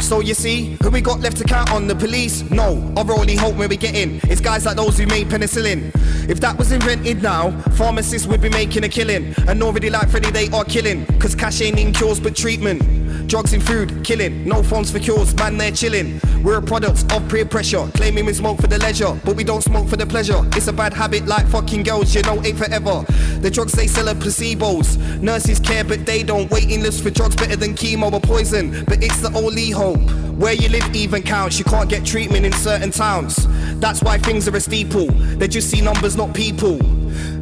So 0.01 0.19
you 0.19 0.33
see, 0.33 0.77
who 0.81 0.89
we 0.89 0.99
got 0.99 1.21
left 1.21 1.37
to 1.37 1.43
count 1.43 1.71
on? 1.71 1.87
The 1.87 1.95
police? 1.95 2.49
No, 2.49 2.93
our 2.97 3.11
only 3.17 3.35
hope 3.35 3.55
when 3.55 3.69
we 3.69 3.77
get 3.77 3.95
in 3.95 4.19
is 4.29 4.41
guys 4.41 4.65
like 4.65 4.75
those 4.75 4.97
who 4.97 5.05
made 5.05 5.27
penicillin. 5.27 5.91
If 6.29 6.39
that 6.41 6.57
was 6.57 6.71
invented 6.71 7.21
now, 7.23 7.51
pharmacists 7.77 8.27
would 8.27 8.41
be 8.41 8.49
making 8.49 8.83
a 8.83 8.89
killing. 8.89 9.33
And 9.47 9.61
already 9.63 9.89
like 9.89 10.09
Freddy, 10.09 10.31
they 10.31 10.49
are 10.49 10.65
killing. 10.65 11.05
Cause 11.19 11.35
cash 11.35 11.61
ain't 11.61 11.79
in 11.79 11.93
cures 11.93 12.19
but 12.19 12.35
treatment. 12.35 12.81
Drugs 13.27 13.53
in 13.53 13.61
food, 13.61 14.03
killing. 14.03 14.47
No 14.47 14.61
phones 14.63 14.91
for 14.91 14.99
cures, 14.99 15.35
man, 15.35 15.57
they're 15.57 15.71
chilling. 15.71 16.19
We're 16.43 16.61
products 16.61 17.03
of 17.13 17.27
peer 17.29 17.45
pressure, 17.45 17.87
claiming 17.93 18.25
we 18.25 18.33
smoke 18.33 18.59
for 18.59 18.67
the 18.67 18.77
leisure, 18.77 19.19
but 19.23 19.35
we 19.35 19.43
don't 19.43 19.61
smoke 19.61 19.87
for 19.87 19.95
the 19.95 20.05
pleasure. 20.05 20.41
It's 20.53 20.67
a 20.67 20.73
bad 20.73 20.93
habit 20.93 21.25
like 21.25 21.47
fucking 21.47 21.83
girls, 21.83 22.13
you 22.13 22.21
know, 22.23 22.41
ain't 22.43 22.57
forever. 22.57 23.05
The 23.39 23.49
drugs 23.49 23.73
they 23.73 23.87
sell 23.87 24.09
are 24.09 24.15
placebos. 24.15 25.21
Nurses 25.21 25.59
care, 25.59 25.83
but 25.83 26.05
they 26.05 26.23
don't. 26.23 26.49
Waiting 26.51 26.81
lists 26.81 27.01
for 27.01 27.09
drugs 27.09 27.35
better 27.35 27.55
than 27.55 27.73
chemo 27.73 28.11
or 28.11 28.19
poison, 28.19 28.83
but 28.85 29.03
it's 29.03 29.21
the 29.21 29.31
only 29.33 29.69
hope. 29.69 30.01
Where 30.41 30.53
you 30.53 30.69
live 30.69 30.95
even 30.95 31.21
counts, 31.21 31.59
you 31.59 31.65
can't 31.65 31.87
get 31.87 32.03
treatment 32.03 32.47
in 32.47 32.51
certain 32.53 32.89
towns. 32.89 33.45
That's 33.79 34.01
why 34.01 34.17
things 34.17 34.47
are 34.47 34.55
a 34.55 34.59
steeple. 34.59 35.05
They 35.37 35.47
just 35.47 35.69
see 35.69 35.81
numbers, 35.81 36.17
not 36.17 36.33
people. 36.33 36.79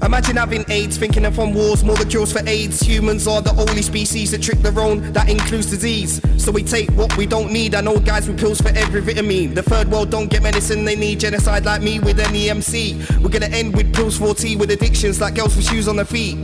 Imagine 0.04 0.36
having 0.36 0.66
AIDS, 0.70 0.98
thinking 0.98 1.24
of 1.24 1.40
on 1.40 1.54
wars, 1.54 1.82
more 1.82 1.96
the 1.96 2.06
cures 2.06 2.34
for 2.34 2.46
AIDS. 2.46 2.82
Humans 2.82 3.26
are 3.26 3.42
the 3.42 3.52
only 3.52 3.84
species 3.84 4.32
that 4.32 4.42
trick 4.42 4.60
their 4.60 4.78
own, 4.78 5.14
that 5.14 5.30
includes 5.30 5.68
disease. 5.68 6.20
So 6.44 6.52
we 6.52 6.62
take 6.62 6.92
what 6.92 7.16
we 7.16 7.26
don't 7.26 7.54
need. 7.54 7.74
I 7.74 7.80
know 7.80 8.00
guys 8.00 8.28
with 8.28 8.38
pills 8.38 8.60
for 8.60 8.78
every 8.78 9.00
vitamin. 9.00 9.54
The 9.54 9.64
third 9.64 9.90
world 9.90 10.12
don't 10.12 10.30
get 10.30 10.44
medicine, 10.44 10.84
they 10.84 10.98
need 10.98 11.22
genocide 11.22 11.64
like 11.64 11.82
me 11.82 12.02
with 12.02 12.20
an 12.20 12.36
EMC. 12.36 13.22
We're 13.22 13.30
gonna 13.30 13.46
end 13.46 13.78
with 13.78 13.96
pills 13.96 14.18
for 14.18 14.36
tea 14.36 14.58
with 14.58 14.72
addictions 14.72 15.22
like 15.22 15.36
girls 15.36 15.56
with 15.56 15.70
shoes 15.70 15.88
on 15.88 15.96
their 15.96 16.04
feet. 16.04 16.38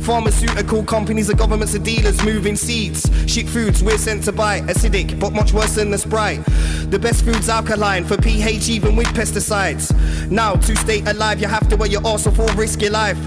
Pharmaceutical 0.00 0.82
companies, 0.84 1.26
the 1.26 1.34
governments, 1.34 1.72
the 1.72 1.78
dealers 1.78 2.22
moving 2.24 2.56
seeds. 2.56 3.10
Shit 3.26 3.48
foods 3.48 3.82
we're 3.82 3.98
sent 3.98 4.24
to 4.24 4.32
buy, 4.32 4.60
acidic, 4.62 5.18
but 5.20 5.32
much 5.32 5.52
worse 5.52 5.74
than 5.74 5.90
the 5.90 5.98
Sprite. 5.98 6.44
The 6.90 6.98
best 6.98 7.24
food's 7.24 7.48
alkaline 7.48 8.04
for 8.04 8.16
pH, 8.16 8.68
even 8.68 8.96
with 8.96 9.08
pesticides. 9.08 9.92
Now, 10.30 10.54
to 10.54 10.76
stay 10.76 11.02
alive, 11.02 11.40
you 11.40 11.48
have 11.48 11.68
to 11.68 11.76
wear 11.76 11.88
your 11.88 12.06
arse 12.06 12.26
off 12.26 12.38
or 12.38 12.50
risk 12.54 12.80
your 12.80 12.92
life. 12.92 13.18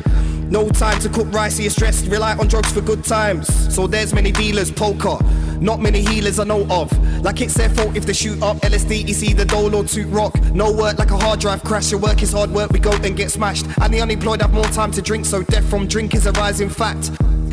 No 0.49 0.67
time 0.69 0.99
to 1.01 1.09
cook 1.09 1.31
rice, 1.31 1.59
you're 1.59 1.69
stressed, 1.69 2.07
rely 2.07 2.35
on 2.35 2.47
drugs 2.47 2.73
for 2.73 2.81
good 2.81 3.05
times. 3.05 3.47
So 3.73 3.87
there's 3.87 4.13
many 4.13 4.31
dealers, 4.31 4.71
poker. 4.71 5.17
Not 5.61 5.79
many 5.79 6.01
healers 6.01 6.39
I 6.39 6.43
know 6.43 6.65
of. 6.71 6.91
Like 7.21 7.39
it's 7.39 7.53
their 7.53 7.69
fault 7.69 7.95
if 7.95 8.05
they 8.07 8.13
shoot 8.13 8.41
up 8.41 8.57
LSD, 8.57 9.07
it's 9.07 9.21
either 9.21 9.45
dole 9.45 9.75
or 9.75 9.83
toot 9.83 10.07
rock. 10.07 10.33
No 10.53 10.71
work 10.71 10.97
like 10.97 11.11
a 11.11 11.17
hard 11.17 11.39
drive 11.39 11.63
crash. 11.63 11.91
Your 11.91 11.99
work 11.99 12.23
is 12.23 12.31
hard 12.31 12.49
work, 12.49 12.71
we 12.71 12.79
go 12.79 12.91
and 12.91 13.15
get 13.15 13.29
smashed. 13.29 13.67
And 13.79 13.93
the 13.93 14.01
unemployed 14.01 14.41
have 14.41 14.53
more 14.53 14.65
time 14.65 14.91
to 14.93 15.03
drink, 15.03 15.25
so 15.25 15.43
death 15.43 15.69
from 15.69 15.85
drink 15.85 16.15
is 16.15 16.25
a 16.25 16.31
rising 16.31 16.69
fact. 16.69 17.11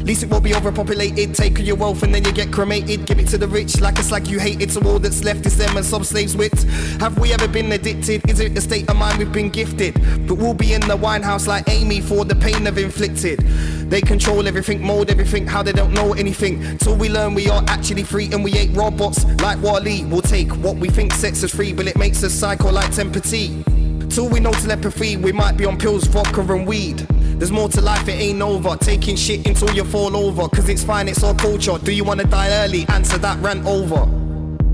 Least 0.08 0.22
it 0.22 0.30
won't 0.30 0.42
be 0.42 0.54
overpopulated. 0.54 1.34
Take 1.34 1.58
your 1.58 1.76
wealth 1.76 2.02
and 2.02 2.14
then 2.14 2.24
you 2.24 2.32
get 2.32 2.50
cremated. 2.50 3.04
Give 3.04 3.18
it 3.18 3.28
to 3.28 3.36
the 3.36 3.46
rich 3.46 3.78
like 3.82 3.98
it's 3.98 4.10
like 4.10 4.30
you 4.30 4.38
hated. 4.38 4.72
So 4.72 4.80
all 4.86 4.98
that's 4.98 5.22
left 5.22 5.44
is 5.44 5.58
them 5.58 5.76
and 5.76 5.84
some 5.84 6.02
slaves 6.02 6.34
wit. 6.34 6.62
Have 6.98 7.18
we 7.18 7.34
ever 7.34 7.46
been 7.46 7.70
addicted? 7.72 8.26
Is 8.26 8.40
it 8.40 8.56
a 8.56 8.60
state 8.62 8.88
of 8.88 8.96
mind 8.96 9.18
we've 9.18 9.30
been 9.30 9.50
gifted? 9.50 10.00
But 10.26 10.36
we'll 10.36 10.54
be 10.54 10.72
in 10.72 10.80
the 10.80 10.96
wine 10.96 11.20
house 11.20 11.46
like 11.46 11.68
Amy 11.68 12.00
for 12.00 12.24
the 12.24 12.34
pain 12.34 12.64
they've 12.64 12.78
inflicted. 12.78 13.40
They 13.90 14.00
control 14.00 14.48
everything, 14.48 14.82
mold 14.82 15.10
everything, 15.10 15.46
how 15.46 15.62
they 15.62 15.72
don't 15.72 15.92
know 15.92 16.14
anything. 16.14 16.78
Till 16.78 16.96
we 16.96 17.10
learn 17.10 17.34
we 17.34 17.50
are 17.50 17.62
actually 17.68 18.04
free 18.04 18.30
and 18.32 18.42
we 18.42 18.54
ain't 18.54 18.74
robots 18.74 19.26
like 19.42 19.60
Wally. 19.60 20.06
We'll 20.06 20.22
take 20.22 20.50
what 20.52 20.76
we 20.76 20.88
think 20.88 21.12
sets 21.12 21.44
us 21.44 21.54
free, 21.54 21.74
but 21.74 21.86
it 21.86 21.98
makes 21.98 22.24
us 22.24 22.32
psycho 22.32 22.72
like 22.72 22.94
temperature. 22.94 23.62
Till 24.08 24.30
we 24.30 24.40
know 24.40 24.52
telepathy, 24.52 25.18
we 25.18 25.32
might 25.32 25.58
be 25.58 25.66
on 25.66 25.76
pills, 25.76 26.04
vodka 26.04 26.40
and 26.40 26.66
weed. 26.66 27.06
There's 27.38 27.52
more 27.52 27.68
to 27.68 27.80
life, 27.80 28.08
it 28.08 28.20
ain't 28.20 28.42
over. 28.42 28.76
Taking 28.76 29.14
shit 29.14 29.46
until 29.46 29.70
you 29.72 29.84
fall 29.84 30.16
over. 30.16 30.48
Cause 30.48 30.68
it's 30.68 30.82
fine, 30.82 31.06
it's 31.06 31.22
our 31.22 31.34
culture. 31.34 31.78
Do 31.78 31.92
you 31.92 32.02
wanna 32.02 32.24
die 32.24 32.50
early? 32.64 32.84
Answer 32.88 33.18
that 33.18 33.40
rant 33.40 33.64
over. 33.64 34.08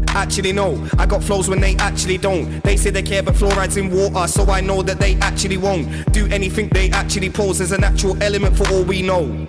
Actually, 0.09 0.53
no, 0.53 0.89
I 0.97 1.05
got 1.05 1.23
flows 1.23 1.49
when 1.49 1.61
they 1.61 1.77
actually 1.77 2.17
don't. 2.17 2.63
They 2.63 2.77
say 2.77 2.91
they 2.91 3.03
care, 3.03 3.23
but 3.23 3.35
fluoride's 3.35 3.77
in 3.77 3.91
water, 3.91 4.27
so 4.29 4.45
I 4.51 4.61
know 4.61 4.81
that 4.83 4.99
they 4.99 5.17
actually 5.17 5.59
won't 5.59 6.11
do 6.13 6.27
anything 6.29 6.69
they 6.69 6.89
actually 6.91 7.31
pose 7.31 7.61
as 7.61 7.73
a 7.73 7.79
natural 7.79 8.21
element 8.23 8.57
for 8.57 8.67
all 8.69 8.85
we 8.85 9.03
know. 9.03 9.47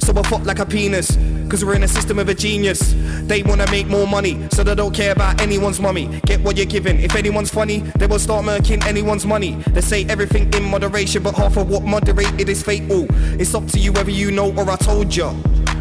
So 0.00 0.12
I 0.16 0.22
fuck 0.22 0.44
like 0.44 0.58
a 0.58 0.66
penis, 0.66 1.16
cause 1.48 1.64
we're 1.64 1.74
in 1.74 1.82
a 1.82 1.88
system 1.88 2.18
of 2.18 2.28
a 2.28 2.34
genius. 2.34 2.94
They 3.22 3.42
wanna 3.42 3.70
make 3.70 3.86
more 3.86 4.06
money, 4.06 4.46
so 4.50 4.64
they 4.64 4.74
don't 4.74 4.94
care 4.94 5.12
about 5.12 5.40
anyone's 5.40 5.80
mummy. 5.80 6.20
Get 6.26 6.40
what 6.40 6.56
you're 6.56 6.66
given. 6.66 6.98
If 6.98 7.14
anyone's 7.14 7.50
funny, 7.50 7.78
they 7.98 8.06
will 8.06 8.18
start 8.18 8.44
murking 8.44 8.84
anyone's 8.84 9.24
money. 9.24 9.52
They 9.68 9.80
say 9.80 10.04
everything 10.06 10.52
in 10.54 10.64
moderation, 10.64 11.22
but 11.22 11.34
half 11.34 11.56
of 11.56 11.68
what 11.68 11.84
moderated 11.84 12.48
is 12.48 12.62
fatal. 12.62 13.06
It's 13.40 13.54
up 13.54 13.66
to 13.68 13.78
you 13.78 13.92
whether 13.92 14.10
you 14.10 14.30
know 14.30 14.52
or 14.52 14.70
I 14.70 14.76
told 14.76 15.14
ya. 15.14 15.34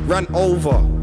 Ran 0.05 0.27
over. 0.33 1.00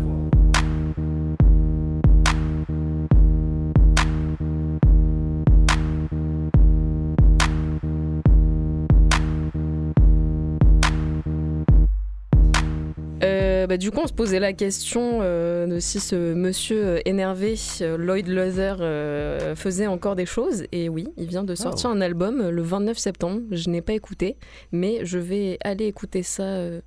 Bah, 13.68 13.76
du 13.76 13.90
coup, 13.90 14.00
on 14.02 14.06
se 14.06 14.12
posait 14.12 14.40
la 14.40 14.52
question 14.52 15.20
euh, 15.22 15.66
de 15.66 15.78
si 15.78 16.00
ce 16.00 16.34
monsieur 16.34 16.84
euh, 16.84 17.00
énervé, 17.04 17.54
euh, 17.82 17.96
Lloyd 17.96 18.26
euh, 18.28 19.54
faisait 19.54 19.86
encore 19.86 20.16
des 20.16 20.26
choses. 20.26 20.64
Et 20.72 20.88
oui, 20.88 21.06
il 21.16 21.26
vient 21.26 21.44
de 21.44 21.54
sortir 21.54 21.90
un 21.90 22.00
album 22.00 22.48
le 22.48 22.62
29 22.62 22.96
septembre. 22.98 23.42
Je 23.50 23.68
n'ai 23.70 23.82
pas 23.82 23.92
écouté, 23.92 24.36
mais 24.72 25.04
je 25.04 25.18
vais 25.18 25.58
aller 25.62 25.84
écouter 25.86 26.22
ça 26.22 26.42
euh, 26.42 26.80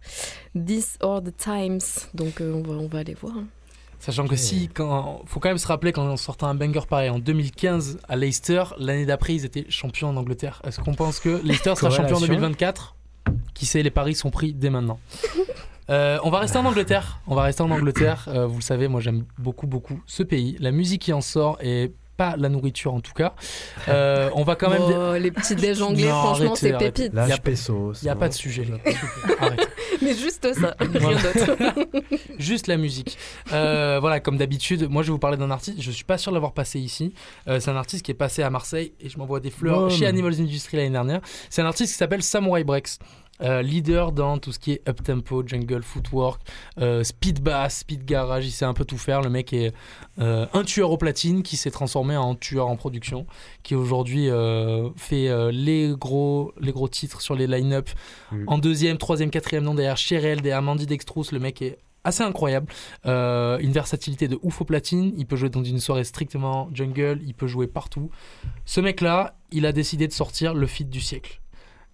This 0.55 0.97
or 1.01 1.21
the 1.21 1.35
Times. 1.37 1.79
Donc, 2.15 2.41
euh, 2.41 2.51
on, 2.53 2.61
va, 2.61 2.73
on 2.73 2.87
va 2.87 2.99
aller 2.99 3.13
voir. 3.13 3.37
hein. 3.37 3.45
Sachant 3.99 4.27
que 4.27 4.35
si, 4.35 4.67
quand, 4.73 5.21
faut 5.27 5.39
quand 5.39 5.49
même 5.49 5.59
se 5.59 5.67
rappeler 5.67 5.91
quand 5.91 6.03
on 6.03 6.17
sortait 6.17 6.45
un 6.45 6.55
banger 6.55 6.87
pareil 6.89 7.11
en 7.11 7.19
2015 7.19 7.99
à 8.09 8.15
Leicester, 8.15 8.63
l'année 8.79 9.05
d'après 9.05 9.35
ils 9.35 9.45
étaient 9.45 9.65
champions 9.69 10.09
en 10.09 10.17
Angleterre. 10.17 10.59
Est-ce 10.65 10.79
qu'on 10.79 10.95
pense 10.95 11.19
que 11.19 11.39
Leicester 11.43 11.75
sera 11.75 11.91
champion 11.91 12.15
en 12.15 12.19
Corrélation. 12.19 12.27
2024 12.33 12.95
Qui 13.53 13.67
sait, 13.67 13.83
les 13.83 13.91
paris 13.91 14.15
sont 14.15 14.31
pris 14.31 14.53
dès 14.53 14.71
maintenant. 14.71 14.99
Euh, 15.91 16.17
on 16.23 16.29
va 16.29 16.39
rester 16.39 16.57
en 16.57 16.65
Angleterre. 16.65 17.19
On 17.27 17.35
va 17.35 17.43
rester 17.43 17.61
en 17.63 17.69
Angleterre. 17.71 18.25
Euh, 18.29 18.47
vous 18.47 18.57
le 18.57 18.63
savez, 18.63 18.87
moi 18.87 19.01
j'aime 19.01 19.25
beaucoup 19.37 19.67
beaucoup 19.67 20.01
ce 20.07 20.23
pays. 20.23 20.55
La 20.59 20.71
musique 20.71 21.01
qui 21.03 21.13
en 21.13 21.21
sort 21.21 21.57
et 21.61 21.91
pas 22.17 22.35
la 22.37 22.49
nourriture 22.49 22.93
en 22.93 22.99
tout 23.01 23.13
cas. 23.13 23.33
Euh, 23.87 24.29
on 24.35 24.43
va 24.43 24.55
quand 24.55 24.69
même. 24.69 24.81
Oh, 24.83 25.17
les 25.17 25.31
petits 25.31 25.55
déj 25.55 25.81
anglais, 25.81 26.07
Non, 26.07 26.21
franchement, 26.21 26.55
c'est 26.55 26.77
pépite. 26.77 27.13
Là, 27.13 27.27
Y 27.27 27.31
a- 27.33 27.37
pesos. 27.37 27.93
Il 28.01 28.05
n'y 28.05 28.09
a 28.11 28.15
pas 28.15 28.29
de 28.29 28.33
sujet, 28.33 28.63
les 28.63 28.91
gars. 28.91 28.99
Arrête. 29.39 29.69
Mais 30.01 30.13
juste 30.13 30.53
ça, 30.53 30.75
rien 30.79 31.11
d'autre. 31.11 31.75
Juste 32.39 32.67
la 32.67 32.77
musique. 32.77 33.17
Euh, 33.53 33.97
voilà, 33.99 34.19
comme 34.19 34.37
d'habitude, 34.37 34.87
moi 34.89 35.03
je 35.03 35.07
vais 35.07 35.11
vous 35.11 35.19
parler 35.19 35.37
d'un 35.37 35.51
artiste. 35.51 35.79
Je 35.81 35.91
suis 35.91 36.03
pas 36.05 36.17
sûr 36.17 36.31
de 36.31 36.35
l'avoir 36.37 36.53
passé 36.53 36.79
ici. 36.79 37.13
Euh, 37.47 37.59
c'est 37.59 37.69
un 37.69 37.75
artiste 37.75 38.03
qui 38.03 38.11
est 38.11 38.15
passé 38.15 38.41
à 38.41 38.49
Marseille 38.49 38.93
et 38.99 39.09
je 39.09 39.17
m'envoie 39.19 39.39
des 39.39 39.51
fleurs 39.51 39.91
chez 39.91 40.07
Animals 40.07 40.39
Industry 40.39 40.77
l'année 40.77 40.89
dernière. 40.89 41.21
C'est 41.49 41.61
un 41.61 41.65
artiste 41.67 41.91
qui 41.93 41.97
s'appelle 41.97 42.23
Samurai 42.23 42.63
Breaks. 42.63 42.97
Euh, 43.41 43.61
leader 43.61 44.11
dans 44.11 44.37
tout 44.37 44.51
ce 44.51 44.59
qui 44.59 44.73
est 44.73 44.87
up-tempo, 44.87 45.43
jungle, 45.45 45.83
footwork, 45.83 46.41
euh, 46.79 47.03
speed 47.03 47.41
bass, 47.41 47.79
speed 47.79 48.05
garage, 48.05 48.45
il 48.45 48.51
sait 48.51 48.65
un 48.65 48.73
peu 48.73 48.85
tout 48.85 48.97
faire. 48.97 49.21
Le 49.21 49.29
mec 49.29 49.53
est 49.53 49.73
euh, 50.19 50.45
un 50.53 50.63
tueur 50.63 50.91
au 50.91 50.97
platine 50.97 51.43
qui 51.43 51.57
s'est 51.57 51.71
transformé 51.71 52.17
en 52.17 52.35
tueur 52.35 52.67
en 52.67 52.75
production, 52.75 53.25
qui 53.63 53.75
aujourd'hui 53.75 54.29
fait 54.95 55.51
les, 55.51 55.93
gros, 55.97 56.53
les 56.59 56.71
gros 56.71 56.87
titres 56.87 57.21
sur 57.21 57.35
les 57.35 57.47
line-up 57.47 57.89
en 58.47 58.57
deuxième, 58.57 58.97
troisième, 58.97 59.29
quatrième 59.29 59.63
nom 59.63 59.73
derrière 59.73 59.97
Cherel, 59.97 60.41
derrière 60.41 60.61
Mandy 60.61 60.85
Dextrous. 60.85 61.25
Le 61.31 61.39
mec 61.39 61.61
est 61.61 61.77
assez 62.03 62.23
incroyable. 62.23 62.67
Euh, 63.05 63.57
une 63.59 63.71
versatilité 63.71 64.27
de 64.27 64.39
ouf 64.41 64.61
au 64.61 64.65
platine. 64.65 65.13
Il 65.17 65.25
peut 65.25 65.35
jouer 65.35 65.49
dans 65.49 65.63
une 65.63 65.79
soirée 65.79 66.03
strictement 66.03 66.69
jungle, 66.73 67.19
il 67.25 67.33
peut 67.33 67.47
jouer 67.47 67.67
partout. 67.67 68.09
Ce 68.65 68.81
mec-là, 68.81 69.35
il 69.51 69.65
a 69.65 69.71
décidé 69.71 70.07
de 70.07 70.13
sortir 70.13 70.53
le 70.53 70.67
feat 70.67 70.89
du 70.89 71.01
siècle. 71.01 71.40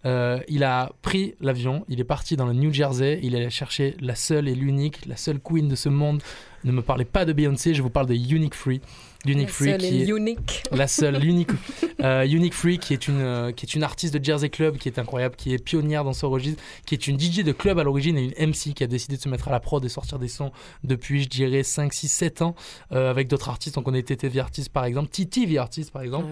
Euh, 0.08 0.40
il 0.48 0.64
a 0.64 0.94
pris 1.02 1.36
l'avion, 1.42 1.84
il 1.90 2.00
est 2.00 2.06
parti 2.06 2.38
dans 2.38 2.46
le 2.46 2.54
New 2.54 2.72
Jersey, 2.72 3.20
il 3.24 3.36
allait 3.36 3.50
chercher 3.50 3.96
la 4.00 4.16
seule 4.16 4.48
et 4.48 4.56
l'unique, 4.56 5.06
la 5.06 5.18
seule 5.18 5.40
queen 5.40 5.68
de 5.68 5.76
ce 5.76 5.90
monde. 5.90 6.24
Ne 6.64 6.72
me 6.72 6.82
parlez 6.82 7.04
pas 7.04 7.26
de 7.26 7.34
Beyoncé, 7.34 7.74
je 7.74 7.82
vous 7.82 7.90
parle 7.90 8.08
de 8.08 8.14
Unique 8.14 8.56
Free. 8.56 8.80
Unique 9.26 9.50
Free 9.50 9.70
Seul 9.70 9.80
qui 9.80 10.02
est 10.02 10.08
unique. 10.08 10.64
la 10.72 10.88
seule, 10.88 11.16
euh, 12.04 12.26
Unique 12.26 12.54
Free, 12.54 12.78
qui 12.78 12.94
est, 12.94 13.08
une, 13.08 13.22
euh, 13.22 13.52
qui 13.52 13.66
est 13.66 13.76
une 13.76 13.84
artiste 13.84 14.14
de 14.14 14.24
Jersey 14.24 14.50
Club, 14.50 14.78
qui 14.78 14.88
est 14.88 15.00
incroyable, 15.00 15.36
qui 15.36 15.54
est 15.54 15.58
pionnière 15.64 16.04
dans 16.04 16.14
ce 16.14 16.26
registre, 16.26 16.62
qui 16.86 16.96
est 16.96 17.08
une 17.08 17.20
DJ 17.20 17.44
de 17.44 17.52
club 17.52 17.80
à 17.80 17.84
l'origine 17.84 18.18
et 18.18 18.24
une 18.24 18.50
MC 18.50 18.74
qui 18.74 18.84
a 18.84 18.88
décidé 18.88 19.18
de 19.18 19.22
se 19.22 19.30
mettre 19.30 19.48
à 19.48 19.52
la 19.52 19.60
prod 19.60 19.84
et 19.84 19.90
sortir 19.90 20.20
des 20.20 20.28
sons 20.28 20.52
depuis, 20.84 21.24
je 21.24 21.30
dirais, 21.30 21.64
5, 21.64 21.94
6, 21.94 22.08
7 22.08 22.42
ans 22.42 22.56
euh, 22.92 23.10
avec 23.10 23.28
d'autres 23.28 23.50
artistes. 23.50 23.76
Donc 23.76 23.88
on 23.88 23.94
est 23.94 24.04
TTV 24.04 24.40
Artist 24.40 24.70
par 24.70 24.86
exemple, 24.86 25.10
TTV 25.10 25.58
Artist 25.58 25.92
par 25.92 26.02
exemple. 26.02 26.28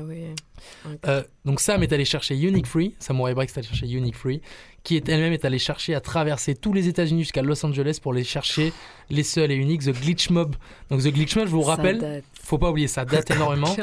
Ah. 0.85 0.89
Euh, 1.07 1.23
donc 1.43 1.59
Sam 1.59 1.83
est 1.83 1.91
allé 1.91 2.05
chercher 2.05 2.37
Unique 2.37 2.67
Free, 2.67 2.95
Samurai 2.99 3.33
Breaks 3.33 3.49
est 3.49 3.57
allé 3.59 3.67
chercher 3.67 3.87
Unique 3.87 4.15
Free, 4.15 4.41
qui 4.85 4.95
est 4.95 5.09
elle-même 5.09 5.33
est 5.33 5.43
allée 5.43 5.59
chercher 5.59 5.95
à 5.95 5.99
traverser 5.99 6.55
tous 6.55 6.71
les 6.71 6.87
États-Unis 6.87 7.23
jusqu'à 7.23 7.41
Los 7.41 7.65
Angeles 7.65 7.99
pour 8.01 8.13
aller 8.13 8.23
chercher 8.23 8.71
les 9.09 9.23
seuls 9.23 9.51
et 9.51 9.55
uniques 9.55 9.83
The 9.83 9.91
Glitch 9.91 10.29
Mob. 10.29 10.55
Donc 10.89 11.01
The 11.01 11.07
Glitch 11.07 11.35
Mob, 11.35 11.47
je 11.47 11.51
vous 11.51 11.63
rappelle, 11.63 12.23
faut 12.41 12.59
pas 12.59 12.69
oublier, 12.69 12.87
ça 12.87 13.03
date 13.03 13.29
énormément. 13.35 13.75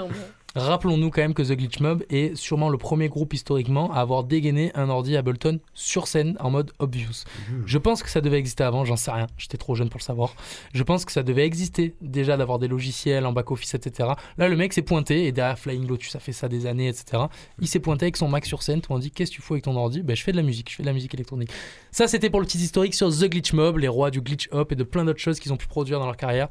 Rappelons-nous 0.54 1.10
quand 1.10 1.22
même 1.22 1.34
que 1.34 1.42
The 1.42 1.52
Glitch 1.52 1.80
Mob 1.80 2.04
est 2.10 2.36
sûrement 2.36 2.68
le 2.68 2.76
premier 2.76 3.08
groupe 3.08 3.32
historiquement 3.32 3.92
à 3.92 4.00
avoir 4.00 4.24
dégainé 4.24 4.70
un 4.74 4.90
ordi 4.90 5.16
Ableton 5.16 5.60
sur 5.72 6.06
scène 6.06 6.36
en 6.40 6.50
mode 6.50 6.72
obvious. 6.78 7.24
Je 7.64 7.78
pense 7.78 8.02
que 8.02 8.10
ça 8.10 8.20
devait 8.20 8.38
exister 8.38 8.62
avant, 8.64 8.84
j'en 8.84 8.96
sais 8.96 9.10
rien, 9.10 9.26
j'étais 9.38 9.56
trop 9.56 9.74
jeune 9.74 9.88
pour 9.88 9.98
le 9.98 10.04
savoir. 10.04 10.34
Je 10.74 10.82
pense 10.82 11.04
que 11.04 11.12
ça 11.12 11.22
devait 11.22 11.46
exister 11.46 11.94
déjà 12.02 12.36
d'avoir 12.36 12.58
des 12.58 12.68
logiciels 12.68 13.24
en 13.24 13.32
back-office, 13.32 13.74
etc. 13.74 14.10
Là, 14.36 14.48
le 14.48 14.56
mec 14.56 14.72
s'est 14.72 14.82
pointé 14.82 15.26
et 15.26 15.32
derrière 15.32 15.58
Flying 15.58 15.86
Lotus, 15.86 16.10
ça 16.10 16.20
fait 16.20 16.32
ça 16.32 16.48
des 16.48 16.66
années, 16.66 16.88
etc. 16.88 17.24
Il 17.58 17.68
s'est 17.68 17.80
pointé 17.80 18.04
avec 18.04 18.16
son 18.16 18.28
Mac 18.28 18.44
sur 18.44 18.62
scène, 18.62 18.80
tout 18.80 18.92
le 18.92 18.96
monde 18.96 19.02
dit 19.02 19.10
Qu'est-ce 19.10 19.30
que 19.30 19.36
tu 19.36 19.42
fais 19.42 19.54
avec 19.54 19.64
ton 19.64 19.76
ordi? 19.76 20.02
Ben, 20.02 20.14
Je 20.14 20.22
fais 20.22 20.32
de 20.32 20.36
la 20.36 20.42
musique, 20.42 20.70
je 20.70 20.76
fais 20.76 20.82
de 20.82 20.88
la 20.88 20.92
musique 20.92 21.14
électronique. 21.14 21.50
Ça, 21.90 22.08
c'était 22.08 22.30
pour 22.30 22.40
le 22.40 22.46
petit 22.46 22.58
historique 22.58 22.94
sur 22.94 23.08
The 23.10 23.24
Glitch 23.24 23.52
Mob, 23.52 23.78
les 23.78 23.88
rois 23.88 24.10
du 24.10 24.20
glitch 24.20 24.48
hop 24.52 24.72
et 24.72 24.76
de 24.76 24.84
plein 24.84 25.04
d'autres 25.04 25.20
choses 25.20 25.40
qu'ils 25.40 25.52
ont 25.52 25.56
pu 25.56 25.66
produire 25.66 25.98
dans 25.98 26.06
leur 26.06 26.16
carrière. 26.16 26.48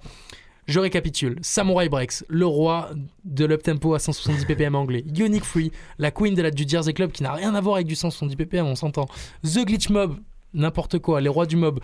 Je 0.71 0.79
récapitule. 0.79 1.37
Samurai 1.41 1.89
Breaks, 1.89 2.23
le 2.29 2.45
roi 2.45 2.91
de 3.25 3.43
l'uptempo 3.43 3.93
à 3.93 3.99
170 3.99 4.45
ppm 4.45 4.73
anglais. 4.73 5.03
Unique 5.17 5.43
Free, 5.43 5.69
la 5.99 6.11
queen 6.11 6.33
de 6.33 6.41
la, 6.41 6.49
du 6.49 6.63
Jersey 6.65 6.93
Club 6.93 7.11
qui 7.11 7.23
n'a 7.23 7.33
rien 7.33 7.53
à 7.55 7.59
voir 7.59 7.75
avec 7.75 7.87
du 7.87 7.95
170 7.95 8.37
ppm, 8.37 8.65
on 8.65 8.75
s'entend. 8.75 9.07
The 9.43 9.65
Glitch 9.65 9.89
Mob, 9.89 10.15
n'importe 10.53 10.99
quoi, 10.99 11.19
les 11.19 11.27
rois 11.27 11.45
du 11.45 11.57
mob. 11.57 11.81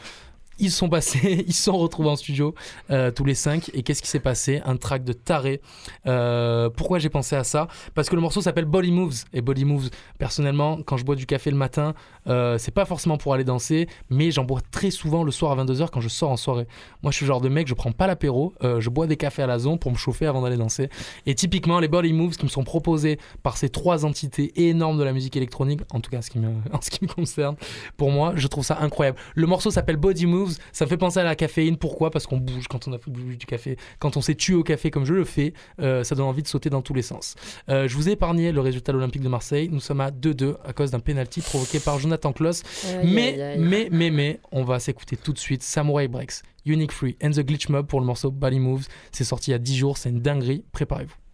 Ils 0.60 0.72
sont 0.72 0.90
passés, 0.90 1.44
ils 1.48 1.54
sont 1.54 1.78
retrouvés 1.78 2.10
en 2.10 2.16
studio 2.16 2.54
euh, 2.92 3.12
tous 3.12 3.26
les 3.26 3.36
cinq. 3.36 3.70
Et 3.74 3.84
qu'est-ce 3.84 4.02
qui 4.02 4.10
s'est 4.10 4.20
passé? 4.20 4.62
Un 4.66 4.78
track 4.78 5.04
de 5.04 5.14
taré. 5.14 5.62
Euh, 6.06 6.70
pourquoi 6.70 7.00
j'ai 7.00 7.10
pensé 7.10 7.36
à 7.36 7.44
ça? 7.44 7.68
Parce 7.94 8.10
que 8.10 8.16
le 8.16 8.22
morceau 8.22 8.42
s'appelle 8.42 8.66
Body 8.66 8.92
Moves. 8.92 9.24
Et 9.34 9.42
Body 9.42 9.66
Moves, 9.66 9.90
personnellement, 10.18 10.80
quand 10.84 10.98
je 10.98 11.06
bois 11.06 11.16
du 11.16 11.26
café 11.26 11.52
le 11.52 11.58
matin, 11.58 11.94
euh, 12.28 12.58
c'est 12.58 12.74
pas 12.74 12.86
forcément 12.86 13.18
pour 13.18 13.34
aller 13.34 13.44
danser, 13.44 13.88
mais 14.10 14.32
j'en 14.32 14.44
bois 14.44 14.62
très 14.72 14.92
souvent 14.92 15.24
le 15.24 15.32
soir 15.32 15.58
à 15.58 15.64
22h 15.64 15.90
quand 15.90 16.02
je 16.02 16.10
sors 16.10 16.30
en 16.30 16.38
soirée. 16.38 16.68
Moi, 17.04 17.12
je 17.12 17.18
suis 17.18 17.26
le 17.26 17.28
genre 17.28 17.42
de 17.42 17.50
mec, 17.50 17.68
je 17.68 17.74
prends 17.74 17.92
pas 17.92 18.08
l'apéro, 18.08 18.54
je 18.62 18.90
bois 18.90 19.08
des 19.08 19.18
cafés 19.18 19.44
à 19.44 19.48
la 19.48 19.60
zone 19.60 19.80
pour 19.80 19.92
me 19.92 19.98
chauffer 19.98 20.26
avant 20.26 20.42
d'aller 20.42 20.58
danser. 20.58 20.90
Et 21.26 21.36
typiquement, 21.36 21.80
les 21.80 21.88
Body 21.88 22.14
Moves 22.14 22.36
qui 22.36 22.46
me 22.46 22.50
sont 22.50 22.64
proposés 22.64 23.20
par 23.44 23.58
ces 23.58 23.70
trois 23.70 24.06
entités 24.06 24.68
énormes 24.68 24.98
de 24.98 25.04
la 25.04 25.14
musique 25.14 25.36
électronique, 25.36 25.82
en 25.92 26.00
tout 26.00 26.12
cas 26.12 26.18
en 26.74 26.82
ce 26.82 26.90
qui 26.90 27.04
me 27.04 27.08
concerne, 27.08 27.56
pour 27.96 28.12
moi, 28.12 28.34
je 28.36 28.48
trouve 28.48 28.66
ça 28.66 28.78
incroyable. 28.82 29.18
Le 29.36 29.48
morceau 29.48 29.72
s'appelle 29.72 29.98
Body 29.98 30.26
Moves, 30.26 30.47
ça 30.72 30.86
me 30.86 30.90
fait 30.90 30.98
penser 30.98 31.20
à 31.20 31.24
la 31.24 31.36
caféine. 31.36 31.78
Pourquoi? 31.78 32.12
Parce 32.12 32.28
qu'on 32.28 32.38
bouge 32.38 32.68
quand 32.68 32.88
on 32.88 32.94
a 32.94 32.98
bu 33.08 33.36
du 33.36 33.46
café. 33.46 33.78
Quand 34.00 34.18
on 34.18 34.22
s'est 34.22 34.36
tué 34.36 34.56
au 34.56 34.64
café 34.64 34.92
comme 34.92 35.06
je 35.06 35.14
le 35.14 35.24
fais, 35.24 35.54
euh, 35.82 36.04
ça 36.04 36.16
donne 36.16 36.26
envie 36.26 36.44
de 36.44 36.48
sauter 36.48 36.70
dans 36.70 36.82
tous 36.82 36.94
les 36.94 37.02
sens. 37.02 37.36
Euh, 37.70 37.88
je 37.88 37.96
vous 37.96 38.10
ai 38.10 38.14
épargné 38.14 38.52
le 38.52 38.62
résultat 38.62 38.92
de 38.92 38.98
l'Olympique 38.98 39.22
de 39.22 39.30
Marseille. 39.30 39.70
Nous 39.72 39.80
sommes 39.80 40.02
à 40.02 40.12
2-2 40.12 40.56
à 40.66 40.74
cause 40.74 40.92
d'un 40.92 41.00
penalty 41.00 41.42
provoqué 41.42 41.80
par 41.80 42.00
Jonathan 42.00 42.34
Kloss. 42.34 42.64
Mais, 43.04 43.34
aïe, 43.34 43.42
aïe. 43.42 43.60
mais, 43.60 43.88
mais, 43.92 44.10
mais, 44.12 44.40
on 44.52 44.64
va 44.64 44.80
s'écouter 44.80 45.18
tout 45.18 45.34
de 45.34 45.40
suite 45.40 45.64
Samurai 45.64 46.08
Breaks, 46.08 46.42
Unique 46.66 46.92
Free 46.92 47.18
and 47.24 47.32
the 47.32 47.40
Glitch 47.40 47.70
Mob 47.70 47.88
pour 47.88 48.00
le 48.00 48.06
morceau 48.06 48.32
Body 48.32 48.60
Moves. 48.60 48.88
C'est 49.12 49.24
sorti 49.24 49.52
il 49.52 49.54
y 49.54 49.56
a 49.56 49.60
10 49.60 49.78
jours, 49.78 49.98
c'est 49.98 50.10
une 50.10 50.22
dinguerie. 50.22 50.64
Préparez-vous. 50.72 51.27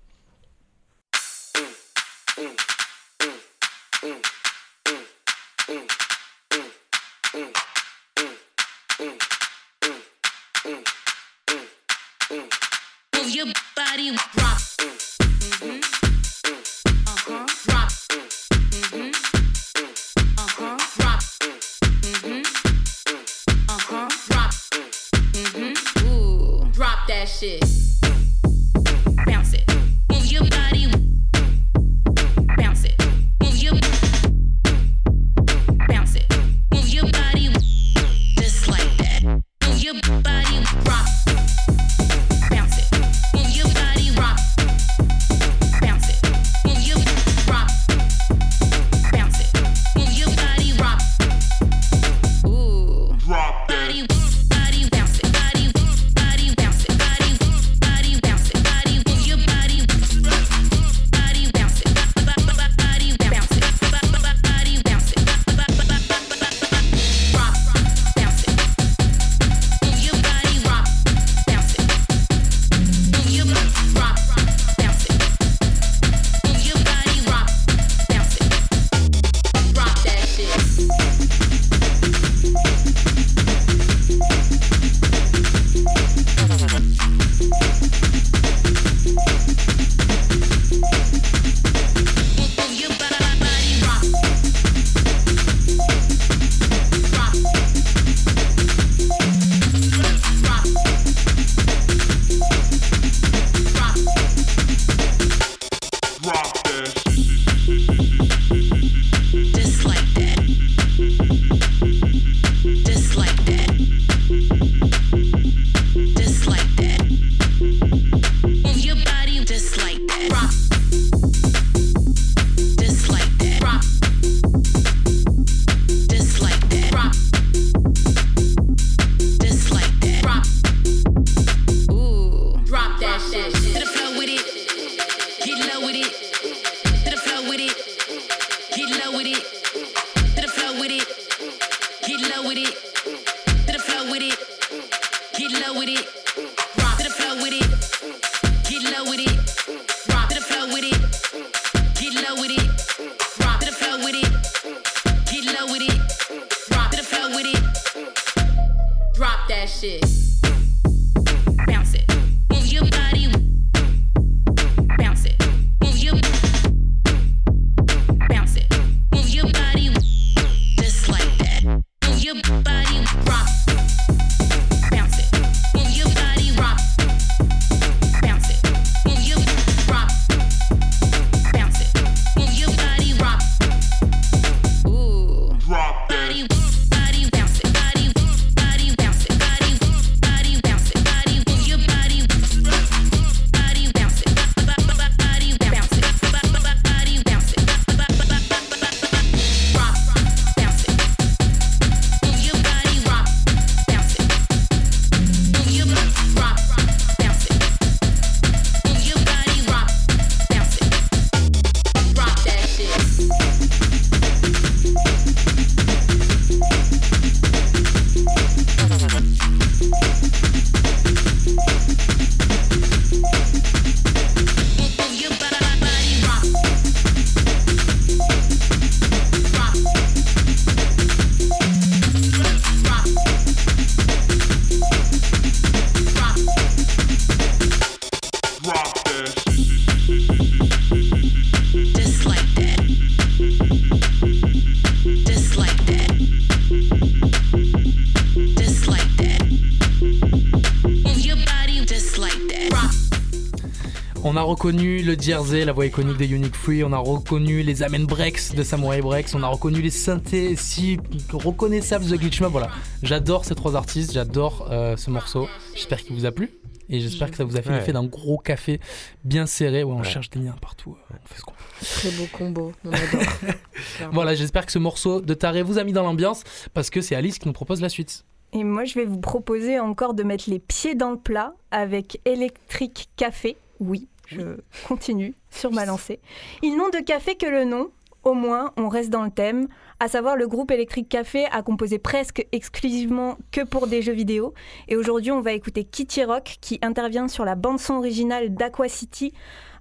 Reconnu 254.64 255.03
le 255.03 255.18
Jersey, 255.20 255.66
la 255.66 255.74
voix 255.74 255.86
iconique 255.88 256.16
de 256.18 256.24
Unique 256.24 256.55
Free. 256.55 256.86
On 256.86 256.93
a 256.93 256.97
reconnu 256.97 257.64
les 257.64 257.84
Amen 257.84 258.05
Breaks 258.05 258.55
de 258.55 258.64
Samurai 258.64 259.01
Breaks. 259.01 259.28
On 259.36 259.43
a 259.43 259.47
reconnu 259.47 259.82
les 259.82 259.89
synthés 259.89 260.55
si 260.55 260.97
reconnaissables 261.34 262.05
de 262.05 262.16
Glitch 262.16 262.39
Mob. 262.39 262.53
Voilà, 262.53 262.70
j'adore 263.01 263.43
ces 263.43 263.55
trois 263.55 263.76
artistes. 263.76 264.14
J'adore 264.14 264.70
euh, 264.72 264.95
ce 264.95 265.09
morceau. 265.09 265.49
J'espère 265.76 266.01
qu'il 266.01 266.16
vous 266.16 266.26
a 266.26 266.32
plu. 266.32 266.49
Et 266.89 267.01
j'espère 267.01 267.30
que 267.30 267.36
ça 267.36 267.43
vous 267.43 267.57
a 267.57 267.61
fait 267.61 267.72
Ouais. 267.72 267.80
l'effet 267.80 267.91
d'un 267.91 268.05
gros 268.05 268.38
café 268.38 268.80
bien 269.26 269.47
serré. 269.47 269.84
Ouais, 269.84 269.91
on 269.91 269.97
Ouais. 269.99 270.03
cherche 270.05 270.30
des 270.30 270.39
liens 270.39 270.55
partout. 270.61 270.95
euh, 271.11 271.16
On 271.22 271.28
fait 271.28 271.39
ce 271.39 271.43
qu'on. 271.43 271.53
Très 271.82 272.11
beau 272.11 272.28
combo, 272.32 272.72
on 272.86 272.93
adore. 272.93 273.22
Voilà, 274.14 274.34
j'espère 274.34 274.66
que 274.66 274.72
ce 274.72 274.80
morceau 274.80 275.20
de 275.20 275.34
Taré 275.34 275.61
vous 275.61 275.78
a 275.78 275.84
mis 275.84 275.91
dans 275.91 276.03
l'ambiance 276.03 276.41
parce 276.74 276.89
que 276.89 277.01
c'est 277.01 277.16
Alice 277.16 277.38
qui 277.38 277.49
nous 277.49 277.53
propose 277.53 277.82
la 277.82 277.89
suite. 277.89 278.24
Et 278.53 278.64
moi, 278.64 278.86
je 278.86 278.93
vais 278.93 279.03
vous 279.05 279.20
proposer 279.20 279.78
encore 279.82 280.14
de 280.14 280.24
mettre 280.24 280.49
les 280.49 280.59
pieds 280.59 280.95
dans 280.95 281.11
le 281.11 281.18
plat 281.18 281.53
avec 281.72 282.22
Electric 282.24 283.09
Café. 283.18 283.57
Oui, 283.82 284.07
je 284.28 284.57
continue 284.88 285.36
sur 285.49 285.71
ma 285.71 285.86
lancée. 285.86 286.19
Ils 286.61 286.76
n'ont 286.76 286.89
de 286.89 287.03
café 287.03 287.36
que 287.36 287.45
le 287.45 287.65
nom. 287.65 287.89
Au 288.24 288.34
moins, 288.34 288.71
on 288.78 288.88
reste 288.88 289.09
dans 289.09 289.24
le 289.24 289.32
thème. 289.32 289.67
À 289.99 290.07
savoir, 290.07 290.38
le 290.38 290.47
groupe 290.47 290.71
Electric 290.71 291.09
Café 291.09 291.45
a 291.51 291.61
composé 291.61 291.99
presque 291.99 292.47
exclusivement 292.53 293.38
que 293.51 293.65
pour 293.65 293.88
des 293.88 294.01
jeux 294.01 294.13
vidéo. 294.13 294.53
Et 294.88 294.95
aujourd'hui, 294.95 295.32
on 295.32 295.41
va 295.41 295.51
écouter 295.51 295.84
Kitty 295.84 296.24
Rock 296.24 296.55
qui 296.61 296.80
intervient 296.82 297.28
sur 297.28 297.43
la 297.43 297.55
bande-son 297.55 297.95
originale 297.95 298.53
d'Aqua 298.53 298.88
City, 298.88 299.34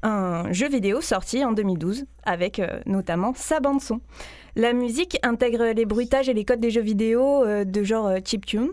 un 0.02 0.52
jeu 0.52 0.68
vidéo 0.68 1.00
sorti 1.00 1.44
en 1.44 1.52
2012 1.52 2.04
avec 2.24 2.58
euh, 2.58 2.80
notamment 2.84 3.32
sa 3.34 3.60
bande-son. 3.60 4.00
La 4.56 4.72
musique 4.72 5.18
intègre 5.22 5.72
les 5.72 5.86
bruitages 5.86 6.28
et 6.28 6.34
les 6.34 6.44
codes 6.44 6.60
des 6.60 6.70
jeux 6.70 6.82
vidéo 6.82 7.44
euh, 7.44 7.64
de 7.64 7.82
genre 7.84 8.08
euh, 8.08 8.18
chiptune, 8.24 8.70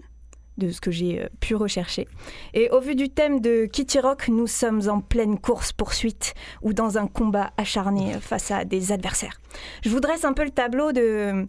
de 0.60 0.70
ce 0.70 0.82
que 0.82 0.91
j'ai 0.91 1.24
euh, 1.24 1.28
pu 1.39 1.55
rechercher. 1.55 2.07
Et 2.53 2.70
au 2.70 2.80
vu 2.80 2.93
du 2.93 3.10
thème 3.10 3.39
de 3.39 3.66
Kitty 3.66 3.99
Rock, 3.99 4.28
nous 4.28 4.47
sommes 4.47 4.88
en 4.88 5.01
pleine 5.01 5.39
course-poursuite 5.39 6.34
ou 6.62 6.74
dans 6.74 6.97
un 6.97 7.07
combat 7.07 7.51
acharné 7.57 8.16
euh, 8.16 8.20
face 8.20 8.51
à 8.51 8.66
des 8.66 8.91
adversaires. 8.91 9.39
Je 9.84 9.89
vous 9.89 9.99
dresse 9.99 10.26
un 10.26 10.34
peu 10.34 10.43
le 10.43 10.51
tableau 10.51 10.91
de, 10.91 11.47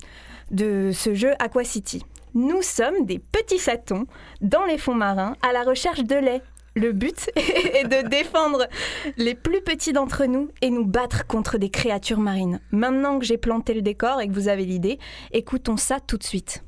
de 0.50 0.92
ce 0.92 1.14
jeu 1.14 1.32
Aqua 1.38 1.64
City. 1.64 2.02
Nous 2.34 2.62
sommes 2.62 3.04
des 3.04 3.18
petits 3.18 3.58
chatons 3.58 4.06
dans 4.40 4.64
les 4.64 4.78
fonds 4.78 4.94
marins 4.94 5.34
à 5.42 5.52
la 5.52 5.64
recherche 5.64 6.04
de 6.04 6.14
lait. 6.14 6.42
Le 6.76 6.92
but 6.92 7.30
est 7.36 7.88
de 7.88 8.08
défendre 8.08 8.68
les 9.16 9.34
plus 9.34 9.60
petits 9.60 9.92
d'entre 9.92 10.24
nous 10.26 10.48
et 10.62 10.70
nous 10.70 10.86
battre 10.86 11.26
contre 11.26 11.58
des 11.58 11.70
créatures 11.70 12.20
marines. 12.20 12.60
Maintenant 12.70 13.18
que 13.18 13.24
j'ai 13.24 13.38
planté 13.38 13.74
le 13.74 13.82
décor 13.82 14.20
et 14.20 14.28
que 14.28 14.32
vous 14.32 14.48
avez 14.48 14.64
l'idée, 14.64 14.98
écoutons 15.32 15.76
ça 15.76 15.98
tout 15.98 16.16
de 16.16 16.22
suite. 16.22 16.62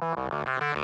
Música 0.00 0.79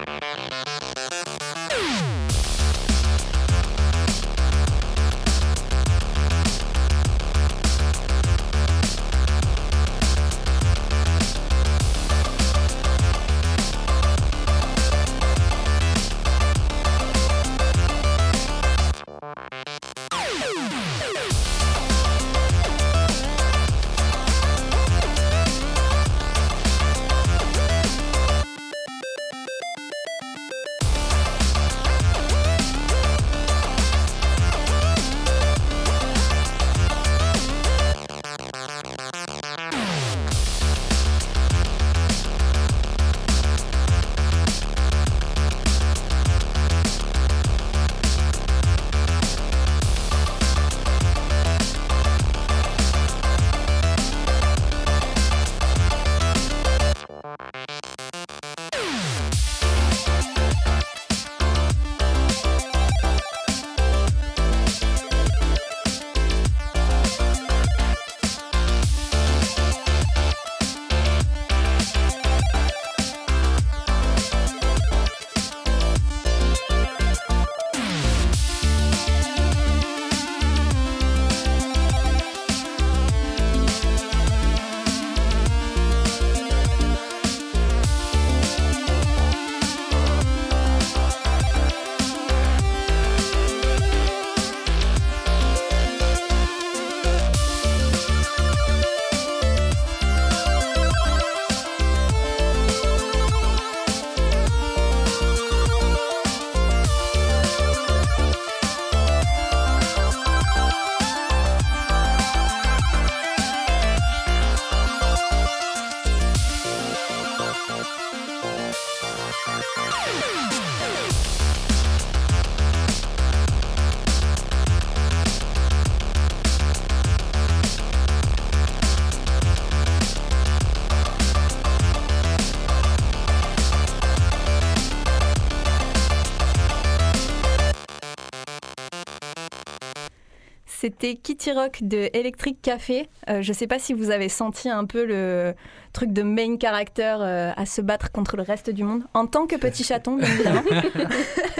C'était 140.86 141.16
Kitty 141.16 141.50
Rock 141.50 141.78
de 141.82 142.10
Electric 142.12 142.62
Café. 142.62 143.08
Euh, 143.28 143.42
je 143.42 143.50
ne 143.50 143.54
sais 143.56 143.66
pas 143.66 143.80
si 143.80 143.92
vous 143.92 144.10
avez 144.12 144.28
senti 144.28 144.68
un 144.68 144.84
peu 144.84 145.04
le 145.04 145.52
truc 145.92 146.12
de 146.12 146.22
main 146.22 146.56
character 146.60 147.16
euh, 147.18 147.50
à 147.56 147.66
se 147.66 147.80
battre 147.80 148.12
contre 148.12 148.36
le 148.36 148.44
reste 148.44 148.70
du 148.70 148.84
monde, 148.84 149.02
en 149.12 149.26
tant 149.26 149.48
que 149.48 149.56
petit 149.56 149.82
chaton, 149.82 150.14
bien 150.14 150.28
évidemment. 150.28 150.62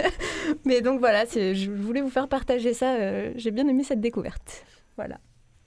Mais 0.65 0.79
donc 0.79 1.01
voilà, 1.01 1.25
je 1.25 1.69
voulais 1.69 1.99
vous 1.99 2.09
faire 2.09 2.29
partager 2.29 2.73
ça. 2.73 2.93
euh, 2.93 3.33
J'ai 3.35 3.51
bien 3.51 3.67
aimé 3.67 3.83
cette 3.83 3.99
découverte. 3.99 4.63
Voilà. 4.95 5.17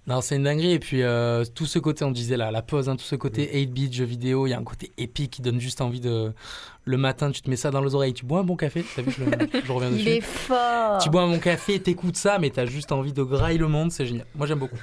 Non, 0.06 0.20
c'est 0.22 0.36
une 0.36 0.44
dinguerie. 0.44 0.72
Et 0.72 0.78
puis, 0.78 1.02
euh, 1.02 1.44
tout 1.54 1.66
ce 1.66 1.78
côté, 1.78 2.04
on 2.04 2.10
disait 2.10 2.36
là, 2.36 2.50
la 2.50 2.62
pause, 2.62 2.88
hein, 2.88 2.96
tout 2.96 3.04
ce 3.04 3.14
côté 3.16 3.46
8-bit, 3.54 3.92
jeu 3.92 4.04
vidéo, 4.04 4.46
il 4.46 4.50
y 4.50 4.54
a 4.54 4.58
un 4.58 4.64
côté 4.64 4.90
épique 4.98 5.30
qui 5.32 5.42
donne 5.42 5.60
juste 5.60 5.80
envie 5.80 6.00
de. 6.00 6.32
Le 6.84 6.96
matin, 6.96 7.30
tu 7.30 7.42
te 7.42 7.50
mets 7.50 7.56
ça 7.56 7.70
dans 7.70 7.82
les 7.82 7.94
oreilles, 7.94 8.14
tu 8.14 8.24
bois 8.24 8.40
un 8.40 8.44
bon 8.44 8.56
café. 8.56 8.84
T'as 8.96 9.02
vu, 9.02 9.12
je, 9.12 9.60
je 9.64 9.70
reviens 9.72 9.90
Il 9.90 9.98
dessus. 9.98 10.08
est 10.08 10.20
fort. 10.22 10.98
Tu 11.02 11.10
bois 11.10 11.22
un 11.22 11.28
bon 11.28 11.38
café, 11.38 11.78
t'écoutes 11.78 12.16
ça, 12.16 12.38
mais 12.38 12.50
t'as 12.50 12.64
juste 12.66 12.90
envie 12.90 13.12
de 13.12 13.22
grailler 13.22 13.58
le 13.58 13.68
monde, 13.68 13.92
c'est 13.92 14.06
génial. 14.06 14.26
Moi 14.34 14.46
j'aime 14.46 14.58
beaucoup. 14.58 14.78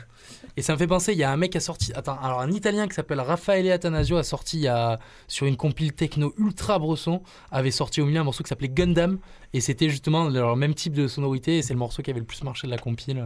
Et 0.55 0.61
ça 0.61 0.73
me 0.73 0.77
fait 0.77 0.87
penser, 0.87 1.11
il 1.13 1.17
y 1.17 1.23
a 1.23 1.31
un 1.31 1.37
mec 1.37 1.51
qui 1.51 1.57
a 1.57 1.61
sorti, 1.61 1.91
attends, 1.93 2.17
alors 2.21 2.39
un 2.39 2.51
Italien 2.51 2.87
qui 2.87 2.93
s'appelle 2.95 3.19
Raffaele 3.19 3.69
Atanasio 3.71 4.17
a 4.17 4.23
sorti 4.23 4.59
il 4.61 4.67
a, 4.67 4.99
sur 5.27 5.45
une 5.47 5.55
compile 5.57 5.93
techno 5.93 6.33
ultra 6.37 6.79
bresson, 6.79 7.21
avait 7.51 7.69
sorti 7.71 8.01
au 8.01 8.05
milieu 8.05 8.21
un 8.21 8.23
morceau 8.23 8.43
qui 8.43 8.49
s'appelait 8.49 8.69
Gundam, 8.69 9.19
et 9.53 9.61
c'était 9.61 9.89
justement 9.89 10.29
le 10.29 10.55
même 10.55 10.73
type 10.73 10.93
de 10.93 11.07
sonorité, 11.07 11.57
et 11.57 11.61
c'est 11.61 11.73
le 11.73 11.79
morceau 11.79 12.01
qui 12.01 12.09
avait 12.11 12.19
le 12.19 12.25
plus 12.25 12.43
marché 12.43 12.65
de 12.67 12.71
la 12.71 12.77
compile. 12.79 13.25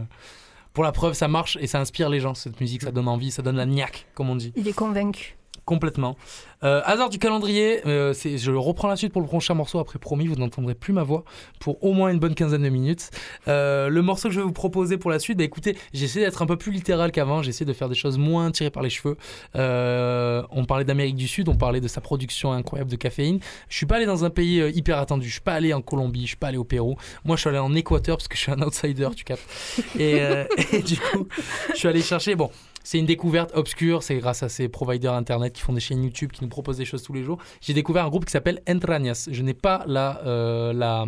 Pour 0.72 0.84
la 0.84 0.92
preuve, 0.92 1.12
ça 1.12 1.28
marche 1.28 1.58
et 1.60 1.66
ça 1.66 1.80
inspire 1.80 2.08
les 2.08 2.20
gens, 2.20 2.34
cette 2.34 2.58
musique, 2.60 2.82
ça 2.82 2.92
donne 2.92 3.08
envie, 3.08 3.30
ça 3.30 3.42
donne 3.42 3.56
la 3.56 3.66
niaque, 3.66 4.06
comme 4.14 4.30
on 4.30 4.36
dit. 4.36 4.52
Il 4.56 4.66
est 4.66 4.72
convaincu. 4.72 5.36
Complètement. 5.64 6.16
Euh, 6.64 6.80
hasard 6.84 7.08
du 7.08 7.18
calendrier, 7.18 7.86
euh, 7.86 8.12
je 8.14 8.50
reprends 8.50 8.88
la 8.88 8.96
suite 8.96 9.12
pour 9.12 9.22
le 9.22 9.28
prochain 9.28 9.54
morceau. 9.54 9.78
Après, 9.78 9.98
promis, 9.98 10.26
vous 10.26 10.34
n'entendrez 10.34 10.74
plus 10.74 10.92
ma 10.92 11.04
voix 11.04 11.24
pour 11.60 11.82
au 11.84 11.92
moins 11.92 12.10
une 12.10 12.18
bonne 12.18 12.34
quinzaine 12.34 12.62
de 12.62 12.68
minutes. 12.68 13.10
Euh, 13.46 13.88
le 13.88 14.02
morceau 14.02 14.28
que 14.28 14.34
je 14.34 14.40
vais 14.40 14.46
vous 14.46 14.52
proposer 14.52 14.96
pour 14.96 15.10
la 15.10 15.20
suite, 15.20 15.38
bah 15.38 15.44
écoutez, 15.44 15.76
j'ai 15.92 16.04
essayé 16.04 16.24
d'être 16.24 16.42
un 16.42 16.46
peu 16.46 16.56
plus 16.56 16.72
littéral 16.72 17.12
qu'avant. 17.12 17.42
J'ai 17.42 17.50
essayé 17.50 17.66
de 17.66 17.72
faire 17.72 17.88
des 17.88 17.94
choses 17.94 18.18
moins 18.18 18.50
tirées 18.50 18.70
par 18.70 18.82
les 18.82 18.90
cheveux. 18.90 19.16
Euh, 19.54 20.42
on 20.50 20.64
parlait 20.64 20.84
d'Amérique 20.84 21.16
du 21.16 21.28
Sud, 21.28 21.48
on 21.48 21.56
parlait 21.56 21.80
de 21.80 21.88
sa 21.88 22.00
production 22.00 22.52
incroyable 22.52 22.90
de 22.90 22.96
caféine. 22.96 23.38
Je 23.68 23.76
suis 23.76 23.86
pas 23.86 23.96
allé 23.96 24.06
dans 24.06 24.24
un 24.24 24.30
pays 24.30 24.68
hyper 24.74 24.98
attendu. 24.98 25.28
Je 25.28 25.32
suis 25.32 25.40
pas 25.40 25.54
allé 25.54 25.72
en 25.72 25.80
Colombie, 25.80 26.22
je 26.22 26.28
suis 26.28 26.36
pas 26.36 26.48
allé 26.48 26.58
au 26.58 26.64
Pérou. 26.64 26.96
Moi, 27.24 27.36
je 27.36 27.40
suis 27.40 27.50
allé 27.50 27.58
en 27.58 27.72
Équateur 27.74 28.16
parce 28.16 28.26
que 28.26 28.36
je 28.36 28.42
suis 28.42 28.52
un 28.52 28.60
outsider, 28.62 29.10
tu 29.14 29.22
captes. 29.22 29.48
Et, 29.96 30.20
et 30.72 30.82
du 30.82 30.96
coup, 30.98 31.28
je 31.70 31.78
suis 31.78 31.88
allé 31.88 32.02
chercher. 32.02 32.34
Bon, 32.34 32.50
c'est 32.84 32.98
une 32.98 33.06
découverte 33.06 33.50
obscure. 33.54 34.02
C'est 34.02 34.16
grâce 34.16 34.42
à 34.42 34.48
ces 34.48 34.68
providers 34.68 35.14
internet 35.14 35.52
qui 35.52 35.62
font 35.62 35.72
des 35.72 35.80
chaînes 35.80 36.02
YouTube, 36.02 36.32
qui 36.32 36.42
nous 36.42 36.48
proposent 36.50 36.78
des 36.78 36.84
choses 36.84 37.02
tous 37.02 37.12
les 37.12 37.22
jours. 37.24 37.38
J'ai 37.60 37.74
découvert 37.74 38.04
un 38.04 38.08
groupe 38.10 38.24
qui 38.24 38.32
s'appelle 38.32 38.60
Entrañas. 38.68 39.28
Je 39.30 39.42
n'ai 39.42 39.54
pas 39.54 39.84
la, 39.86 40.20
euh, 40.26 40.72
la, 40.72 41.06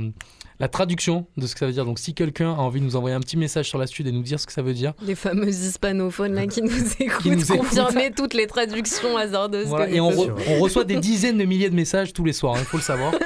la 0.61 0.68
traduction 0.68 1.27
de 1.37 1.47
ce 1.47 1.55
que 1.55 1.61
ça 1.61 1.66
veut 1.66 1.72
dire. 1.72 1.85
Donc, 1.85 1.99
si 1.99 2.14
quelqu'un 2.14 2.53
a 2.53 2.57
envie 2.59 2.81
de 2.81 2.85
nous 2.85 2.97
envoyer 2.97 3.16
un 3.16 3.20
petit 3.20 3.37
message 3.37 3.68
sur 3.68 3.79
la 3.79 3.87
suite 3.87 4.07
et 4.07 4.12
nous 4.12 4.22
dire 4.22 4.39
ce 4.39 4.47
que 4.47 4.53
ça 4.53 4.62
veut 4.62 4.75
dire, 4.75 4.93
Les 5.03 5.14
fameux 5.16 5.49
hispanophones 5.49 6.35
là 6.35 6.47
qui 6.47 6.62
nous 6.62 6.70
écoutent, 7.01 7.25
nous 7.27 7.53
écoutent. 7.53 7.59
confirmer 7.59 8.11
toutes 8.16 8.35
les 8.35 8.47
traductions 8.47 9.16
hasardeuses. 9.16 9.66
Voilà, 9.66 9.89
et 9.89 9.97
nous 9.99 10.05
on, 10.05 10.11
re- 10.11 10.33
on 10.51 10.61
reçoit 10.61 10.85
des 10.85 10.97
dizaines 10.97 11.39
de 11.39 11.45
milliers 11.45 11.70
de 11.70 11.75
messages 11.75 12.12
tous 12.12 12.25
les 12.25 12.33
soirs, 12.33 12.57
il 12.59 12.64
faut 12.64 12.77
le 12.77 12.83
savoir. 12.83 13.12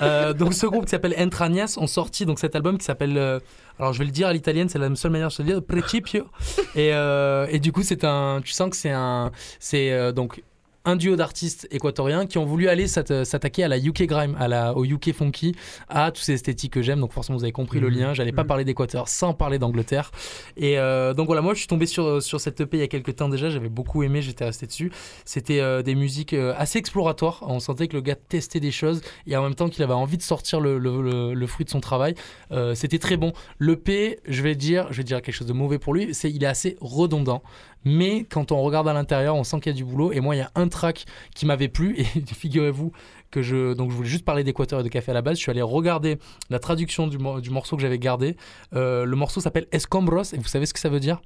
Euh, 0.00 0.32
donc 0.32 0.54
ce 0.54 0.66
groupe 0.66 0.84
qui 0.84 0.90
s'appelle 0.90 1.14
Entrañas 1.18 1.76
ont 1.78 1.86
sorti 1.86 2.26
donc 2.26 2.38
cet 2.38 2.56
album 2.56 2.78
qui 2.78 2.84
s'appelle 2.84 3.16
euh, 3.16 3.38
alors 3.78 3.92
je 3.92 3.98
vais 3.98 4.04
le 4.04 4.10
dire 4.10 4.28
à 4.28 4.32
l'italienne 4.32 4.68
c'est 4.68 4.78
la 4.78 4.94
seule 4.94 5.10
manière 5.10 5.28
de 5.28 5.32
se 5.32 5.42
le 5.42 5.48
dire 5.48 5.62
Principio. 5.62 6.26
Et, 6.74 6.92
euh, 6.92 7.46
et 7.50 7.58
du 7.58 7.72
coup 7.72 7.82
c'est 7.82 8.04
un 8.04 8.40
tu 8.42 8.52
sens 8.52 8.70
que 8.70 8.76
c'est 8.76 8.90
un 8.90 9.30
c'est 9.58 10.12
donc 10.12 10.42
un 10.84 10.96
duo 10.96 11.14
d'artistes 11.16 11.68
équatoriens 11.70 12.26
qui 12.26 12.38
ont 12.38 12.44
voulu 12.44 12.68
aller 12.68 12.86
s'atta- 12.88 13.24
s'attaquer 13.24 13.64
à 13.64 13.68
la 13.68 13.78
UK 13.78 14.04
grime, 14.06 14.36
à 14.38 14.48
la, 14.48 14.76
au 14.76 14.84
UK 14.84 15.12
funky, 15.12 15.54
à 15.88 16.10
tous 16.10 16.22
ces 16.22 16.32
esthétiques 16.32 16.72
que 16.72 16.82
j'aime. 16.82 17.00
Donc 17.00 17.12
forcément 17.12 17.38
vous 17.38 17.44
avez 17.44 17.52
compris 17.52 17.78
le 17.80 17.88
Mhm. 17.88 17.94
lien. 17.98 18.14
J'allais 18.14 18.32
pas 18.32 18.42
Mhm. 18.42 18.48
parler 18.48 18.64
d'Équateur 18.64 19.08
sans 19.08 19.32
parler 19.34 19.58
d'Angleterre. 19.58 20.10
Et 20.56 20.78
euh, 20.78 21.14
donc 21.14 21.26
voilà, 21.26 21.40
moi 21.42 21.54
je 21.54 21.58
suis 21.60 21.68
tombé 21.68 21.86
sur, 21.86 22.20
sur 22.22 22.40
cette 22.40 22.60
EP 22.60 22.76
il 22.76 22.80
y 22.80 22.82
a 22.84 22.88
quelques 22.88 23.16
temps 23.16 23.28
déjà. 23.28 23.48
J'avais 23.50 23.68
beaucoup 23.68 24.02
aimé, 24.02 24.22
j'étais 24.22 24.44
resté 24.44 24.66
dessus. 24.66 24.90
C'était 25.24 25.60
euh, 25.60 25.82
des 25.82 25.94
musiques 25.94 26.32
euh, 26.34 26.54
assez 26.56 26.78
exploratoires. 26.78 27.44
On 27.46 27.60
sentait 27.60 27.86
que 27.88 27.94
le 27.94 28.02
gars 28.02 28.16
testait 28.16 28.60
des 28.60 28.70
choses 28.72 29.02
et 29.26 29.36
en 29.36 29.42
même 29.42 29.54
temps 29.54 29.68
qu'il 29.68 29.82
avait 29.84 29.92
envie 29.92 30.16
de 30.16 30.22
sortir 30.22 30.60
le, 30.60 30.78
le- 30.78 31.00
le- 31.02 31.34
le 31.34 31.46
fruit 31.46 31.64
de 31.64 31.70
son 31.70 31.80
travail. 31.80 32.14
Euh, 32.50 32.74
C'était 32.74 32.98
très 32.98 33.16
bon. 33.16 33.32
L'EP, 33.60 34.18
je 34.26 34.42
vais 34.42 34.54
dire, 34.56 34.88
je 34.90 34.96
vais 34.98 35.04
dire 35.04 35.22
quelque 35.22 35.34
chose 35.34 35.46
de 35.46 35.52
mauvais 35.52 35.78
pour 35.78 35.94
lui, 35.94 36.14
c'est 36.14 36.30
il 36.30 36.42
est 36.42 36.46
assez 36.46 36.76
redondant. 36.80 37.42
Mais 37.84 38.24
quand 38.24 38.52
on 38.52 38.62
regarde 38.62 38.86
à 38.88 38.92
l'intérieur, 38.92 39.34
on 39.34 39.44
sent 39.44 39.58
qu'il 39.60 39.72
y 39.72 39.74
a 39.74 39.76
du 39.76 39.84
boulot. 39.84 40.12
Et 40.12 40.20
moi, 40.20 40.36
il 40.36 40.38
y 40.38 40.42
a 40.42 40.50
un 40.54 40.68
track 40.68 41.04
qui 41.34 41.46
m'avait 41.46 41.68
plu. 41.68 41.96
Et 41.98 42.04
figurez-vous 42.34 42.92
que 43.30 43.42
je. 43.42 43.74
Donc, 43.74 43.90
je 43.90 43.96
voulais 43.96 44.08
juste 44.08 44.24
parler 44.24 44.44
d'Équateur 44.44 44.80
et 44.80 44.82
de 44.82 44.88
café 44.88 45.10
à 45.10 45.14
la 45.14 45.22
base. 45.22 45.36
Je 45.38 45.42
suis 45.42 45.50
allé 45.50 45.62
regarder 45.62 46.18
la 46.50 46.58
traduction 46.58 47.06
du, 47.08 47.18
mor- 47.18 47.40
du 47.40 47.50
morceau 47.50 47.76
que 47.76 47.82
j'avais 47.82 47.98
gardé. 47.98 48.36
Euh, 48.74 49.04
le 49.04 49.16
morceau 49.16 49.40
s'appelle 49.40 49.66
Escombros. 49.72 50.32
Et 50.32 50.36
vous 50.38 50.48
savez 50.48 50.66
ce 50.66 50.72
que 50.74 50.80
ça 50.80 50.88
veut 50.88 51.00
dire? 51.00 51.20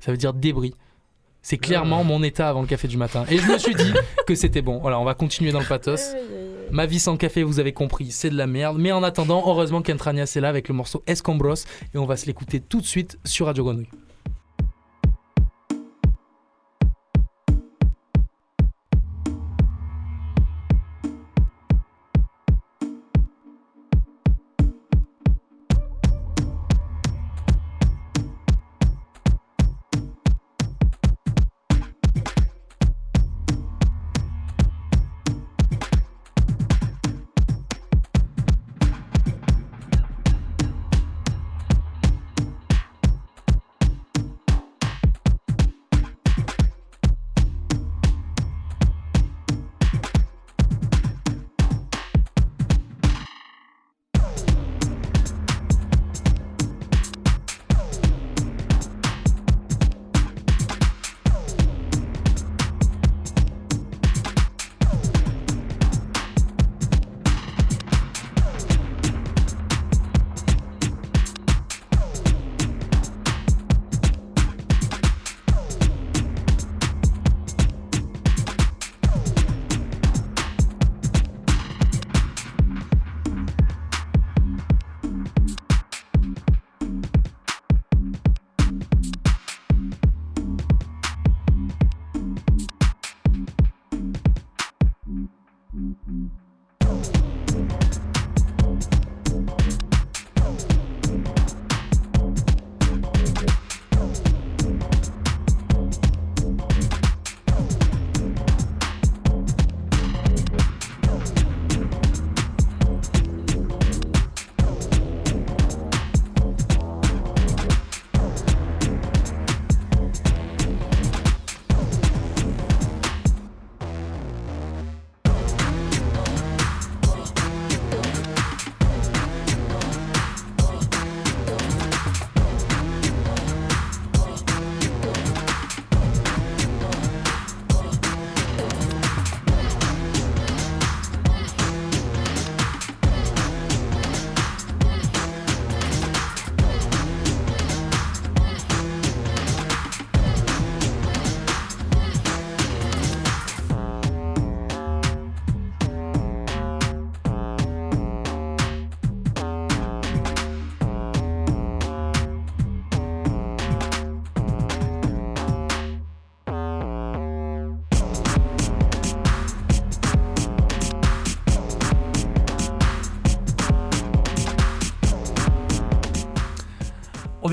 Ça 0.00 0.10
veut 0.10 0.18
dire 0.18 0.32
débris. 0.34 0.74
C'est 1.42 1.56
clairement 1.58 2.02
mon 2.02 2.22
état 2.24 2.48
avant 2.48 2.60
le 2.62 2.66
café 2.66 2.88
du 2.88 2.96
matin. 2.96 3.24
Et 3.30 3.38
je 3.38 3.46
me 3.50 3.56
suis 3.58 3.74
dit 3.74 3.92
que 4.26 4.34
c'était 4.34 4.62
bon. 4.62 4.78
Voilà, 4.78 4.98
on 4.98 5.04
va 5.04 5.14
continuer 5.14 5.52
dans 5.52 5.60
le 5.60 5.64
pathos. 5.66 6.12
Ma 6.72 6.84
vie 6.86 6.98
sans 6.98 7.16
café, 7.16 7.42
vous 7.44 7.60
avez 7.60 7.72
compris, 7.72 8.10
c'est 8.10 8.28
de 8.28 8.36
la 8.36 8.46
merde. 8.46 8.76
Mais 8.78 8.92
en 8.92 9.02
attendant, 9.02 9.42
heureusement 9.46 9.80
qu'Entranias 9.80 10.32
est 10.36 10.40
là 10.40 10.48
avec 10.48 10.68
le 10.68 10.74
morceau 10.74 11.02
Escombros. 11.06 11.54
Et 11.94 11.98
on 11.98 12.04
va 12.04 12.16
se 12.16 12.26
l'écouter 12.26 12.60
tout 12.60 12.80
de 12.80 12.86
suite 12.86 13.18
sur 13.24 13.46
Radio 13.46 13.64
Grenouille. 13.64 13.88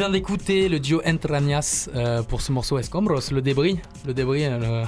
D'écouter 0.10 0.70
le 0.70 0.80
duo 0.80 1.02
Entrañas 1.06 1.90
euh, 1.96 2.22
pour 2.22 2.42
ce 2.42 2.52
morceau 2.52 2.78
Escombros, 2.78 3.32
le 3.32 3.42
débris. 3.42 3.80
Le 4.06 4.14
débris, 4.14 4.46
euh, 4.46 4.86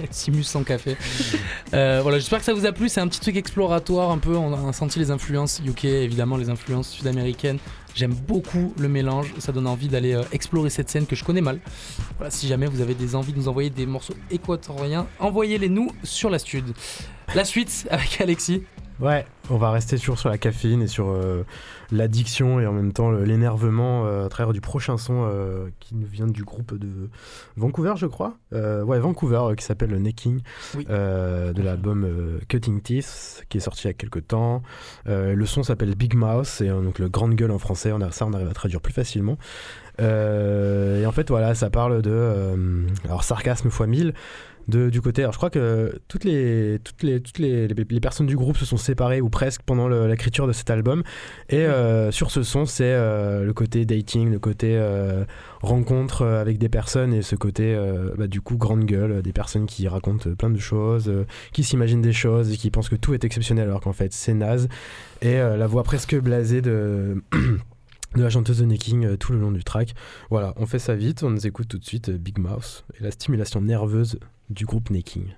le 0.00 0.06
Simus 0.10 0.44
sans 0.44 0.64
café. 0.64 0.96
Euh, 1.74 2.00
voilà, 2.02 2.18
j'espère 2.18 2.38
que 2.40 2.44
ça 2.44 2.54
vous 2.54 2.66
a 2.66 2.72
plu. 2.72 2.88
C'est 2.88 3.00
un 3.00 3.08
petit 3.08 3.20
truc 3.20 3.36
exploratoire 3.36 4.10
un 4.10 4.18
peu. 4.18 4.36
On 4.36 4.68
a 4.68 4.72
senti 4.72 4.98
les 4.98 5.10
influences 5.10 5.60
UK, 5.64 5.84
évidemment, 5.84 6.36
les 6.36 6.50
influences 6.50 6.90
sud-américaines. 6.90 7.58
J'aime 7.94 8.14
beaucoup 8.14 8.72
le 8.78 8.88
mélange. 8.88 9.32
Ça 9.38 9.52
donne 9.52 9.66
envie 9.66 9.88
d'aller 9.88 10.20
explorer 10.32 10.70
cette 10.70 10.90
scène 10.90 11.06
que 11.06 11.16
je 11.16 11.24
connais 11.24 11.40
mal. 11.40 11.60
Voilà, 12.18 12.30
si 12.30 12.46
jamais 12.46 12.66
vous 12.66 12.80
avez 12.80 12.94
des 12.94 13.14
envies 13.14 13.32
de 13.32 13.38
nous 13.38 13.48
envoyer 13.48 13.70
des 13.70 13.86
morceaux 13.86 14.14
équatoriens, 14.30 15.06
envoyez-les 15.18 15.68
nous 15.68 15.90
sur 16.02 16.30
la 16.30 16.38
stud. 16.38 16.64
La 17.34 17.44
suite 17.44 17.86
avec 17.90 18.20
Alexis. 18.20 18.62
Ouais, 19.00 19.26
on 19.50 19.58
va 19.58 19.70
rester 19.70 19.98
toujours 19.98 20.18
sur 20.18 20.28
la 20.28 20.38
caféine 20.38 20.82
et 20.82 20.86
sur 20.86 21.08
euh, 21.08 21.44
l'addiction 21.90 22.60
et 22.60 22.66
en 22.66 22.72
même 22.72 22.92
temps 22.92 23.10
l'énervement 23.10 24.06
euh, 24.06 24.26
à 24.26 24.28
travers 24.28 24.52
du 24.52 24.60
prochain 24.60 24.96
son 24.98 25.24
euh, 25.26 25.68
qui 25.80 25.94
nous 25.94 26.06
vient 26.06 26.26
du 26.26 26.42
groupe 26.44 26.74
de 26.78 27.08
Vancouver, 27.56 27.94
je 27.96 28.06
crois. 28.06 28.36
Ouais, 28.52 28.98
Vancouver, 28.98 29.54
qui 29.56 29.64
s'appelle 29.64 29.94
Necking, 29.96 30.40
Oui. 30.76 30.84
de 30.86 31.62
l'album 31.62 32.06
Cutting 32.48 32.80
Teeth, 32.80 33.44
qui 33.48 33.58
est 33.58 33.60
sorti 33.60 33.84
il 33.84 33.86
y 33.88 33.90
a 33.90 33.94
quelques 33.94 34.26
temps. 34.26 34.62
Le 35.06 35.44
son 35.46 35.62
s'appelle 35.62 35.94
Big 35.94 36.14
Mouth, 36.14 36.46
c'est 36.46 36.68
euh, 36.68 36.80
donc 36.80 36.98
le 36.98 37.08
grande 37.08 37.34
gueule 37.34 37.50
en 37.50 37.58
français. 37.58 37.92
On 37.92 38.00
a, 38.00 38.10
ça, 38.10 38.26
on 38.26 38.32
arrive 38.32 38.48
à 38.48 38.54
traduire 38.54 38.80
plus 38.80 38.92
facilement. 38.92 39.38
Et 39.98 41.06
en 41.06 41.12
fait, 41.12 41.28
voilà, 41.30 41.54
ça 41.54 41.70
parle 41.70 42.02
de. 42.02 42.86
alors, 43.04 43.24
sarcasme 43.24 43.70
fois 43.70 43.86
1000 43.86 44.12
de, 44.68 44.90
du 44.90 45.00
côté. 45.00 45.22
Alors, 45.22 45.32
je 45.32 45.38
crois 45.38 45.50
que 45.50 46.00
toutes 46.08 46.24
les, 46.24 46.78
toutes 46.82 47.02
les, 47.02 47.20
toutes 47.20 47.38
les, 47.38 47.68
les, 47.68 47.86
les 47.88 48.00
personnes 48.00 48.26
du 48.26 48.36
groupe 48.36 48.56
se 48.56 48.64
sont 48.64 48.76
séparées 48.76 49.20
ou 49.20 49.28
presque 49.28 49.62
pendant 49.62 49.88
l'écriture 49.88 50.46
de 50.46 50.52
cet 50.52 50.70
album. 50.70 51.02
Et 51.48 51.58
euh, 51.58 52.10
sur 52.10 52.30
ce 52.30 52.42
son, 52.42 52.66
c'est 52.66 52.84
euh, 52.84 53.44
le 53.44 53.52
côté 53.52 53.84
dating, 53.84 54.30
le 54.30 54.38
côté 54.38 54.76
euh, 54.76 55.24
rencontre 55.62 56.24
avec 56.24 56.58
des 56.58 56.68
personnes 56.68 57.12
et 57.14 57.22
ce 57.22 57.36
côté, 57.36 57.76
bah, 58.16 58.26
du 58.26 58.40
coup, 58.40 58.56
grande 58.56 58.84
gueule, 58.84 59.22
des 59.22 59.32
personnes 59.32 59.66
qui 59.66 59.88
racontent 59.88 60.30
plein 60.34 60.50
de 60.50 60.58
choses, 60.58 61.12
qui 61.52 61.64
s'imaginent 61.64 62.02
des 62.02 62.12
choses 62.12 62.52
et 62.52 62.56
qui 62.56 62.70
pensent 62.70 62.88
que 62.88 62.96
tout 62.96 63.14
est 63.14 63.24
exceptionnel 63.24 63.68
alors 63.68 63.80
qu'en 63.80 63.92
fait, 63.92 64.12
c'est 64.12 64.34
naze. 64.34 64.68
Et 65.22 65.36
la 65.36 65.66
voix 65.66 65.82
presque 65.82 66.16
blasée 66.16 66.60
de. 66.60 67.22
de 68.16 68.22
la 68.22 68.30
chanteuse 68.30 68.58
de 68.58 68.64
Necking 68.64 69.04
euh, 69.04 69.16
tout 69.16 69.32
le 69.32 69.38
long 69.38 69.52
du 69.52 69.62
track. 69.62 69.94
Voilà, 70.30 70.54
on 70.56 70.66
fait 70.66 70.78
ça 70.78 70.94
vite, 70.94 71.22
on 71.22 71.30
nous 71.30 71.46
écoute 71.46 71.68
tout 71.68 71.78
de 71.78 71.84
suite 71.84 72.08
euh, 72.08 72.18
Big 72.18 72.38
Mouse 72.38 72.84
et 72.98 73.02
la 73.02 73.10
stimulation 73.10 73.60
nerveuse 73.60 74.18
du 74.50 74.66
groupe 74.66 74.90
Necking. 74.90 75.34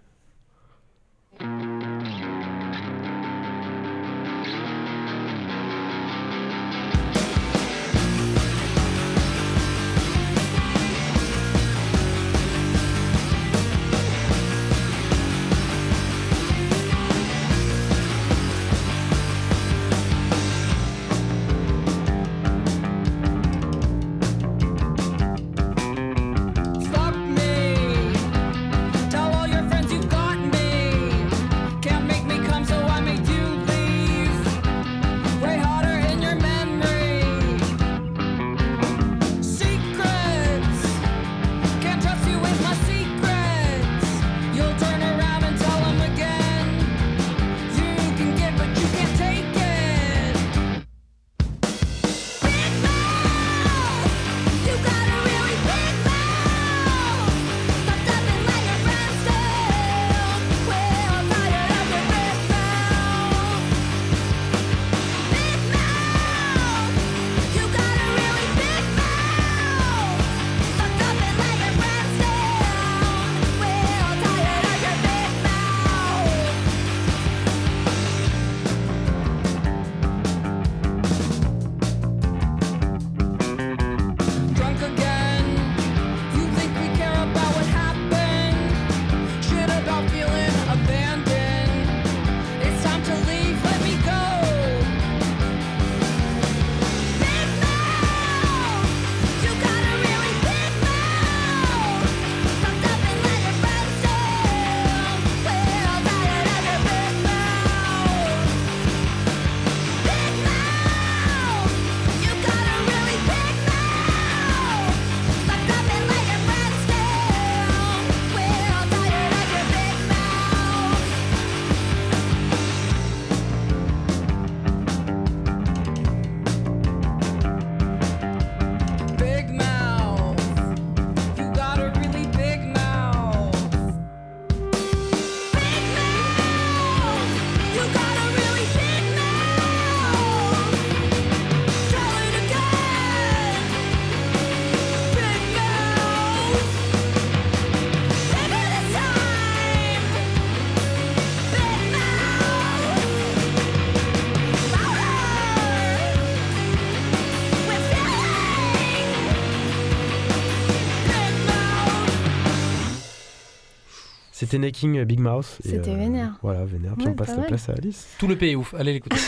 C'était 164.49 164.61
Necking 164.61 164.97
euh, 164.97 165.05
Big 165.05 165.21
Mouse. 165.21 165.59
C'était 165.63 165.95
vénère. 165.95 166.39
Voilà, 166.41 166.65
vénère. 166.65 166.95
Puis 166.97 167.05
Ouais, 167.05 167.13
on 167.13 167.15
passe 167.15 167.35
pas 167.35 167.43
la 167.43 167.49
place 167.49 167.69
à 167.69 167.73
Alice. 167.73 168.07
Tout 168.19 168.27
le 168.27 168.35
pays 168.35 168.53
est 168.53 168.57
ouf. 168.57 168.73
Allez 168.73 168.95
l'écouter. 168.95 169.17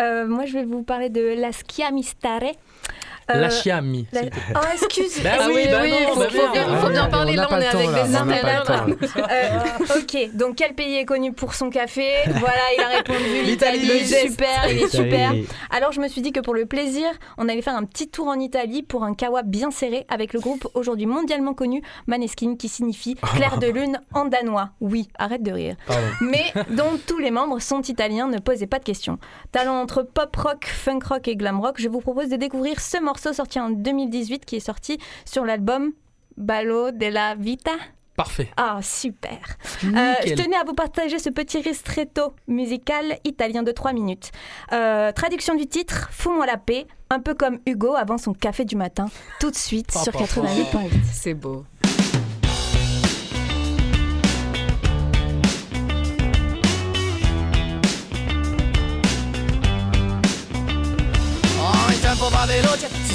Euh, 0.00 0.26
moi, 0.26 0.46
je 0.46 0.54
vais 0.54 0.64
vous 0.64 0.82
parler 0.82 1.10
de 1.10 1.38
La 1.38 1.50
Schiamistare. 1.52 2.54
Euh, 3.34 3.40
La 3.40 3.50
Chiami. 3.50 4.06
la- 4.12 4.22
Oh, 4.54 4.58
excuse. 4.72 5.20
Bah 5.22 5.30
oui, 5.48 5.62
bah 5.70 5.86
non, 5.86 5.96
faut, 6.14 6.20
bah 6.20 6.26
faut 6.30 6.52
bien, 6.52 6.76
faut 6.76 6.88
bien 6.90 7.04
Ah, 7.04 7.08
parler 7.08 7.34
là, 7.36 7.46
pas 7.46 7.54
on 7.54 7.58
le 7.58 7.62
est 7.64 7.70
temps, 7.70 7.78
avec 7.78 7.90
là, 7.90 8.02
des 8.04 8.08
on 8.08 8.12
n'a 8.12 8.18
pas 8.18 8.24
le 8.52 8.58
intervenants. 8.58 8.94
temps, 8.96 9.20
là. 9.20 9.26
Euh, 9.30 9.98
ok, 10.00 10.36
donc 10.36 10.56
quel 10.56 10.74
pays 10.74 10.96
est 10.96 11.04
connu 11.04 11.32
pour 11.32 11.54
son 11.54 11.70
café? 11.70 12.08
Voilà, 12.26 12.60
il 12.76 12.82
a 12.82 12.88
répondu 12.88 13.18
L'Italie. 13.44 13.78
l'Italie. 13.80 14.30
Super, 14.30 14.70
il 14.70 14.78
est 14.82 14.88
super. 14.88 15.32
Alors 15.70 15.92
je 15.92 16.00
me 16.00 16.08
suis 16.08 16.20
dit 16.22 16.32
que 16.32 16.40
pour 16.40 16.54
le 16.54 16.66
plaisir, 16.66 17.06
on 17.38 17.48
allait 17.48 17.62
faire 17.62 17.76
un 17.76 17.84
petit 17.84 18.08
tour 18.08 18.28
en 18.28 18.38
Italie 18.38 18.82
pour 18.82 19.04
un 19.04 19.14
kawa 19.14 19.42
bien 19.42 19.70
serré 19.70 20.06
avec 20.08 20.32
le 20.32 20.40
groupe 20.40 20.66
aujourd'hui 20.74 21.06
mondialement 21.06 21.54
connu 21.54 21.82
Maneskin 22.06 22.56
qui 22.56 22.68
signifie 22.68 23.14
clair 23.14 23.58
de 23.58 23.66
lune 23.68 24.00
en 24.14 24.24
danois. 24.24 24.70
Oui, 24.80 25.08
arrête 25.18 25.42
de 25.42 25.52
rire. 25.52 25.76
Pardon. 25.86 26.02
Mais 26.22 26.44
dont 26.70 26.98
tous 27.06 27.18
les 27.18 27.30
membres 27.30 27.60
sont 27.60 27.82
italiens, 27.82 28.26
ne 28.28 28.38
posez 28.38 28.66
pas 28.66 28.78
de 28.78 28.84
questions. 28.84 29.18
Talent 29.52 29.80
entre 29.80 30.02
pop 30.02 30.34
rock, 30.36 30.64
funk 30.66 31.00
rock 31.08 31.28
et 31.28 31.36
glam 31.36 31.60
rock, 31.60 31.76
je 31.78 31.88
vous 31.88 32.00
propose 32.00 32.28
de 32.28 32.36
découvrir 32.36 32.80
ce 32.80 33.00
morceau 33.02 33.19
sorti 33.20 33.60
en 33.60 33.70
2018 33.70 34.44
qui 34.44 34.56
est 34.56 34.60
sorti 34.60 34.98
sur 35.24 35.44
l'album 35.44 35.92
Ballo 36.36 36.90
della 36.90 37.34
Vita. 37.34 37.72
Parfait. 38.16 38.50
Ah, 38.56 38.80
super. 38.82 39.38
Euh, 39.82 40.12
je 40.26 40.34
tenais 40.34 40.56
à 40.56 40.64
vous 40.64 40.74
partager 40.74 41.18
ce 41.18 41.30
petit 41.30 41.58
ristretto 41.60 42.34
musical 42.48 43.18
italien 43.24 43.62
de 43.62 43.72
3 43.72 43.94
minutes. 43.94 44.30
Euh, 44.72 45.10
traduction 45.12 45.54
du 45.54 45.66
titre 45.66 46.08
Fous-moi 46.12 46.44
la 46.44 46.58
paix, 46.58 46.86
un 47.08 47.20
peu 47.20 47.34
comme 47.34 47.60
Hugo 47.66 47.94
avant 47.94 48.18
son 48.18 48.34
café 48.34 48.66
du 48.66 48.76
matin, 48.76 49.06
tout 49.40 49.50
de 49.50 49.56
suite 49.56 49.90
sur 49.92 50.12
88.8. 50.12 50.90
C'est 51.10 51.34
beau. 51.34 51.64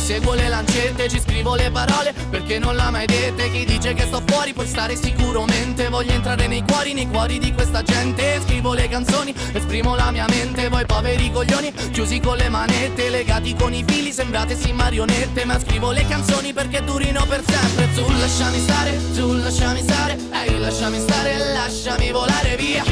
Seguo 0.05 0.35
le 0.35 0.47
lancette, 0.49 1.09
ci 1.09 1.19
scrivo 1.19 1.55
le 1.55 1.71
parole 1.71 2.13
perché 2.29 2.59
non 2.59 2.75
l'ha 2.75 2.91
mai 2.91 3.07
dette. 3.07 3.49
Chi 3.49 3.65
dice 3.65 3.95
che 3.95 4.03
sto 4.03 4.21
fuori 4.23 4.53
puoi 4.53 4.67
stare 4.67 4.95
sicuramente. 4.95 5.89
Voglio 5.89 6.11
entrare 6.11 6.45
nei 6.45 6.63
cuori, 6.63 6.93
nei 6.93 7.07
cuori 7.07 7.39
di 7.39 7.51
questa 7.51 7.81
gente. 7.81 8.39
Scrivo 8.45 8.73
le 8.73 8.87
canzoni, 8.87 9.33
esprimo 9.51 9.95
la 9.95 10.11
mia 10.11 10.27
mente. 10.29 10.69
Voi 10.69 10.85
poveri 10.85 11.31
coglioni, 11.31 11.73
chiusi 11.91 12.19
con 12.19 12.37
le 12.37 12.49
manette, 12.49 13.09
legati 13.09 13.55
con 13.55 13.73
i 13.73 13.83
fili, 13.83 14.11
sembrate 14.11 14.55
sì 14.55 14.71
marionette. 14.73 15.43
Ma 15.43 15.59
scrivo 15.59 15.89
le 15.89 16.05
canzoni 16.07 16.53
perché 16.53 16.83
durino 16.83 17.25
per 17.25 17.41
sempre. 17.43 17.91
Tu 17.95 18.07
lasciami 18.07 18.59
stare, 18.59 18.99
tu 19.15 19.33
lasciami 19.33 19.81
stare, 19.81 20.19
ehi 20.45 20.59
lasciami 20.59 20.99
stare, 20.99 21.37
lasciami 21.51 22.11
volare 22.11 22.55
via. 22.57 22.83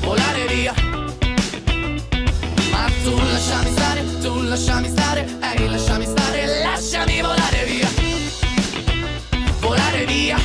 Volare 0.00 0.46
via. 0.48 1.03
Ma 2.84 2.90
tu 3.02 3.16
lasciami 3.16 3.70
stare, 3.70 4.04
tu 4.20 4.42
lasciami 4.42 4.88
stare, 4.90 5.26
ehi 5.40 5.70
lasciami 5.70 6.04
stare, 6.04 6.60
lasciami 6.62 7.22
volare 7.22 7.64
via, 7.64 7.88
volare 9.60 10.04
via. 10.04 10.36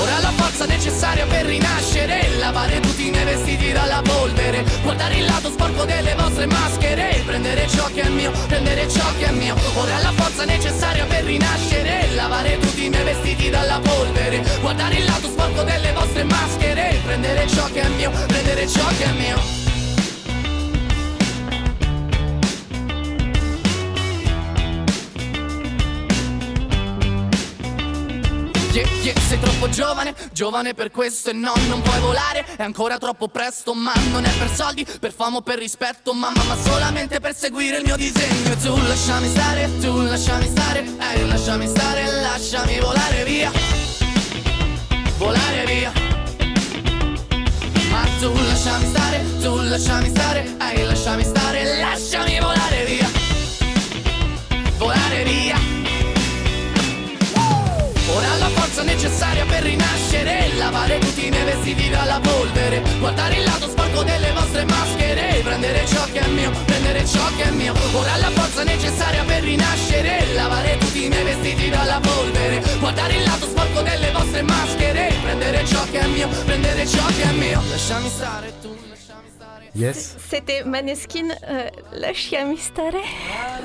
Ora 0.00 0.20
la 0.20 0.30
forza 0.36 0.64
necessaria 0.64 1.26
per 1.26 1.44
rinascere, 1.44 2.30
lavare 2.38 2.80
tutti 2.80 3.08
i 3.08 3.10
miei 3.10 3.26
vestiti 3.26 3.72
dalla 3.72 4.00
polvere, 4.02 4.64
guardare 4.82 5.18
il 5.18 5.26
lato 5.26 5.50
sporco 5.50 5.84
delle 5.84 6.14
vostre 6.14 6.46
maschere, 6.46 7.22
prendere 7.26 7.68
ciò 7.68 7.84
che 7.92 8.00
è 8.00 8.08
mio, 8.08 8.30
prendere 8.48 8.88
ciò 8.88 9.04
che 9.18 9.26
è 9.26 9.32
mio. 9.32 9.54
Ora 9.74 9.98
la 9.98 10.12
forza 10.12 10.46
necessaria 10.46 11.04
per 11.04 11.24
rinascere, 11.24 12.08
lavare 12.14 12.58
tutti 12.58 12.86
i 12.86 12.88
miei 12.88 13.04
vestiti 13.04 13.50
dalla 13.50 13.78
polvere, 13.80 14.42
guardare 14.62 14.94
il 14.94 15.04
lato 15.04 15.28
sporco 15.28 15.62
delle 15.62 15.92
vostre 15.92 16.24
maschere, 16.24 16.98
prendere 17.04 17.46
ciò 17.48 17.66
che 17.66 17.82
è 17.82 17.88
mio, 17.88 18.10
prendere 18.26 18.66
ciò 18.66 18.86
che 18.96 19.04
è 19.04 19.12
mio. 19.12 19.63
Yeah, 28.74 28.88
yeah, 29.02 29.16
sei 29.20 29.38
troppo 29.38 29.68
giovane, 29.68 30.12
giovane 30.32 30.74
per 30.74 30.90
questo 30.90 31.30
e 31.30 31.32
no, 31.32 31.52
non 31.68 31.80
puoi 31.80 32.00
volare. 32.00 32.44
È 32.56 32.62
ancora 32.64 32.98
troppo 32.98 33.28
presto, 33.28 33.72
ma 33.72 33.92
non 34.10 34.24
è 34.24 34.30
per 34.36 34.50
soldi, 34.52 34.84
per 34.98 35.12
fama 35.12 35.36
o 35.36 35.42
per 35.42 35.58
rispetto. 35.58 36.12
Mamma, 36.12 36.42
ma 36.42 36.56
solamente 36.56 37.20
per 37.20 37.36
seguire 37.36 37.76
il 37.76 37.84
mio 37.84 37.94
disegno. 37.94 38.50
E 38.50 38.56
tu 38.56 38.76
lasciami 38.76 39.28
stare, 39.28 39.70
tu 39.78 40.02
lasciami 40.02 40.48
stare, 40.48 40.80
ehi 40.80 41.28
lasciami 41.28 41.68
stare, 41.68 42.20
lasciami 42.20 42.80
volare 42.80 43.22
via. 43.22 43.52
Volare 45.18 45.64
via. 45.66 45.92
Ma 47.90 48.04
tu 48.18 48.32
lasciami 48.32 48.86
stare, 48.86 49.24
tu 49.40 49.54
lasciami 49.54 50.08
stare, 50.08 50.56
ehi 50.58 50.82
lasciami 50.82 51.22
stare, 51.22 51.78
lasciami 51.78 52.40
volare 52.40 52.84
via. 52.86 53.08
Volare 54.78 55.22
via 55.22 55.73
necessaria 59.04 59.44
per 59.44 59.62
rinascere. 59.62 60.54
Lavare 60.56 60.98
miei 61.28 61.44
vestiti 61.44 61.90
dalla 61.90 62.18
polvere. 62.20 62.82
Guardare 62.98 63.36
il 63.36 63.44
lato 63.44 63.68
sporco 63.68 64.02
delle 64.02 64.32
vostre 64.32 64.64
maschere. 64.64 65.40
Prendere 65.42 65.86
ciò 65.86 66.04
che 66.10 66.20
è 66.20 66.26
mio, 66.28 66.50
prendere 66.64 67.06
ciò 67.06 67.26
che 67.36 67.42
è 67.42 67.50
mio. 67.50 67.74
Ora 67.92 68.16
la 68.16 68.30
forza 68.30 68.62
necessaria 68.64 69.22
per 69.24 69.42
rinascere. 69.42 70.32
Lavare 70.32 70.78
miei 71.08 71.24
vestiti 71.24 71.68
dalla 71.68 72.00
polvere. 72.00 72.62
Guardare 72.78 73.14
il 73.16 73.24
lato 73.24 73.46
sporco 73.46 73.82
delle 73.82 74.10
vostre 74.10 74.42
maschere. 74.42 75.12
Prendere 75.22 75.66
ciò 75.66 75.84
che 75.90 76.00
è 76.00 76.06
mio, 76.06 76.28
prendere 76.44 76.86
ciò 76.86 77.06
che 77.06 77.22
è 77.22 77.32
mio. 77.32 77.60
Lasciami 77.68 78.08
stare 78.08 78.52
tu, 78.62 78.68
lasciami 78.88 79.03
Yes. 79.76 80.16
C'était 80.30 80.62
Maneskin, 80.64 81.28
euh, 81.50 81.66
Lasciami 81.94 82.56
stare. 82.58 82.94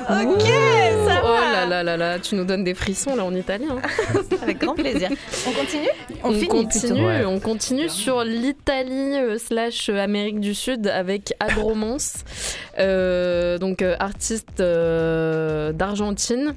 Ok, 0.10 0.41
ça 0.41 1.22
Oh 1.24 1.28
va. 1.28 1.51
là 1.51 1.66
là 1.68 1.84
là 1.84 1.97
là, 1.97 2.20
tu 2.20 2.34
nous 2.34 2.45
donnes 2.45 2.64
des 2.64 2.74
frissons 2.74 3.16
là 3.16 3.24
en 3.26 3.36
italien. 3.36 3.78
Avec 4.41 4.57
grand 4.60 4.74
plaisir. 4.74 5.10
On 5.47 5.51
continue 5.51 5.89
On, 6.24 6.32
finit 6.34 6.47
continue. 6.47 7.05
Ouais. 7.05 7.26
on 7.26 7.39
continue 7.39 7.89
sur 7.89 8.24
l'Italie 8.24 9.18
euh, 9.18 9.38
slash 9.38 9.89
euh, 9.89 9.99
Amérique 9.99 10.39
du 10.39 10.55
Sud 10.55 10.88
avec 10.88 11.34
Agromance, 11.39 12.16
euh, 12.80 13.60
donc 13.60 13.82
euh, 13.84 13.95
artiste 13.99 14.60
euh, 14.62 15.72
d'Argentine. 15.74 16.53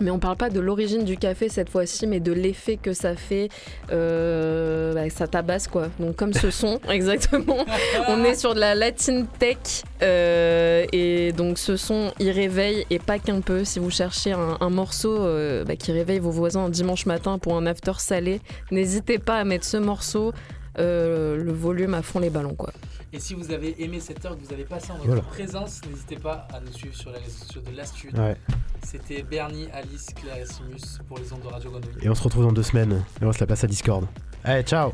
Mais 0.00 0.10
on 0.10 0.18
parle 0.18 0.36
pas 0.36 0.50
de 0.50 0.60
l'origine 0.60 1.04
du 1.04 1.16
café 1.16 1.48
cette 1.48 1.70
fois-ci, 1.70 2.06
mais 2.06 2.18
de 2.20 2.32
l'effet 2.32 2.76
que 2.76 2.92
ça 2.92 3.14
fait. 3.14 3.48
Euh, 3.92 4.92
bah, 4.92 5.08
ça 5.10 5.26
tabasse 5.28 5.68
quoi. 5.68 5.88
Donc 6.00 6.16
comme 6.16 6.32
ce 6.32 6.50
son, 6.50 6.80
exactement. 6.90 7.64
On 8.08 8.24
est 8.24 8.34
sur 8.34 8.54
de 8.54 8.60
la 8.60 8.74
latine 8.74 9.26
tech 9.38 9.56
euh, 10.02 10.84
et 10.92 11.32
donc 11.32 11.58
ce 11.58 11.76
son 11.76 12.12
il 12.18 12.30
réveille 12.30 12.84
et 12.90 12.98
pas 12.98 13.18
qu'un 13.18 13.40
peu. 13.40 13.64
Si 13.64 13.78
vous 13.78 13.90
cherchez 13.90 14.32
un, 14.32 14.56
un 14.60 14.70
morceau 14.70 15.16
euh, 15.22 15.64
bah, 15.64 15.76
qui 15.76 15.92
réveille 15.92 16.18
vos 16.18 16.30
voisins 16.30 16.64
un 16.64 16.70
dimanche 16.70 17.06
matin 17.06 17.38
pour 17.38 17.56
un 17.56 17.66
after 17.66 17.92
salé, 17.98 18.40
n'hésitez 18.70 19.18
pas 19.18 19.36
à 19.38 19.44
mettre 19.44 19.64
ce 19.64 19.76
morceau. 19.76 20.32
euh, 20.80 21.36
le 21.36 21.52
volume 21.52 21.94
à 21.94 22.02
fond 22.02 22.18
les 22.18 22.30
ballons 22.30 22.54
quoi. 22.56 22.72
Et 23.14 23.20
si 23.20 23.34
vous 23.34 23.52
avez 23.52 23.80
aimé 23.80 24.00
cette 24.00 24.24
heure 24.24 24.36
que 24.36 24.44
vous 24.44 24.52
avez 24.52 24.64
passée 24.64 24.90
en 24.90 24.94
notre 24.94 25.06
Voilà. 25.06 25.22
présence, 25.22 25.80
n'hésitez 25.88 26.16
pas 26.16 26.48
à 26.52 26.58
nous 26.58 26.72
suivre 26.72 26.96
sur 26.96 27.12
les 27.12 27.18
réseaux 27.18 27.44
sociaux 27.44 27.60
de 27.60 27.76
l'Astude. 27.76 28.18
Ouais. 28.18 28.36
C'était 28.84 29.22
Bernie, 29.22 29.68
Alice, 29.72 30.08
Clarissimus 30.16 30.98
pour 31.06 31.18
les 31.18 31.32
ondes 31.32 31.42
de 31.42 31.46
Radio 31.46 31.70
Grenouille. 31.70 31.92
Et 32.02 32.08
on 32.08 32.14
se 32.16 32.22
retrouve 32.24 32.42
dans 32.42 32.52
deux 32.52 32.64
semaines. 32.64 33.04
Et 33.22 33.24
on 33.24 33.32
se 33.32 33.38
la 33.38 33.46
passe 33.46 33.62
à 33.62 33.68
Discord. 33.68 34.04
Allez, 34.42 34.64
ciao 34.64 34.92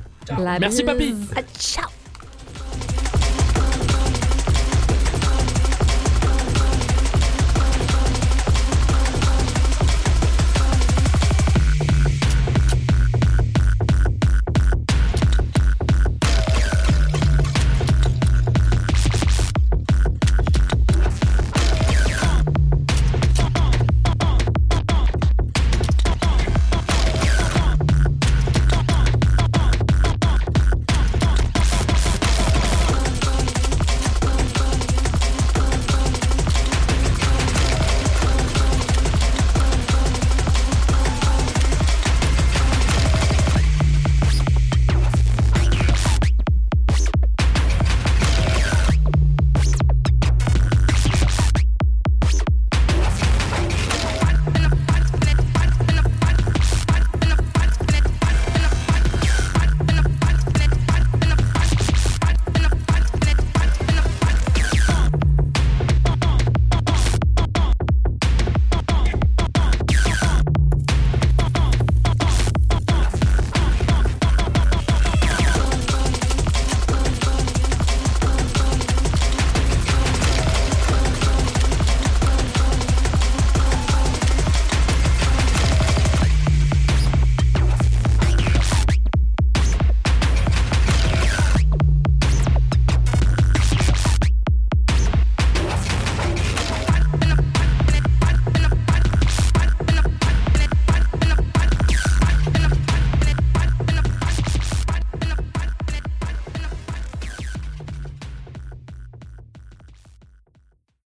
Merci 0.60 0.84
papy 0.84 1.14
Ah, 1.34 1.40
ciao 1.58 1.88